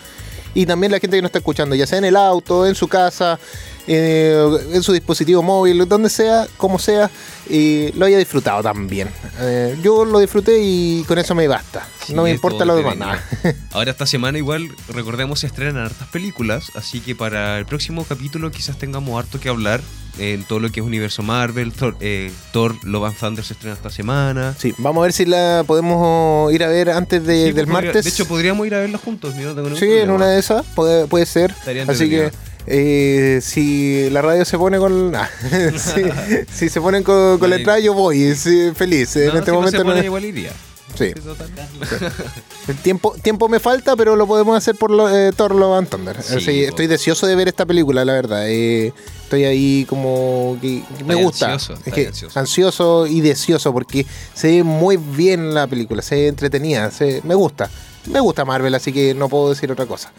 y 0.55 0.67
también 0.67 0.93
la 0.93 0.99
gente 0.99 1.17
que 1.17 1.23
nos 1.23 1.29
está 1.29 1.39
escuchando, 1.39 1.75
ya 1.75 1.87
sea 1.87 1.99
en 1.99 2.05
el 2.05 2.17
auto, 2.17 2.67
en 2.67 2.75
su 2.75 2.89
casa, 2.89 3.39
eh, 3.87 4.59
en 4.73 4.83
su 4.83 4.93
dispositivo 4.93 5.43
móvil, 5.43 5.89
donde 5.89 6.11
sea, 6.11 6.47
como 6.57 6.79
sea, 6.79 7.11
eh, 7.49 7.93
lo 7.97 8.07
haya 8.07 8.19
disfrutado 8.19 8.63
también. 8.63 9.09
Eh, 9.41 9.77
yo 9.83 10.05
lo 10.05 10.19
disfruté 10.19 10.59
y 10.61 11.05
con 11.07 11.19
eso 11.19 11.35
me 11.35 11.49
basta. 11.49 11.87
Sí, 12.07 12.13
no 12.15 12.23
me 12.25 12.31
importa 12.31 12.65
lo 12.65 12.77
demás. 12.77 12.97
nada. 12.97 13.23
Ahora 13.73 13.91
esta 13.91 14.07
semana 14.07 14.39
igual, 14.39 14.69
recordemos, 14.89 15.41
se 15.41 15.47
estrenan 15.47 15.79
hartas 15.85 16.09
películas, 16.09 16.73
así 16.75 17.01
que 17.01 17.15
para 17.15 17.59
el 17.59 17.67
próximo 17.67 18.05
capítulo 18.05 18.51
quizás 18.51 18.79
tengamos 18.79 19.19
harto 19.19 19.39
que 19.41 19.49
hablar 19.49 19.81
en 20.19 20.43
todo 20.45 20.59
lo 20.59 20.71
que 20.71 20.81
es 20.81 20.87
universo 20.87 21.23
Marvel, 21.23 21.73
Thor, 21.73 21.97
eh, 22.01 22.31
Thor 22.53 22.75
Love 22.85 23.05
and 23.07 23.17
Thunder 23.17 23.45
se 23.45 23.53
estrena 23.55 23.75
esta 23.75 23.91
semana. 23.91 24.55
Sí, 24.59 24.75
vamos 24.79 25.01
a 25.01 25.05
ver 25.05 25.13
si 25.13 25.25
la 25.25 25.63
podemos 25.67 26.53
ir 26.53 26.65
a 26.65 26.69
ver 26.69 26.91
antes 26.91 27.25
de- 27.25 27.47
Sí, 27.47 27.53
del 27.53 27.67
podría- 27.67 27.73
martes. 27.73 28.05
De 28.05 28.11
hecho, 28.11 28.27
podríamos 28.27 28.67
ir 28.67 28.75
a 28.75 28.81
verla 28.81 28.99
juntos. 28.99 29.35
yo 29.37 29.55
no 29.55 29.63
tengo 29.63 29.77
Sí, 29.77 29.87
en 29.91 30.11
una 30.11 30.27
de 30.27 30.41
esas 30.41 30.67
puede, 30.75 31.07
puede 31.07 31.27
ser. 31.27 31.53
Estaría 31.53 31.85
Así 31.85 32.11
que 32.11 32.31
eh, 32.67 33.41
si 33.43 34.11
la 34.11 34.21
radio 34.21 34.45
se 34.45 34.59
pone 34.59 34.79
con. 34.79 35.15
ah, 35.15 35.29
si, 35.77 36.03
si 36.53 36.69
se 36.69 36.81
ponen 36.81 37.03
con, 37.03 37.39
con 37.41 37.51
la 37.51 37.57
entrada, 37.57 37.79
yo 37.81 37.95
voy. 37.95 38.35
sí, 38.37 38.71
feliz. 38.75 39.17
en 39.17 39.29
este 39.37 39.41
si 39.45 39.47
no 39.51 39.55
momento 39.55 39.79
se 39.79 39.85
no- 39.85 39.91
pone, 39.91 40.05
igual 40.05 40.25
iría. 40.25 40.53
sí. 40.97 41.13
El 42.69 42.77
tiempo, 42.77 43.15
tiempo 43.23 43.49
me 43.49 43.59
falta, 43.61 43.97
pero 43.97 44.17
lo 44.17 44.27
podemos 44.27 44.57
hacer 44.57 44.77
por 44.77 44.91
lo, 44.91 45.09
eh, 45.15 45.33
Thor 45.33 45.55
Love 45.55 45.79
and 45.79 45.89
Thunder. 45.89 46.23
Sí, 46.23 46.35
Así, 46.37 46.65
estoy 46.65 46.87
deseoso 46.87 47.27
de 47.27 47.35
ver 47.35 47.49
esta 47.49 47.67
película, 47.67 48.05
la 48.05 48.13
verdad. 48.13 48.49
Eh, 48.49 48.93
estoy 49.23 49.45
ahí 49.45 49.85
como 49.89 50.57
que, 50.61 50.83
que 50.99 51.05
me 51.05 51.15
gusta. 51.17 51.53
ansioso, 51.53 51.81
Es 51.85 51.93
que 51.93 52.07
ansioso. 52.09 52.39
ansioso 52.39 53.07
y 53.07 53.21
deseoso 53.21 53.73
porque 53.73 54.07
se 54.35 54.49
ve 54.49 54.63
muy 54.63 54.97
bien 54.97 55.55
la 55.55 55.67
película, 55.67 56.03
se 56.03 56.15
ve 56.17 56.29
entretenida, 56.29 56.91
se, 56.91 57.21
me 57.25 57.35
gusta. 57.35 57.71
Me 58.07 58.21
gusta 58.21 58.45
Marvel, 58.45 58.75
así 58.75 58.93
que 58.93 59.15
no 59.15 59.29
puedo 59.29 59.51
decir 59.51 59.71
otra 59.71 59.87
cosa. 59.87 60.11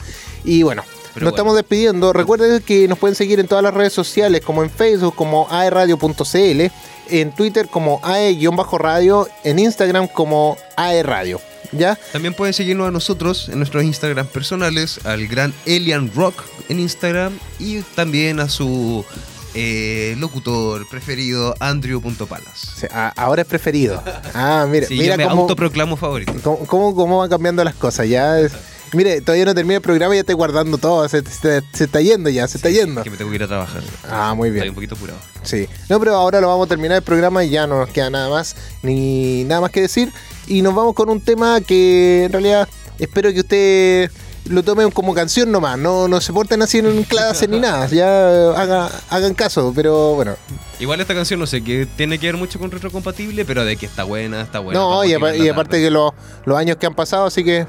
Y 0.44 0.62
bueno, 0.64 0.84
Pero 1.14 1.26
nos 1.26 1.32
bueno. 1.34 1.36
estamos 1.36 1.55
despidiendo. 1.55 2.14
Recuerden 2.14 2.62
que 2.62 2.88
nos 2.88 2.97
pueden 2.97 3.16
seguir 3.16 3.39
en 3.39 3.47
todas 3.47 3.64
las 3.64 3.74
redes 3.74 3.93
sociales, 3.93 4.41
como 4.41 4.64
en 4.64 4.70
Facebook, 4.70 5.16
como 5.16 5.47
aeradio.cl, 5.49 6.62
en 7.09 7.32
Twitter 7.36 7.68
como 7.68 7.99
ae-radio, 8.03 9.28
en 9.43 9.59
Instagram 9.59 10.07
como 10.07 10.57
aeradio. 10.78 11.39
¿Ya? 11.74 11.97
También 12.12 12.34
pueden 12.34 12.53
seguirnos 12.53 12.88
a 12.89 12.91
nosotros 12.91 13.47
en 13.49 13.57
nuestros 13.59 13.84
Instagram 13.84 14.28
personales, 14.28 14.99
al 15.05 15.26
gran 15.28 15.53
Elian 15.66 16.12
Rock 16.14 16.43
en 16.68 16.80
Instagram 16.82 17.38
y 17.59 17.80
también 17.82 18.41
a 18.41 18.49
su 18.49 19.05
eh, 19.53 20.16
locutor 20.18 20.88
preferido, 20.89 21.55
Andrew.palas. 21.59 22.74
O 22.76 22.80
sea, 22.80 23.14
ahora 23.16 23.41
es 23.43 23.47
preferido. 23.47 24.01
Ah, 24.34 24.66
mira, 24.70 24.86
Sí, 24.88 24.95
mira 24.97 25.14
yo 25.16 25.18
me 25.18 25.30
cómo, 25.30 25.41
autoproclamo 25.43 25.95
favorito. 25.95 26.34
cómo, 26.43 26.66
cómo- 26.66 26.95
cómo 26.95 27.18
van 27.20 27.30
cambiando 27.30 27.64
las 27.64 27.76
cosas. 27.76 28.07
Ya 28.09 28.39
es- 28.39 28.51
mire, 28.94 29.22
todavía 29.22 29.46
no 29.46 29.56
termina 29.56 29.76
el 29.76 29.82
programa 29.82 30.14
y 30.14 30.18
ya 30.18 30.22
estoy 30.22 30.36
guardando 30.36 30.78
todo. 30.78 31.08
Se, 31.10 31.24
se- 31.24 31.62
se 31.74 31.84
está 31.84 32.02
yendo 32.02 32.30
ya, 32.30 32.48
se 32.48 32.58
está 32.58 32.70
yendo. 32.70 33.04
Que 33.04 33.10
me 33.10 33.18
tengo 33.18 33.30
que 33.32 33.36
ir 33.36 33.44
a 33.44 33.48
trabajar. 33.48 33.82
Ah, 34.10 34.34
muy 34.36 34.50
Estoy 34.50 34.60
bien. 34.62 34.70
un 34.70 34.76
poquito 34.76 34.96
apurado. 34.96 35.20
Sí. 35.44 35.68
No, 35.89 36.00
pero 36.00 36.16
ahora 36.16 36.42
lo 36.42 36.48
vamos 36.48 36.66
a 36.66 36.70
terminar 36.70 36.98
el 36.98 37.04
programa 37.04 37.44
y 37.44 37.50
ya 37.50 37.68
no 37.68 37.80
nos 37.80 37.89
queda 37.89 38.10
nada 38.10 38.30
más, 38.30 38.56
ni 38.84 39.44
nada 39.46 39.62
más 39.62 39.72
que 39.72 39.82
decir. 39.82 40.12
Y 40.48 40.62
nos 40.62 40.74
vamos 40.76 40.94
con 40.96 41.10
un 41.10 41.22
tema 41.22 41.62
que 41.62 42.26
en 42.26 42.32
realidad 42.32 42.68
espero 43.00 43.32
que 43.34 43.39
usted 43.42 44.12
lo 44.46 44.64
tomen 44.64 44.89
como 44.92 45.14
canción 45.14 45.52
nomás. 45.52 45.78
No, 45.78 46.08
no 46.08 46.20
se 46.20 46.34
porten 46.34 46.62
así 46.64 46.80
en 46.80 47.04
clase 47.04 47.48
ni 47.48 47.60
nada. 47.60 47.88
Ya 47.88 48.08
haga- 48.52 48.89
hagan 49.10 49.34
caso, 49.36 49.72
pero 49.76 50.16
bueno. 50.16 50.36
Igual 50.80 51.00
esta 51.00 51.14
canción 51.14 51.39
no 51.39 51.46
sé, 51.46 51.64
que 51.64 51.86
tiene 51.86 52.18
que 52.18 52.26
ver 52.26 52.38
mucho 52.38 52.58
con 52.60 52.72
retrocompatible, 52.72 53.46
pero 53.46 53.64
de 53.64 53.78
que 53.78 53.86
está 53.86 54.04
buena, 54.04 54.42
está 54.42 54.58
buena. 54.60 54.80
no, 54.80 55.04
y, 55.06 55.14
aparte 55.14 55.80
que 55.80 55.92
los, 55.92 56.12
los 56.46 56.58
años 56.58 56.78
que 56.78 56.88
han 56.88 56.96
pasado, 56.96 57.26
así 57.28 57.44
que 57.44 57.68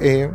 eh, 0.00 0.30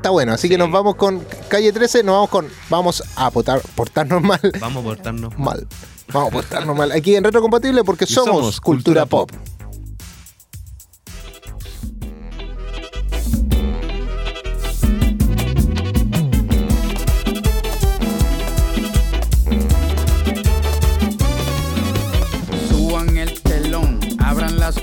está 0.00 0.10
bueno. 0.10 0.32
Así 0.32 0.48
que 0.48 0.58
nos 0.58 0.70
vamos 0.70 0.96
con 0.96 1.24
calle 1.48 1.72
13, 1.72 2.02
nos 2.02 2.14
vamos 2.14 2.30
con. 2.30 2.48
Vamos 2.68 3.02
a 3.16 3.30
portar- 3.30 3.62
portarnos 3.74 4.22
mal. 4.22 4.40
Vamos 4.60 4.80
a 4.82 4.84
portarnos 4.84 5.38
Mal. 5.38 5.66
Vamos 6.12 6.28
a 6.28 6.32
portarnos 6.32 6.76
mal. 6.76 6.90
Aquí 6.92 7.14
en 7.14 7.22
Retrocompatible 7.24 7.84
porque 7.84 8.06
somos, 8.06 8.26
somos 8.36 8.60
cultura, 8.60 9.02
cultura 9.02 9.06
pop. 9.06 9.30
pop. 9.30 9.40